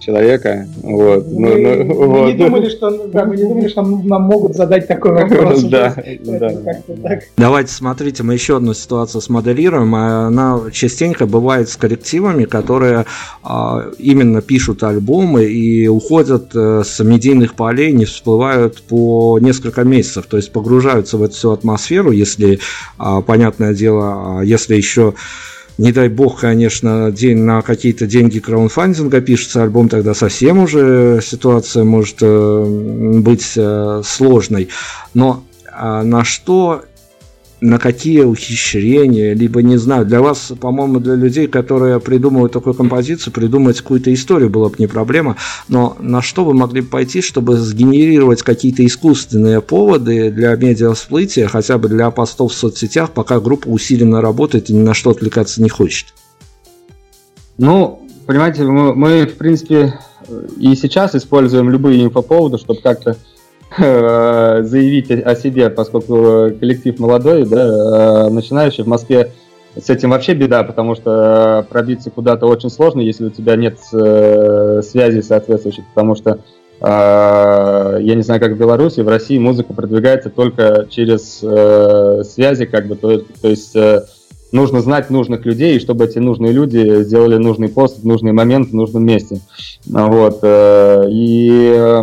человека. 0.06 0.66
Вот. 0.82 1.26
Мы, 1.26 1.84
ну, 1.84 1.84
ну, 1.84 1.94
мы 1.94 2.06
вот. 2.06 2.26
не 2.28 2.34
думали, 2.34 2.68
что, 2.68 3.08
да, 3.08 3.24
мы 3.24 3.36
не 3.36 3.42
думали, 3.42 3.68
что 3.68 3.82
нам 3.82 4.22
могут 4.22 4.54
задать 4.54 4.86
такой 4.86 5.12
вопрос. 5.22 5.62
Да, 5.64 5.94
да. 6.24 7.20
Давайте 7.36 7.72
смотрите, 7.72 8.22
мы 8.22 8.34
еще 8.34 8.56
одну 8.56 8.72
ситуацию 8.72 9.20
смоделируем. 9.20 9.94
Она 9.94 10.60
частенько 10.72 11.26
бывает 11.26 11.68
с 11.68 11.76
коллективами, 11.76 12.44
которые 12.44 13.06
а, 13.42 13.90
именно 13.98 14.40
пишут 14.40 14.84
альбомы 14.84 15.44
и 15.44 15.88
уходят 15.88 16.54
э, 16.54 16.82
с 16.84 17.02
медийных 17.02 17.54
полей, 17.54 17.92
не 17.92 18.04
всплывают 18.04 18.82
по 18.82 19.38
несколько 19.40 19.82
месяцев, 19.82 20.26
то 20.26 20.36
есть 20.36 20.52
погружаются 20.52 21.16
в 21.16 21.22
эту 21.22 21.34
всю 21.34 21.50
атмосферу, 21.50 22.12
если, 22.12 22.60
а, 22.98 23.20
понятное 23.22 23.74
дело, 23.74 24.40
а, 24.40 24.42
если 24.42 24.76
еще 24.76 25.14
не 25.78 25.92
дай 25.92 26.08
бог, 26.08 26.40
конечно, 26.40 27.10
день 27.10 27.38
на 27.38 27.62
какие-то 27.62 28.06
деньги 28.06 28.38
краунфандинга 28.38 29.20
пишется 29.20 29.62
альбом, 29.62 29.88
тогда 29.88 30.14
совсем 30.14 30.58
уже 30.58 31.20
ситуация 31.22 31.84
может 31.84 32.16
э, 32.22 32.64
быть 33.20 33.52
э, 33.56 34.02
сложной. 34.04 34.68
Но 35.12 35.44
а, 35.70 36.02
на 36.02 36.24
что 36.24 36.84
на 37.60 37.78
какие 37.78 38.20
ухищрения, 38.20 39.34
либо, 39.34 39.62
не 39.62 39.76
знаю, 39.76 40.04
для 40.04 40.20
вас, 40.20 40.52
по-моему, 40.60 41.00
для 41.00 41.14
людей, 41.14 41.46
которые 41.46 42.00
придумывают 42.00 42.52
такую 42.52 42.74
композицию, 42.74 43.32
придумать 43.32 43.80
какую-то 43.80 44.12
историю 44.12 44.50
было 44.50 44.68
бы 44.68 44.74
не 44.78 44.86
проблема, 44.86 45.36
но 45.68 45.96
на 46.00 46.20
что 46.20 46.44
вы 46.44 46.52
могли 46.54 46.82
бы 46.82 46.88
пойти, 46.88 47.22
чтобы 47.22 47.56
сгенерировать 47.56 48.42
какие-то 48.42 48.84
искусственные 48.84 49.62
поводы 49.62 50.30
для 50.30 50.54
медиасплытия, 50.54 51.48
хотя 51.48 51.78
бы 51.78 51.88
для 51.88 52.10
постов 52.10 52.52
в 52.52 52.56
соцсетях, 52.56 53.12
пока 53.12 53.40
группа 53.40 53.68
усиленно 53.68 54.20
работает 54.20 54.68
и 54.68 54.74
ни 54.74 54.82
на 54.82 54.92
что 54.92 55.10
отвлекаться 55.10 55.62
не 55.62 55.70
хочет? 55.70 56.14
Ну, 57.56 58.02
понимаете, 58.26 58.64
мы, 58.64 58.94
мы 58.94 59.26
в 59.26 59.34
принципе, 59.38 59.98
и 60.58 60.74
сейчас 60.74 61.14
используем 61.14 61.70
любые 61.70 62.04
инфоповоды, 62.04 62.58
чтобы 62.58 62.82
как-то 62.82 63.16
заявить 63.78 65.10
о 65.10 65.34
себе, 65.34 65.70
поскольку 65.70 66.50
коллектив 66.58 66.98
молодой, 66.98 67.44
да, 67.44 68.26
э, 68.26 68.30
начинающий 68.30 68.84
в 68.84 68.86
Москве 68.86 69.32
с 69.76 69.90
этим 69.90 70.10
вообще 70.10 70.34
беда, 70.34 70.62
потому 70.64 70.94
что 70.94 71.66
пробиться 71.68 72.10
куда-то 72.10 72.46
очень 72.46 72.70
сложно, 72.70 73.00
если 73.00 73.26
у 73.26 73.30
тебя 73.30 73.56
нет 73.56 73.78
э, 73.92 74.80
связи 74.82 75.20
соответствующих, 75.20 75.84
потому 75.94 76.14
что 76.14 76.40
я 76.78 77.98
не 77.98 78.20
знаю, 78.20 78.38
как 78.38 78.52
в 78.52 78.58
Беларуси, 78.58 79.00
в 79.00 79.08
России 79.08 79.38
музыка 79.38 79.72
продвигается 79.72 80.28
только 80.28 80.86
через 80.90 81.38
связи, 81.38 82.66
как 82.66 82.86
бы, 82.86 82.96
то, 82.96 83.16
то 83.18 83.48
есть 83.48 83.74
нужно 84.52 84.82
знать 84.82 85.08
нужных 85.08 85.46
людей, 85.46 85.76
и 85.76 85.80
чтобы 85.80 86.04
эти 86.04 86.18
нужные 86.18 86.52
люди 86.52 87.02
сделали 87.02 87.38
нужный 87.38 87.70
пост 87.70 88.04
нужный 88.04 88.32
момент 88.32 88.68
в 88.68 88.74
нужном 88.74 89.06
месте. 89.06 89.40
Вот. 89.86 90.40
И 90.44 92.02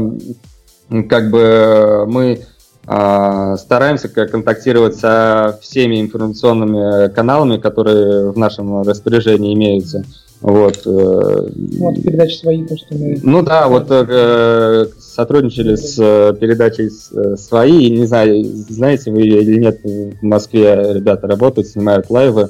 как 1.09 1.29
бы 1.29 2.05
мы 2.07 2.41
а, 2.85 3.55
стараемся 3.57 4.09
контактировать 4.09 4.95
со 4.95 5.57
всеми 5.61 6.01
информационными 6.01 7.09
каналами, 7.13 7.57
которые 7.57 8.31
в 8.31 8.37
нашем 8.37 8.81
распоряжении 8.81 9.53
имеются. 9.53 10.03
Вот, 10.41 10.81
э, 10.85 10.89
вот 10.89 12.03
передачи 12.03 12.35
свои, 12.35 12.65
то, 12.65 12.75
что 12.75 12.95
мы... 12.95 13.17
Ну 13.23 13.43
да, 13.43 13.69
вот 13.69 13.87
э, 13.89 14.87
сотрудничали 14.99 15.75
с 15.75 15.97
э, 15.97 16.35
передачей 16.37 16.89
свои, 17.37 17.89
не 17.89 18.05
знаю, 18.05 18.43
знаете 18.67 19.09
вы 19.11 19.21
или 19.21 19.57
нет, 19.57 19.79
в 19.85 20.21
Москве 20.21 20.95
ребята 20.95 21.27
работают, 21.27 21.69
снимают 21.69 22.09
лайвы, 22.09 22.49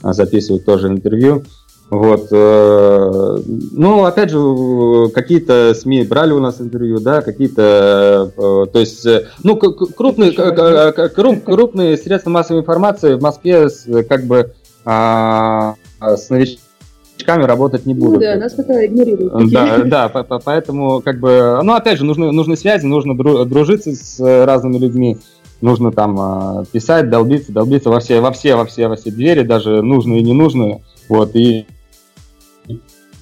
а 0.00 0.14
записывают 0.14 0.64
тоже 0.64 0.88
интервью. 0.88 1.44
Вот. 1.90 2.28
Э, 2.32 3.38
ну, 3.72 4.04
опять 4.04 4.30
же, 4.30 5.08
какие-то 5.14 5.74
СМИ 5.74 6.04
брали 6.04 6.32
у 6.32 6.40
нас 6.40 6.60
интервью, 6.60 6.98
да, 6.98 7.20
какие-то, 7.20 8.32
э, 8.36 8.66
то 8.72 8.80
есть, 8.80 9.04
э, 9.06 9.28
ну, 9.42 9.56
крупные, 9.56 10.32
крупные 10.32 11.96
средства 11.96 12.30
массовой 12.30 12.62
информации 12.62 13.14
в 13.14 13.22
Москве 13.22 13.68
как 14.08 14.24
бы 14.24 14.52
а, 14.84 15.74
с 16.00 16.30
новичками 16.30 17.44
работать 17.44 17.86
не 17.86 17.94
будут. 17.94 18.14
Ну 18.14 18.20
да, 18.20 18.36
нас 18.36 18.54
пока 18.54 18.84
игнорируют. 18.84 19.50
Да, 19.50 19.78
да, 19.84 20.08
поэтому 20.08 21.00
как 21.00 21.20
бы, 21.20 21.60
ну, 21.62 21.74
опять 21.74 21.98
же, 21.98 22.04
нужны, 22.04 22.32
нужны 22.32 22.56
связи, 22.56 22.86
нужно 22.86 23.14
дружиться 23.16 23.94
с 23.94 24.18
разными 24.44 24.78
людьми 24.78 25.18
нужно 25.60 25.92
там 25.92 26.66
писать, 26.72 27.08
долбиться, 27.08 27.50
долбиться 27.50 27.88
во 27.88 28.00
все, 28.00 28.20
во 28.20 28.32
все, 28.32 28.54
во 28.54 28.66
все, 28.66 28.86
во 28.86 28.96
все 28.96 29.10
двери, 29.10 29.44
даже 29.44 29.80
нужные 29.80 30.20
и 30.20 30.22
ненужные. 30.22 30.82
Вот, 31.08 31.34
и 31.34 31.66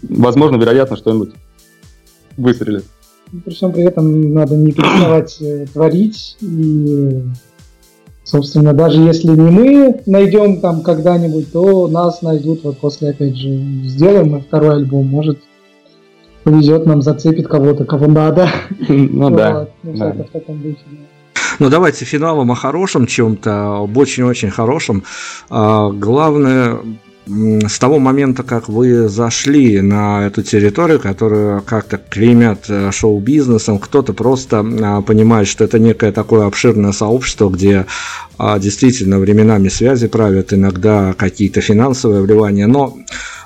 возможно, 0.03 0.57
вероятно, 0.57 0.97
что-нибудь 0.97 1.31
выстрелит. 2.37 2.85
При 3.45 3.53
всем 3.53 3.73
при 3.73 3.85
этом 3.85 4.35
надо 4.35 4.57
не 4.57 4.73
переставать 4.73 5.41
э, 5.41 5.67
творить 5.73 6.37
и 6.41 7.23
Собственно, 8.25 8.73
даже 8.73 9.01
если 9.01 9.29
не 9.29 9.51
мы 9.51 10.01
найдем 10.07 10.61
там 10.61 10.83
когда-нибудь, 10.83 11.53
то 11.53 11.89
нас 11.89 12.23
найдут 12.23 12.63
вот 12.63 12.79
после, 12.79 13.11
опять 13.11 13.37
же, 13.37 13.49
сделаем 13.85 14.31
мы 14.31 14.41
второй 14.41 14.77
альбом, 14.77 15.07
может, 15.07 15.41
повезет 16.45 16.87
нам, 16.87 17.03
зацепит 17.03 17.49
кого-то, 17.49 17.85
кого 17.85 18.07
надо. 18.07 18.49
Ну 18.89 19.31
да. 19.31 19.69
Ну 21.59 21.69
давайте 21.69 22.05
финалом 22.05 22.51
о 22.53 22.55
хорошем 22.55 23.07
чем-то, 23.07 23.83
об 23.83 23.97
очень-очень 23.99 24.51
хорошем. 24.51 25.03
А, 25.51 25.91
главное, 25.91 26.79
с 27.27 27.79
того 27.79 27.99
момента, 28.01 28.43
как 28.43 28.69
вы 28.69 29.09
зашли 29.09 29.81
на 29.81 30.27
эту 30.27 30.43
территорию, 30.43 30.99
которую 30.99 31.63
как-то 31.63 31.97
клеймят 31.97 32.65
э, 32.69 32.91
шоу-бизнесом, 32.91 33.79
кто-то 33.79 34.13
просто 34.13 34.65
а, 34.83 35.03
понимает, 35.03 35.47
что 35.47 35.63
это 35.63 35.79
некое 35.79 36.11
такое 36.11 36.47
обширное 36.47 36.91
сообщество, 36.91 37.49
где 37.49 37.87
а, 38.39 38.59
действительно 38.59 39.21
временами 39.21 39.69
связи 39.69 40.09
правят, 40.09 40.53
иногда 40.53 41.15
какие-то 41.17 41.61
финансовые 41.61 42.23
вливания, 42.23 42.67
но 42.67 42.97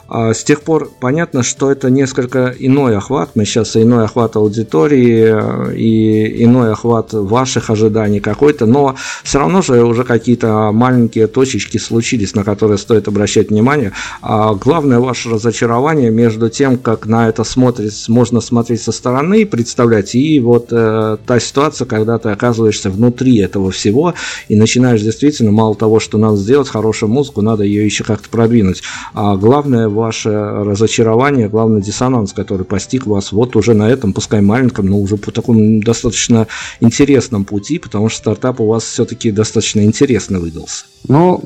с 0.08 0.44
тех 0.44 0.62
пор 0.62 0.90
понятно, 1.00 1.42
что 1.42 1.70
это 1.70 1.90
несколько 1.90 2.54
иной 2.58 2.96
охват. 2.96 3.30
Мы 3.34 3.44
сейчас 3.44 3.76
иной 3.76 4.04
охват 4.04 4.36
аудитории 4.36 5.70
э, 5.72 5.76
и 5.76 6.44
иной 6.44 6.72
охват 6.72 7.12
ваших 7.12 7.70
ожиданий 7.70 8.20
какой-то, 8.20 8.66
но 8.66 8.94
все 9.24 9.38
равно 9.38 9.62
же 9.62 9.82
уже 9.84 10.04
какие-то 10.04 10.70
маленькие 10.72 11.26
точечки 11.26 11.78
случились, 11.78 12.34
на 12.34 12.44
которые 12.44 12.78
стоит 12.78 13.08
обращать 13.08 13.50
внимание. 13.50 13.92
А 14.22 14.54
главное 14.54 15.00
ваше 15.00 15.30
разочарование 15.30 16.10
между 16.10 16.48
тем, 16.50 16.78
как 16.78 17.06
на 17.06 17.28
это 17.28 17.42
смотреть, 17.42 18.08
можно 18.08 18.40
смотреть 18.40 18.82
со 18.82 18.92
стороны, 18.92 19.44
представлять, 19.44 20.14
и 20.14 20.38
вот 20.38 20.68
э, 20.70 21.16
та 21.26 21.40
ситуация, 21.40 21.86
когда 21.86 22.18
ты 22.18 22.30
оказываешься 22.30 22.90
внутри 22.90 23.38
этого 23.38 23.70
всего 23.72 24.14
и 24.48 24.56
начинаешь 24.56 25.02
действительно 25.02 25.50
мало 25.50 25.74
того, 25.74 25.98
что 25.98 26.16
надо 26.16 26.36
сделать 26.36 26.68
хорошую 26.68 27.10
музыку, 27.10 27.42
надо 27.42 27.64
ее 27.64 27.84
еще 27.84 28.04
как-то 28.04 28.28
продвинуть. 28.28 28.82
А 29.14 29.36
главное 29.36 29.88
ваше 29.96 30.30
разочарование, 30.30 31.48
главный 31.48 31.82
диссонанс, 31.82 32.32
который 32.32 32.64
постиг 32.64 33.06
вас 33.06 33.32
вот 33.32 33.56
уже 33.56 33.74
на 33.74 33.88
этом, 33.90 34.12
пускай 34.12 34.40
маленьком, 34.40 34.86
но 34.86 34.98
уже 34.98 35.16
по 35.16 35.32
такому 35.32 35.82
достаточно 35.82 36.46
интересном 36.80 37.44
пути, 37.44 37.78
потому 37.78 38.08
что 38.08 38.18
стартап 38.18 38.60
у 38.60 38.68
вас 38.68 38.84
все-таки 38.84 39.32
достаточно 39.32 39.80
интересно 39.80 40.38
выдался. 40.38 40.84
Ну, 41.08 41.42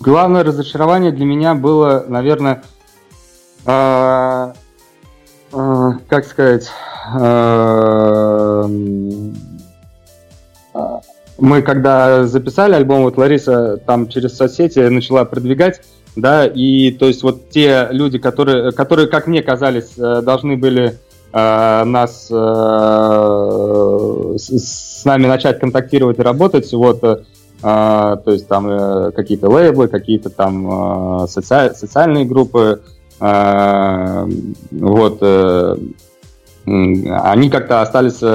главное 0.00 0.44
разочарование 0.44 1.12
для 1.12 1.26
меня 1.26 1.54
было, 1.54 2.04
наверное, 2.08 2.62
э, 3.66 4.52
э, 5.52 5.90
как 6.08 6.24
сказать, 6.24 6.70
э, 7.14 8.68
мы 11.38 11.62
когда 11.62 12.24
записали 12.24 12.74
альбом, 12.74 13.02
вот 13.02 13.16
Лариса 13.18 13.76
там 13.78 14.08
через 14.08 14.36
соцсети 14.36 14.78
начала 14.78 15.24
продвигать, 15.24 15.80
да, 16.16 16.46
и 16.46 16.90
то 16.90 17.06
есть 17.06 17.22
вот 17.22 17.50
те 17.50 17.88
люди, 17.90 18.18
которые, 18.18 18.72
которые 18.72 19.08
как 19.08 19.26
мне 19.26 19.42
казались, 19.42 19.92
э, 19.96 20.20
должны 20.22 20.56
были 20.56 20.98
э, 21.32 21.84
нас 21.84 22.28
э, 22.30 22.34
с, 24.36 25.00
с 25.00 25.04
нами 25.04 25.26
начать 25.26 25.58
контактировать 25.58 26.18
и 26.18 26.22
работать, 26.22 26.70
вот, 26.72 27.02
э, 27.02 27.16
то 27.62 28.22
есть 28.26 28.46
там 28.46 28.68
э, 28.68 29.12
какие-то 29.12 29.48
лейблы, 29.48 29.88
какие-то 29.88 30.28
там 30.28 31.22
э, 31.22 31.28
соци... 31.28 31.72
социальные 31.74 32.26
группы, 32.26 32.82
э, 33.18 34.28
вот, 34.70 35.18
э, 35.22 35.76
они 36.66 37.50
как-то 37.50 37.80
остались 37.80 38.22
э, 38.22 38.26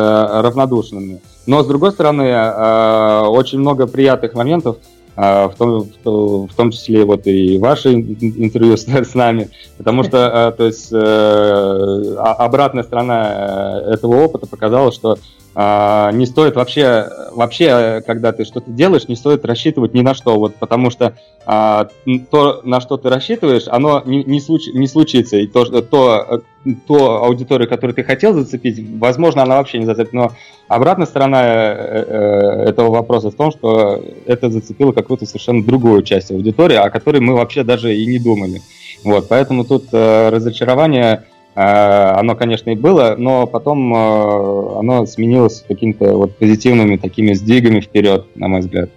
равнодушными. 0.41 1.21
Но, 1.45 1.63
с 1.63 1.67
другой 1.67 1.91
стороны, 1.91 2.23
э, 2.23 3.21
очень 3.27 3.59
много 3.59 3.87
приятных 3.87 4.33
моментов, 4.33 4.77
в 5.17 5.53
том, 5.57 5.87
в 6.03 6.53
том 6.55 6.69
числе 6.69 7.03
вот 7.03 7.25
и 7.25 7.57
ваши 7.57 7.91
интервью 7.93 8.77
с, 8.77 8.87
с 8.87 9.15
нами, 9.15 9.49
потому 9.77 10.03
что, 10.03 10.53
то 10.55 10.63
есть, 10.63 10.93
обратная 10.93 12.83
сторона 12.83 13.81
этого 13.87 14.23
опыта 14.23 14.45
показала, 14.45 14.91
что 14.91 15.13
а, 15.13 15.17
не 15.57 16.27
стоит 16.27 16.55
вообще, 16.55 17.09
вообще, 17.31 18.03
когда 18.05 18.31
ты 18.31 18.45
что-то 18.45 18.69
делаешь, 18.69 19.07
не 19.07 19.15
стоит 19.15 19.43
рассчитывать 19.43 19.95
ни 19.95 20.01
на 20.01 20.13
что, 20.13 20.37
вот, 20.37 20.55
потому 20.55 20.91
что 20.91 21.15
а, 21.47 21.87
то, 22.29 22.61
на 22.63 22.79
что 22.79 22.97
ты 22.97 23.09
рассчитываешь, 23.09 23.63
оно 23.67 24.03
не, 24.05 24.23
не, 24.23 24.39
случ, 24.39 24.67
не 24.67 24.85
случится, 24.85 25.37
и 25.37 25.47
то, 25.47 25.65
то, 25.81 26.43
то 26.85 27.23
аудиторию, 27.23 27.67
которую 27.67 27.95
ты 27.95 28.03
хотел 28.03 28.33
зацепить, 28.33 28.85
возможно, 28.99 29.41
она 29.41 29.55
вообще 29.57 29.79
не 29.79 29.85
зацепит, 29.85 30.13
но 30.13 30.33
обратная 30.67 31.07
сторона 31.07 31.41
э, 31.43 32.05
э, 32.07 32.69
этого 32.69 32.91
вопроса 32.91 33.31
в 33.31 33.35
том, 33.35 33.49
что 33.49 34.03
это 34.27 34.51
зацепило 34.51 34.91
какую-то 34.91 35.25
совершенно 35.25 35.63
другую 35.63 36.03
часть 36.03 36.29
аудитории, 36.29 36.75
о 36.75 36.91
которой 36.91 37.19
мы 37.19 37.33
вообще 37.33 37.63
даже 37.63 37.95
и 37.95 38.05
не 38.05 38.19
думали, 38.19 38.61
вот, 39.03 39.27
поэтому 39.27 39.63
тут 39.63 39.85
э, 39.91 40.29
разочарование 40.29 41.23
Э, 41.23 41.36
оно, 41.59 42.35
конечно, 42.35 42.69
и 42.69 42.75
было, 42.75 43.15
но 43.17 43.47
потом 43.47 43.91
э, 43.93 44.79
оно 44.79 45.05
сменилось 45.07 45.65
какими-то 45.67 46.15
вот 46.15 46.37
позитивными 46.37 46.97
такими 46.97 47.33
сдвигами 47.33 47.79
вперед, 47.79 48.27
на 48.35 48.47
мой 48.47 48.59
взгляд. 48.59 48.91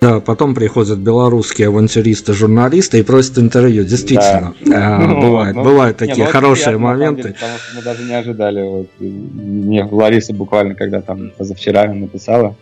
Да, 0.00 0.20
потом 0.20 0.54
приходят 0.54 0.98
белорусские 0.98 1.68
авантюристы, 1.68 2.32
журналисты 2.34 2.98
и 2.98 3.02
просят 3.02 3.38
интервью. 3.38 3.84
Действительно, 3.84 4.54
да. 4.64 4.98
э, 4.98 5.06
ну, 5.06 5.20
бывает, 5.20 5.54
ну, 5.54 5.62
бывают 5.62 5.96
такие 5.96 6.18
не, 6.18 6.24
ну, 6.24 6.30
хорошие 6.30 6.76
приятно, 6.76 6.86
моменты. 6.86 7.22
Деле, 7.22 7.34
потому 7.34 7.58
что 7.58 7.76
мы 7.76 7.82
даже 7.82 8.02
не 8.02 8.14
ожидали. 8.14 8.62
Вот, 8.62 8.88
мне 8.98 9.84
Лариса 9.84 10.34
буквально, 10.34 10.74
когда 10.74 11.00
там 11.00 11.30
позавчера 11.38 11.86
написала, 11.92 12.56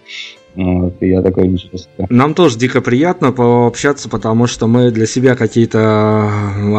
вот, 0.56 0.94
я 1.00 1.20
такой 1.20 1.48
ничего. 1.48 1.78
Нам 2.08 2.34
тоже 2.34 2.58
дико 2.58 2.80
приятно 2.80 3.32
пообщаться, 3.32 4.08
потому 4.08 4.46
что 4.46 4.68
мы 4.68 4.92
для 4.92 5.06
себя 5.06 5.34
какие-то 5.34 6.30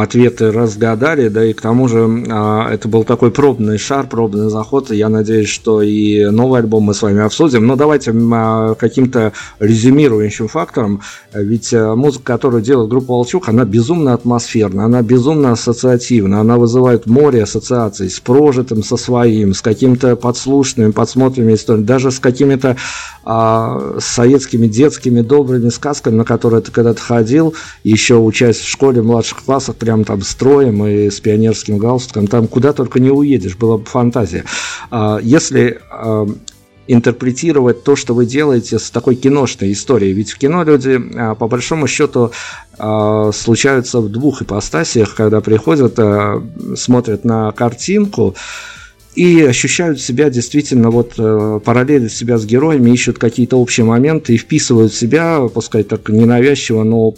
ответы 0.01 0.51
разгадали, 0.51 1.27
да 1.27 1.43
и 1.43 1.51
к 1.51 1.59
тому 1.59 1.89
же 1.89 2.25
а, 2.29 2.69
это 2.71 2.87
был 2.87 3.03
такой 3.03 3.31
пробный 3.31 3.77
шар, 3.77 4.07
пробный 4.07 4.49
заход. 4.49 4.91
Я 4.91 5.09
надеюсь, 5.09 5.49
что 5.49 5.81
и 5.81 6.25
новый 6.27 6.61
альбом 6.61 6.83
мы 6.83 6.93
с 6.93 7.01
вами 7.01 7.21
обсудим. 7.21 7.67
Но 7.67 7.75
давайте 7.75 8.13
а, 8.13 8.75
каким-то 8.75 9.33
резюмирующим 9.59 10.47
фактором. 10.47 11.01
Ведь 11.33 11.73
а, 11.73 11.95
музыка, 11.95 12.23
которую 12.23 12.63
делает 12.63 12.89
группа 12.89 13.11
Волчук, 13.13 13.49
она 13.49 13.65
безумно 13.65 14.13
атмосферна, 14.13 14.85
она 14.85 15.01
безумно 15.01 15.51
ассоциативна, 15.51 16.39
она 16.39 16.55
вызывает 16.57 17.07
море 17.07 17.43
ассоциаций 17.43 18.09
с 18.09 18.21
прожитым, 18.21 18.83
со 18.83 18.95
своим, 18.95 19.53
с 19.53 19.61
какими-то 19.61 20.15
подслушанными, 20.15 20.91
подсмотренными 20.91 21.55
историями, 21.55 21.85
даже 21.85 22.11
с 22.11 22.19
какими-то 22.19 22.77
с 23.99 24.05
советскими 24.05 24.67
детскими 24.67 25.21
добрыми 25.21 25.69
сказками, 25.69 26.15
на 26.15 26.25
которые 26.25 26.61
ты 26.61 26.71
когда-то 26.71 27.01
ходил, 27.01 27.53
еще 27.83 28.15
учась 28.15 28.57
в 28.57 28.67
школе 28.67 29.01
в 29.01 29.05
младших 29.05 29.43
классах, 29.43 29.75
прям 29.75 30.03
там 30.03 30.21
строем 30.21 30.85
и 30.85 31.09
с 31.09 31.19
пионерским 31.19 31.77
галстуком, 31.77 32.27
там 32.27 32.47
куда 32.47 32.73
только 32.73 32.99
не 32.99 33.09
уедешь, 33.09 33.55
была 33.55 33.77
бы 33.77 33.85
фантазия. 33.85 34.45
А, 34.91 35.19
если 35.21 35.79
а, 35.89 36.27
интерпретировать 36.87 37.83
то, 37.83 37.95
что 37.95 38.13
вы 38.13 38.25
делаете 38.25 38.77
с 38.77 38.91
такой 38.91 39.15
киношной 39.15 39.71
историей. 39.71 40.13
Ведь 40.13 40.31
в 40.31 40.37
кино 40.37 40.63
люди, 40.63 41.01
а, 41.15 41.33
по 41.35 41.47
большому 41.47 41.87
счету, 41.87 42.31
случаются 42.77 44.01
в 44.01 44.09
двух 44.09 44.41
ипостасиях, 44.41 45.15
когда 45.15 45.39
приходят, 45.39 45.97
смотрят 46.77 47.23
на 47.23 47.53
картинку, 47.53 48.35
и 49.15 49.41
ощущают 49.41 50.01
себя 50.01 50.29
действительно 50.29 50.91
вот 50.91 51.13
э, 51.17 51.59
параллели 51.63 52.07
себя 52.07 52.37
с 52.37 52.45
героями, 52.45 52.91
ищут 52.91 53.17
какие-то 53.17 53.57
общие 53.57 53.85
моменты 53.85 54.33
и 54.33 54.37
вписывают 54.37 54.93
себя, 54.93 55.41
пускай 55.53 55.83
так 55.83 56.09
ненавязчиво, 56.09 56.83
но 56.83 57.13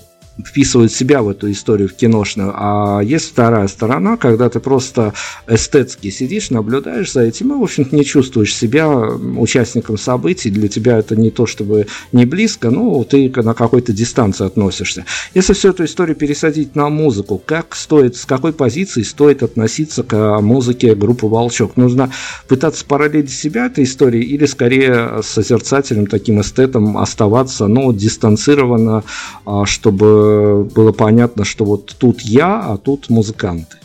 вписывают 0.46 0.92
себя 0.92 1.22
в 1.22 1.30
эту 1.30 1.52
историю 1.52 1.90
в 1.90 1.94
киношную. 1.94 2.54
А 2.56 3.02
есть 3.02 3.30
вторая 3.32 3.68
сторона, 3.68 4.18
когда 4.18 4.50
ты 4.50 4.60
просто 4.60 5.14
эстетски 5.48 6.10
сидишь, 6.10 6.50
наблюдаешь 6.50 7.12
за 7.12 7.22
этим 7.22 7.54
и, 7.54 7.58
в 7.58 7.64
общем-то, 7.64 7.96
не 7.96 8.06
чувствуешь 8.06 8.56
себя 8.56 8.88
участником 8.88 9.98
событий. 9.98 10.50
Для 10.50 10.68
тебя 10.68 10.98
это 10.98 11.16
не 11.16 11.32
то, 11.32 11.46
чтобы 11.46 11.88
не 12.12 12.26
близко, 12.26 12.70
но 12.70 13.04
ты 13.04 13.32
на 13.36 13.54
какой-то 13.54 13.94
дистанции 13.94 14.46
относишься. 14.46 15.06
Если 15.34 15.54
всю 15.54 15.70
эту 15.70 15.86
историю 15.86 16.16
пересадить 16.16 16.76
на 16.76 16.90
музыку, 16.90 17.42
как 17.44 17.76
стоит, 17.76 18.16
с 18.16 18.26
какой 18.26 18.54
позиции 18.54 19.04
стоит 19.04 19.44
относиться 19.44 20.04
к 20.04 20.40
музыке 20.42 20.96
группы 20.96 21.28
«Волчок»? 21.28 21.78
Нужно 21.78 22.12
пытаться 22.48 22.86
параллелить 22.86 23.32
себя 23.32 23.68
этой 23.68 23.84
истории 23.84 24.24
или 24.24 24.46
скорее 24.46 25.22
созерцателем, 25.24 26.08
таким 26.08 26.42
эстетом 26.42 26.98
оставаться, 26.98 27.68
но 27.68 27.92
дистанцированно, 27.92 29.04
а, 29.46 29.66
чтобы 29.66 30.27
было 30.64 30.92
понятно, 30.92 31.46
что 31.46 31.66
вот 31.66 31.96
тут 31.98 32.22
я, 32.22 32.60
а 32.60 32.78
тут 32.78 33.10
музыканты. 33.10 33.78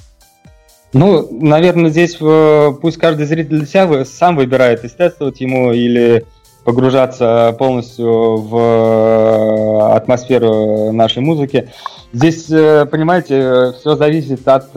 Ну, 0.92 1.26
наверное, 1.30 1.90
здесь 1.90 2.16
э, 2.20 2.72
пусть 2.80 2.98
каждый 2.98 3.24
зритель 3.26 3.58
для 3.58 3.66
себя 3.66 4.04
сам 4.04 4.36
выбирает, 4.36 4.84
естествовать 4.84 5.40
ему 5.40 5.72
или 5.72 6.26
погружаться 6.64 7.56
полностью 7.58 8.36
в 8.36 8.56
э, 8.56 9.94
атмосферу 9.94 10.92
нашей 10.92 11.22
музыки. 11.22 11.70
Здесь, 12.12 12.50
э, 12.50 12.84
понимаете, 12.84 13.72
все 13.80 13.96
зависит 13.96 14.46
от 14.46 14.70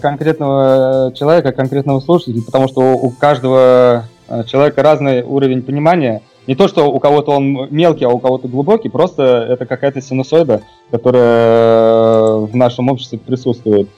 конкретного 0.00 1.12
человека, 1.14 1.52
конкретного 1.52 2.00
слушателя, 2.00 2.42
потому 2.42 2.68
что 2.68 2.80
у 2.92 3.08
каждого 3.10 4.04
человека 4.46 4.82
разный 4.82 5.22
уровень 5.22 5.62
понимания– 5.62 6.20
не 6.46 6.54
то, 6.54 6.68
что 6.68 6.90
у 6.90 6.98
кого-то 6.98 7.32
он 7.32 7.68
мелкий, 7.70 8.04
а 8.04 8.10
у 8.10 8.18
кого-то 8.18 8.48
глубокий, 8.48 8.88
просто 8.88 9.46
это 9.50 9.66
какая-то 9.66 10.00
синусоида, 10.00 10.62
которая 10.90 12.36
в 12.36 12.54
нашем 12.54 12.88
обществе 12.88 13.18
присутствует. 13.18 13.88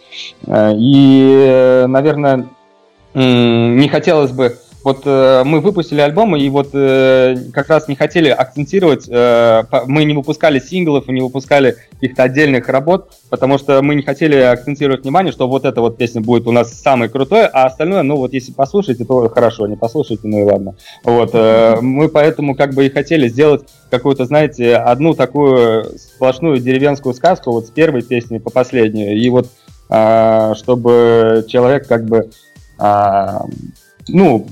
Э, 0.46 0.72
и, 0.74 1.84
наверное, 1.86 2.46
не 3.14 3.88
хотелось 3.88 4.32
бы 4.32 4.56
вот 4.84 5.02
э, 5.04 5.42
мы 5.44 5.60
выпустили 5.60 6.00
альбом, 6.00 6.36
и 6.36 6.48
вот 6.48 6.70
э, 6.72 7.36
как 7.52 7.68
раз 7.68 7.88
не 7.88 7.96
хотели 7.96 8.28
акцентировать, 8.28 9.08
э, 9.08 9.64
мы 9.86 10.04
не 10.04 10.14
выпускали 10.14 10.60
синглов 10.60 11.08
и 11.08 11.12
не 11.12 11.20
выпускали 11.20 11.76
каких-то 11.90 12.22
отдельных 12.22 12.68
работ, 12.68 13.10
потому 13.28 13.58
что 13.58 13.82
мы 13.82 13.96
не 13.96 14.02
хотели 14.02 14.36
акцентировать 14.36 15.02
внимание, 15.02 15.32
что 15.32 15.48
вот 15.48 15.64
эта 15.64 15.80
вот 15.80 15.98
песня 15.98 16.20
будет 16.20 16.46
у 16.46 16.52
нас 16.52 16.72
самой 16.72 17.08
крутой, 17.08 17.46
а 17.46 17.66
остальное, 17.66 18.02
ну 18.02 18.16
вот 18.16 18.32
если 18.32 18.52
послушаете, 18.52 19.04
то 19.04 19.28
хорошо, 19.28 19.66
не 19.66 19.76
послушаете, 19.76 20.28
ну 20.28 20.40
и 20.40 20.42
ладно. 20.42 20.76
Вот, 21.02 21.30
э, 21.32 21.78
мы 21.80 22.08
поэтому 22.08 22.54
как 22.54 22.74
бы 22.74 22.86
и 22.86 22.90
хотели 22.90 23.28
сделать 23.28 23.62
какую-то, 23.90 24.26
знаете, 24.26 24.76
одну 24.76 25.14
такую 25.14 25.98
сплошную 25.98 26.58
деревенскую 26.58 27.14
сказку 27.14 27.50
вот 27.50 27.66
с 27.66 27.70
первой 27.70 28.02
песни 28.02 28.38
по 28.38 28.50
последнюю, 28.50 29.18
и 29.18 29.28
вот 29.28 29.48
э, 29.90 30.54
чтобы 30.56 31.44
человек 31.48 31.88
как 31.88 32.04
бы 32.04 32.30
э, 32.78 33.38
ну, 34.08 34.46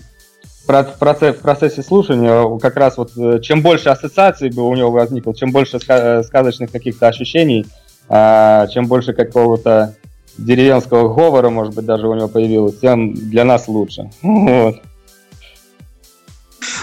в 0.67 0.99
процессе, 1.41 1.83
слушания 1.83 2.59
как 2.59 2.77
раз 2.77 2.97
вот 2.97 3.13
э, 3.17 3.41
чем 3.41 3.63
больше 3.63 3.89
ассоциаций 3.89 4.51
бы 4.51 4.69
у 4.69 4.75
него 4.75 4.91
возникло, 4.91 5.35
чем 5.35 5.53
больше 5.53 5.79
э, 5.89 6.23
сказочных 6.23 6.73
каких-то 6.73 7.09
ощущений, 7.09 7.67
а, 8.09 8.67
чем 8.69 8.87
больше 8.87 9.13
какого-то 9.13 9.95
деревенского 10.39 11.13
говора, 11.13 11.51
может 11.51 11.75
быть, 11.75 11.85
даже 11.85 12.09
у 12.09 12.15
него 12.15 12.29
появилось, 12.29 12.79
тем 12.79 13.15
для 13.15 13.45
нас 13.45 13.69
лучше. 13.69 14.11
Вот. 14.23 14.77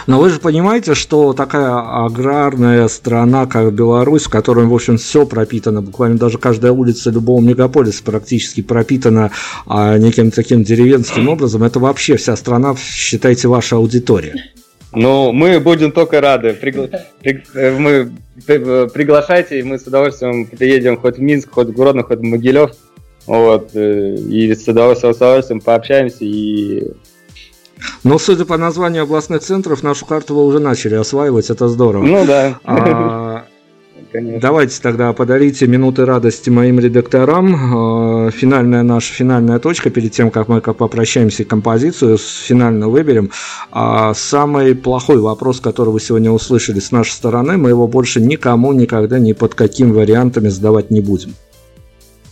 Но 0.08 0.20
вы 0.20 0.30
же 0.30 0.40
понимаете, 0.40 0.94
что 0.96 1.34
такая 1.34 2.06
аграрная 2.06 2.88
страна, 2.88 3.46
как 3.46 3.74
Беларусь, 3.74 4.24
в 4.24 4.30
которой, 4.30 4.66
в 4.66 4.74
общем, 4.74 4.98
все 4.98 5.26
пропитано, 5.26 5.82
буквально 5.82 6.18
даже 6.18 6.38
каждая 6.38 6.72
улица 6.72 7.10
любого 7.10 7.42
мегаполиса 7.42 8.04
практически 8.04 8.62
пропитана 8.62 9.32
а, 9.66 9.98
неким 9.98 10.32
таким 10.32 10.64
деревенским 10.64 11.30
образом, 11.30 11.64
это 11.64 11.80
вообще 11.80 12.18
вся 12.18 12.36
страна, 12.36 12.76
считайте, 12.76 13.48
ваша 13.48 13.78
аудитория. 13.78 14.36
Ну, 14.96 15.32
мы 15.32 15.60
будем 15.60 15.92
только 15.92 16.22
рады. 16.22 16.54
Пригла... 16.54 16.88
При... 17.22 17.44
Э, 17.56 17.72
мы... 17.78 18.12
Э, 18.48 18.88
приглашайте, 18.94 19.60
и 19.60 19.64
мы 19.64 19.80
с 19.80 19.88
удовольствием 19.88 20.46
приедем 20.46 20.98
хоть 20.98 21.18
в 21.18 21.22
Минск, 21.22 21.52
хоть 21.52 21.70
в 21.70 21.74
Гродно, 21.74 22.04
хоть 22.04 22.20
в 22.20 22.24
Могилев. 22.24 22.72
Вот, 23.26 23.72
э, 23.74 24.16
и 24.16 24.54
с 24.54 24.68
удовольствием, 24.68 25.14
с 25.14 25.18
удовольствием 25.18 25.62
пообщаемся 25.62 26.18
и 26.22 26.92
но 28.04 28.18
судя 28.20 28.46
по 28.46 28.58
названию 28.58 29.04
областных 29.04 29.42
центров, 29.42 29.84
нашу 29.84 30.06
карту 30.06 30.36
вы 30.36 30.46
уже 30.46 30.60
начали 30.60 30.96
осваивать, 30.96 31.50
это 31.50 31.68
здорово. 31.68 32.04
Ну 32.04 32.26
да. 32.26 32.60
А, 32.64 33.46
Конечно. 34.14 34.40
Давайте 34.42 34.80
тогда 34.80 35.12
подарите 35.12 35.66
минуты 35.66 36.06
радости 36.06 36.52
моим 36.52 36.80
редакторам. 36.80 38.28
А, 38.28 38.30
финальная 38.30 38.84
наша 38.84 39.12
финальная 39.12 39.58
точка, 39.58 39.90
перед 39.90 40.12
тем, 40.12 40.30
как 40.30 40.48
мы 40.48 40.62
попрощаемся 40.62 41.46
композицию, 41.46 42.20
финально 42.20 42.90
выберем. 42.90 43.32
А 43.72 44.14
самый 44.14 44.76
плохой 44.76 45.18
вопрос, 45.18 45.60
который 45.60 45.90
вы 45.90 46.00
сегодня 46.00 46.30
услышали 46.30 46.80
с 46.80 46.92
нашей 46.92 47.14
стороны, 47.14 47.58
мы 47.58 47.70
его 47.70 47.88
больше 47.88 48.22
никому 48.22 48.72
никогда 48.74 49.18
ни 49.18 49.34
под 49.34 49.56
каким 49.56 49.94
вариантами 49.94 50.50
задавать 50.50 50.92
не 50.92 51.02
будем. 51.02 51.34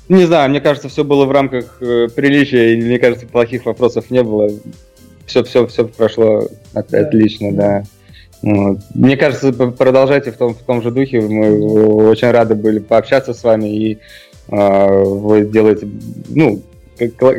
Не 0.08 0.26
знаю, 0.26 0.52
мне 0.52 0.62
кажется, 0.62 0.88
все 0.88 1.04
было 1.04 1.26
в 1.26 1.32
рамках 1.32 1.78
э, 1.82 2.10
приличия, 2.14 2.76
и 2.76 2.82
мне 2.82 3.00
кажется, 3.00 3.26
плохих 3.26 3.66
вопросов 3.66 4.12
не 4.12 4.22
было 4.22 4.52
все, 5.32 5.44
все, 5.44 5.68
все 5.68 5.88
прошло 5.88 6.48
отлично, 6.74 7.54
да. 7.54 7.84
Вот. 8.42 8.80
Мне 8.94 9.18
кажется, 9.18 9.54
продолжайте 9.54 10.32
в 10.32 10.38
том, 10.38 10.56
в 10.56 10.60
том 10.60 10.82
же 10.82 10.92
духе. 10.92 11.22
Мы 11.22 12.10
очень 12.10 12.32
рады 12.32 12.56
были 12.56 12.80
пообщаться 12.80 13.34
с 13.34 13.44
вами, 13.44 13.68
и 13.68 14.00
э, 14.50 15.04
вы 15.04 15.46
делаете, 15.46 15.88
ну, 16.30 16.62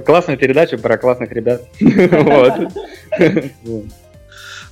классную 0.05 0.39
передачу 0.39 0.79
про 0.79 0.97
классных 0.97 1.33
ребят. 1.33 1.63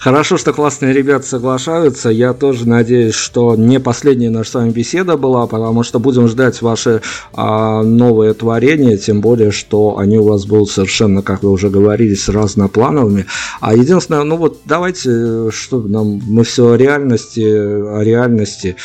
Хорошо, 0.00 0.38
что 0.38 0.54
классные 0.54 0.94
ребята 0.94 1.26
соглашаются. 1.26 2.08
Я 2.08 2.32
тоже 2.32 2.66
надеюсь, 2.66 3.14
что 3.14 3.54
не 3.54 3.78
последняя 3.78 4.30
наша 4.30 4.50
с 4.50 4.54
вами 4.54 4.70
беседа 4.70 5.18
была, 5.18 5.46
потому 5.46 5.82
что 5.82 5.98
будем 5.98 6.26
ждать 6.26 6.62
ваши 6.62 7.02
а, 7.34 7.82
новые 7.82 8.32
творения, 8.32 8.96
тем 8.96 9.20
более, 9.20 9.50
что 9.50 9.98
они 9.98 10.16
у 10.16 10.26
вас 10.26 10.46
будут 10.46 10.70
совершенно, 10.70 11.20
как 11.20 11.42
вы 11.42 11.50
уже 11.50 11.68
говорили, 11.68 12.14
с 12.14 12.30
разноплановыми. 12.30 13.26
А 13.60 13.74
единственное, 13.74 14.22
ну 14.22 14.38
вот 14.38 14.60
давайте, 14.64 15.50
что 15.50 15.82
нам, 15.82 16.18
мы 16.26 16.44
все 16.44 16.70
о 16.70 16.76
реальности, 16.78 17.44
о 17.44 18.00
реальности. 18.02 18.76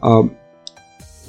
А, 0.00 0.28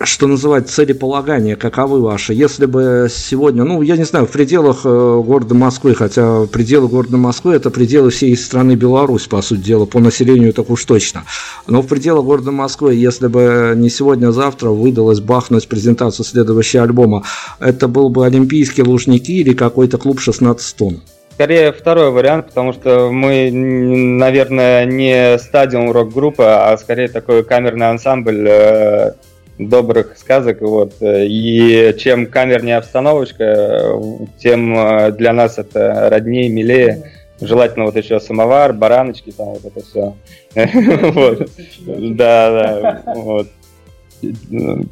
что 0.02 0.28
называть, 0.28 0.70
целеполагания, 0.70 1.56
каковы 1.56 2.02
ваши? 2.02 2.34
Если 2.34 2.66
бы 2.66 3.08
сегодня, 3.10 3.64
ну, 3.64 3.82
я 3.82 3.98
не 3.98 4.04
знаю, 4.04 4.28
в 4.28 4.32
пределах 4.32 4.82
э, 4.84 5.22
города 5.26 5.56
Москвы, 5.56 5.96
хотя 5.96 6.46
пределы 6.46 6.88
города 6.88 7.18
Москвы– 7.18 7.54
это 7.56 7.72
пределы 7.72 8.12
всей 8.12 8.36
страны 8.38 8.74
Беларусь, 8.74 9.28
по 9.28 9.42
сути 9.42 9.62
дела, 9.62 9.86
по 9.86 10.00
населению 10.00 10.54
так 10.54 10.70
уж 10.70 10.86
точно. 10.86 11.24
Но 11.66 11.82
в 11.82 11.88
пределах 11.88 12.26
города 12.26 12.52
Москвы, 12.52 12.94
если 12.94 13.28
бы 13.28 13.74
не 13.76 13.90
сегодня, 13.90 14.28
а 14.28 14.32
завтра 14.32 14.70
выдалось 14.70 15.20
бахнуть 15.20 15.68
презентацию 15.68 16.26
следующего 16.26 16.84
альбома, 16.84 17.24
это 17.60 17.88
был 17.88 18.10
бы 18.10 18.26
Олимпийские 18.26 18.86
Лужники 18.86 19.32
или 19.32 19.54
какой-то 19.54 19.98
клуб 19.98 20.20
16 20.20 20.76
тонн? 20.76 21.02
Скорее 21.34 21.72
второй 21.72 22.10
вариант, 22.10 22.48
потому 22.48 22.74
что 22.74 23.12
мы, 23.12 23.52
наверное, 23.52 24.86
не 24.86 25.38
стадиум 25.38 25.92
рок-группа, 25.92 26.72
а 26.72 26.78
скорее 26.78 27.10
такой 27.10 27.44
камерный 27.44 27.90
ансамбль 27.92 28.48
э, 28.50 29.12
добрых 29.58 30.18
сказок. 30.18 30.62
Вот. 30.62 30.94
И 31.02 31.96
чем 31.98 32.28
камернее 32.28 32.78
обстановочка, 32.78 34.00
тем 34.38 34.78
э, 34.78 35.12
для 35.12 35.34
нас 35.34 35.58
это 35.58 36.10
роднее, 36.10 36.50
милее. 36.50 37.12
Желательно 37.40 37.86
вот 37.86 37.96
еще 37.96 38.20
самовар, 38.20 38.74
бараночки, 38.74 39.32
там 39.32 39.50
вот 39.50 39.66
это 39.66 39.86
все. 39.86 40.16
Да, 41.86 43.04
да. 43.04 43.46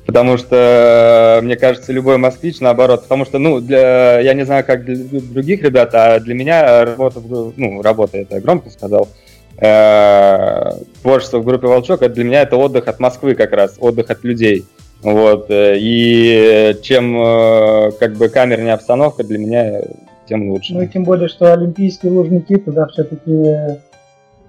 Потому 0.05 0.37
что, 0.37 1.39
мне 1.41 1.55
кажется, 1.55 1.91
любой 1.91 2.17
москвич, 2.17 2.59
наоборот, 2.59 3.03
потому 3.03 3.25
что, 3.25 3.39
ну, 3.39 3.59
для, 3.59 4.19
я 4.19 4.35
не 4.35 4.45
знаю, 4.45 4.63
как 4.63 4.85
для 4.85 5.19
других 5.19 5.63
ребят, 5.63 5.95
а 5.95 6.19
для 6.19 6.35
меня 6.35 6.85
работа, 6.85 7.21
ну, 7.57 7.81
работа, 7.81 8.19
это 8.19 8.39
громко 8.39 8.69
сказал, 8.69 9.07
э, 9.07 9.24
творчество 9.57 11.39
в 11.39 11.45
группе 11.45 11.67
Волчок, 11.67 12.01
это 12.01 12.13
для 12.13 12.23
меня 12.25 12.41
это 12.41 12.57
отдых 12.57 12.87
от 12.87 12.99
Москвы 12.99 13.35
как 13.35 13.53
раз, 13.53 13.77
отдых 13.79 14.09
от 14.09 14.23
людей. 14.23 14.65
Вот, 15.05 15.51
э, 15.51 15.75
и 15.77 16.77
чем 16.81 17.15
э, 17.15 17.91
как 17.99 18.15
бы 18.15 18.27
камернее 18.27 18.73
обстановка 18.73 19.23
для 19.23 19.37
меня, 19.37 19.81
тем 20.27 20.49
лучше. 20.49 20.73
Ну 20.73 20.81
и 20.81 20.87
тем 20.87 21.03
более, 21.03 21.27
что 21.27 21.53
олимпийские 21.53 22.11
лужники 22.11 22.55
туда 22.55 22.87
все-таки, 22.87 23.79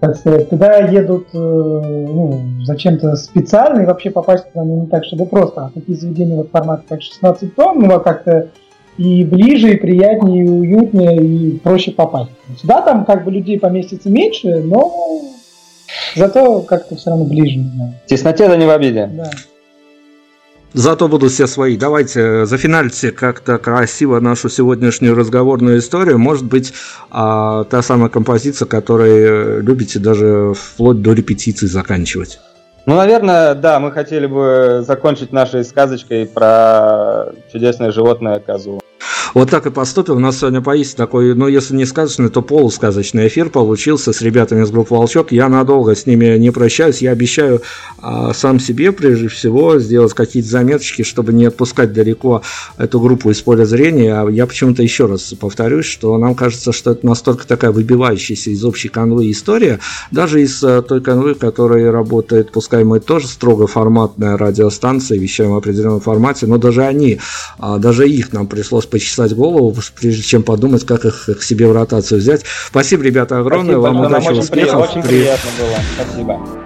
так 0.00 0.16
сказать, 0.16 0.48
туда 0.48 0.78
едут 0.78 1.28
э, 1.34 1.36
ну, 1.36 2.40
зачем-то 2.64 3.16
специально, 3.16 3.82
и 3.82 3.86
вообще 3.86 4.10
попасть 4.10 4.50
туда 4.50 4.64
не 4.64 4.86
так, 4.86 5.04
чтобы 5.04 5.26
просто. 5.26 5.66
А 5.66 5.70
такие 5.74 5.98
заведения 5.98 6.36
вот 6.36 6.50
формата 6.50 6.84
как 6.88 7.02
16 7.02 7.54
тонн, 7.54 7.80
ну, 7.80 7.94
а 7.94 8.00
как-то 8.00 8.48
и 8.98 9.24
ближе, 9.24 9.74
и 9.74 9.76
приятнее, 9.76 10.44
и 10.44 10.48
уютнее, 10.48 11.16
и 11.24 11.58
проще 11.58 11.90
попасть. 11.90 12.30
Сюда 12.60 12.82
там 12.82 13.04
как 13.04 13.24
бы 13.24 13.30
людей 13.30 13.58
поместится 13.58 14.08
меньше, 14.08 14.60
но 14.62 15.22
зато 16.14 16.62
как-то 16.62 16.96
все 16.96 17.10
равно 17.10 17.24
ближе. 17.24 17.58
Не 17.58 17.70
знаю. 17.70 17.94
Тесноте 18.06 18.48
да 18.48 18.56
не 18.56 18.66
в 18.66 18.70
обиде. 18.70 19.10
Да. 19.12 19.30
Зато 20.72 21.08
будут 21.08 21.32
все 21.32 21.46
свои. 21.46 21.76
Давайте 21.78 22.20
э, 22.20 22.44
зафинальте 22.44 23.10
как-то 23.10 23.56
красиво 23.56 24.20
нашу 24.20 24.50
сегодняшнюю 24.50 25.14
разговорную 25.14 25.78
историю. 25.78 26.18
Может 26.18 26.44
быть, 26.44 26.74
а, 27.10 27.64
та 27.64 27.80
самая 27.80 28.10
композиция, 28.10 28.66
которой 28.66 29.10
э, 29.10 29.60
любите 29.62 29.98
даже 29.98 30.52
вплоть 30.54 31.00
до 31.00 31.14
репетиции 31.14 31.64
заканчивать. 31.66 32.40
Ну, 32.84 32.94
наверное, 32.94 33.54
да, 33.54 33.80
мы 33.80 33.90
хотели 33.90 34.26
бы 34.26 34.84
закончить 34.86 35.32
нашей 35.32 35.64
сказочкой 35.64 36.26
про 36.26 37.32
чудесное 37.50 37.90
животное 37.90 38.38
козу. 38.38 38.80
Вот 39.34 39.50
так 39.50 39.66
и 39.66 39.70
поступим. 39.70 40.16
У 40.16 40.20
нас 40.20 40.38
сегодня 40.38 40.60
поистине 40.60 40.96
такой, 40.96 41.34
ну, 41.34 41.46
если 41.48 41.74
не 41.74 41.84
сказочный, 41.84 42.30
то 42.30 42.42
полусказочный 42.42 43.28
эфир 43.28 43.50
получился 43.50 44.12
с 44.12 44.22
ребятами 44.22 44.64
из 44.64 44.70
группы 44.70 44.94
«Волчок». 44.94 45.32
Я 45.32 45.48
надолго 45.48 45.94
с 45.94 46.06
ними 46.06 46.38
не 46.38 46.50
прощаюсь. 46.50 47.02
Я 47.02 47.12
обещаю 47.12 47.62
а, 48.00 48.32
сам 48.32 48.58
себе, 48.60 48.92
прежде 48.92 49.28
всего, 49.28 49.78
сделать 49.78 50.14
какие-то 50.14 50.48
заметочки, 50.48 51.02
чтобы 51.02 51.32
не 51.32 51.46
отпускать 51.46 51.92
далеко 51.92 52.42
эту 52.78 53.00
группу 53.00 53.30
из 53.30 53.40
поля 53.42 53.64
зрения. 53.64 54.20
А 54.20 54.30
я 54.30 54.46
почему-то 54.46 54.82
еще 54.82 55.06
раз 55.06 55.34
повторюсь, 55.38 55.86
что 55.86 56.16
нам 56.18 56.34
кажется, 56.34 56.72
что 56.72 56.92
это 56.92 57.06
настолько 57.06 57.46
такая 57.46 57.72
выбивающаяся 57.72 58.50
из 58.50 58.64
общей 58.64 58.88
канвы 58.88 59.30
история, 59.30 59.80
даже 60.10 60.42
из 60.42 60.62
а, 60.64 60.82
той 60.82 61.00
канвы, 61.00 61.34
которая 61.34 61.92
работает, 61.92 62.52
пускай 62.52 62.84
мы 62.84 63.00
тоже 63.00 63.28
строго 63.28 63.66
форматная 63.66 64.36
радиостанция, 64.36 65.18
вещаем 65.18 65.52
в 65.52 65.56
определенном 65.56 66.00
формате, 66.00 66.46
но 66.46 66.58
даже 66.58 66.84
они, 66.84 67.18
а, 67.58 67.78
даже 67.78 68.08
их 68.08 68.32
нам 68.32 68.46
пришлось 68.46 68.86
почесать 68.96 69.34
голову, 69.34 69.76
прежде 70.00 70.22
чем 70.22 70.42
подумать, 70.42 70.86
как 70.86 71.04
их 71.04 71.28
к 71.38 71.42
себе 71.42 71.68
в 71.68 71.72
ротацию 71.72 72.18
взять. 72.18 72.44
Спасибо, 72.68 73.02
ребята, 73.02 73.38
огромное. 73.38 73.74
Спасибо, 73.74 73.80
Вам 73.80 74.06
удачи, 74.06 74.38
успехов. 74.38 74.90
Очень 74.90 75.02
приятно 75.02 75.50
было. 75.58 75.76
Спасибо. 75.94 76.65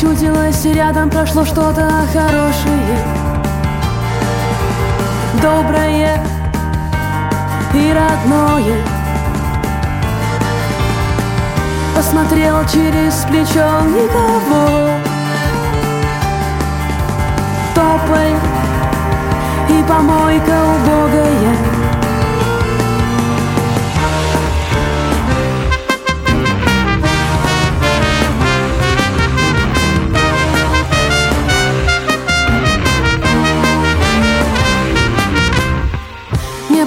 Почудилось, 0.00 0.64
и 0.64 0.72
рядом 0.72 1.10
прошло 1.10 1.44
что-то 1.44 1.86
хорошее. 2.10 2.98
Доброе 5.42 6.24
и 7.74 7.92
родное. 7.92 8.78
Посмотрел 11.94 12.64
через 12.72 13.12
плечо 13.28 13.80
никого. 13.88 14.88
Тополь 17.74 18.38
и 19.68 19.82
помойка 19.82 20.56
убогая 20.76 21.69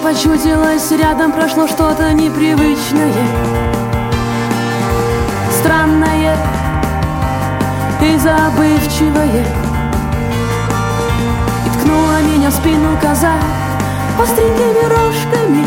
почудилось, 0.04 0.92
рядом 0.92 1.32
прошло 1.32 1.66
что-то 1.66 2.12
непривычное. 2.12 3.26
Странное 5.60 6.36
и 8.02 8.18
забывчивое. 8.18 9.46
И 11.66 11.70
ткнула 11.70 12.22
меня 12.22 12.50
в 12.50 12.54
спину 12.54 12.98
коза 13.02 13.36
остренькими 14.22 14.84
рожками. 14.90 15.66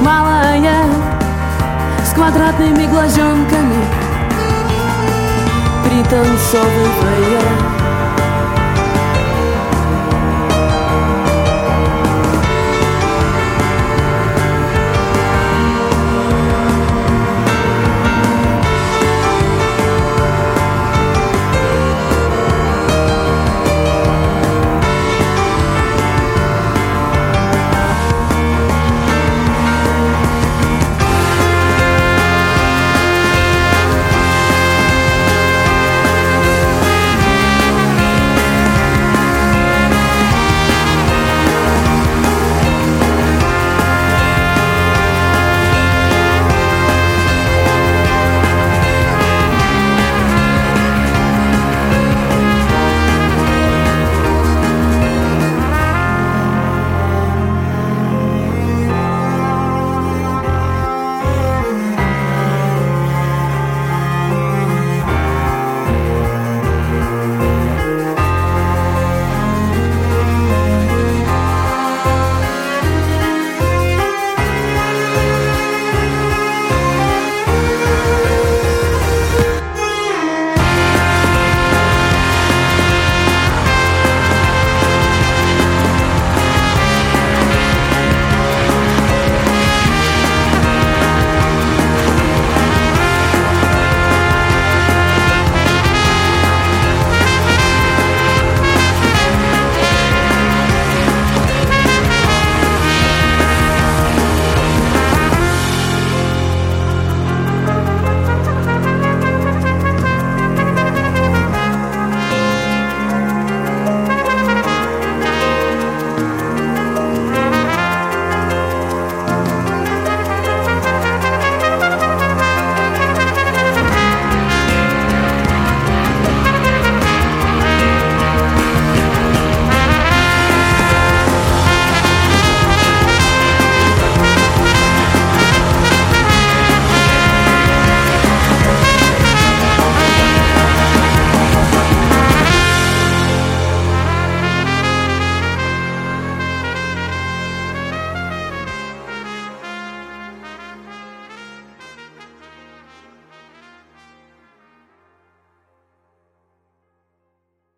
Малая, 0.00 0.84
с 2.04 2.12
квадратными 2.14 2.86
глазенками. 2.86 3.86
Пританцовывая 5.84 7.81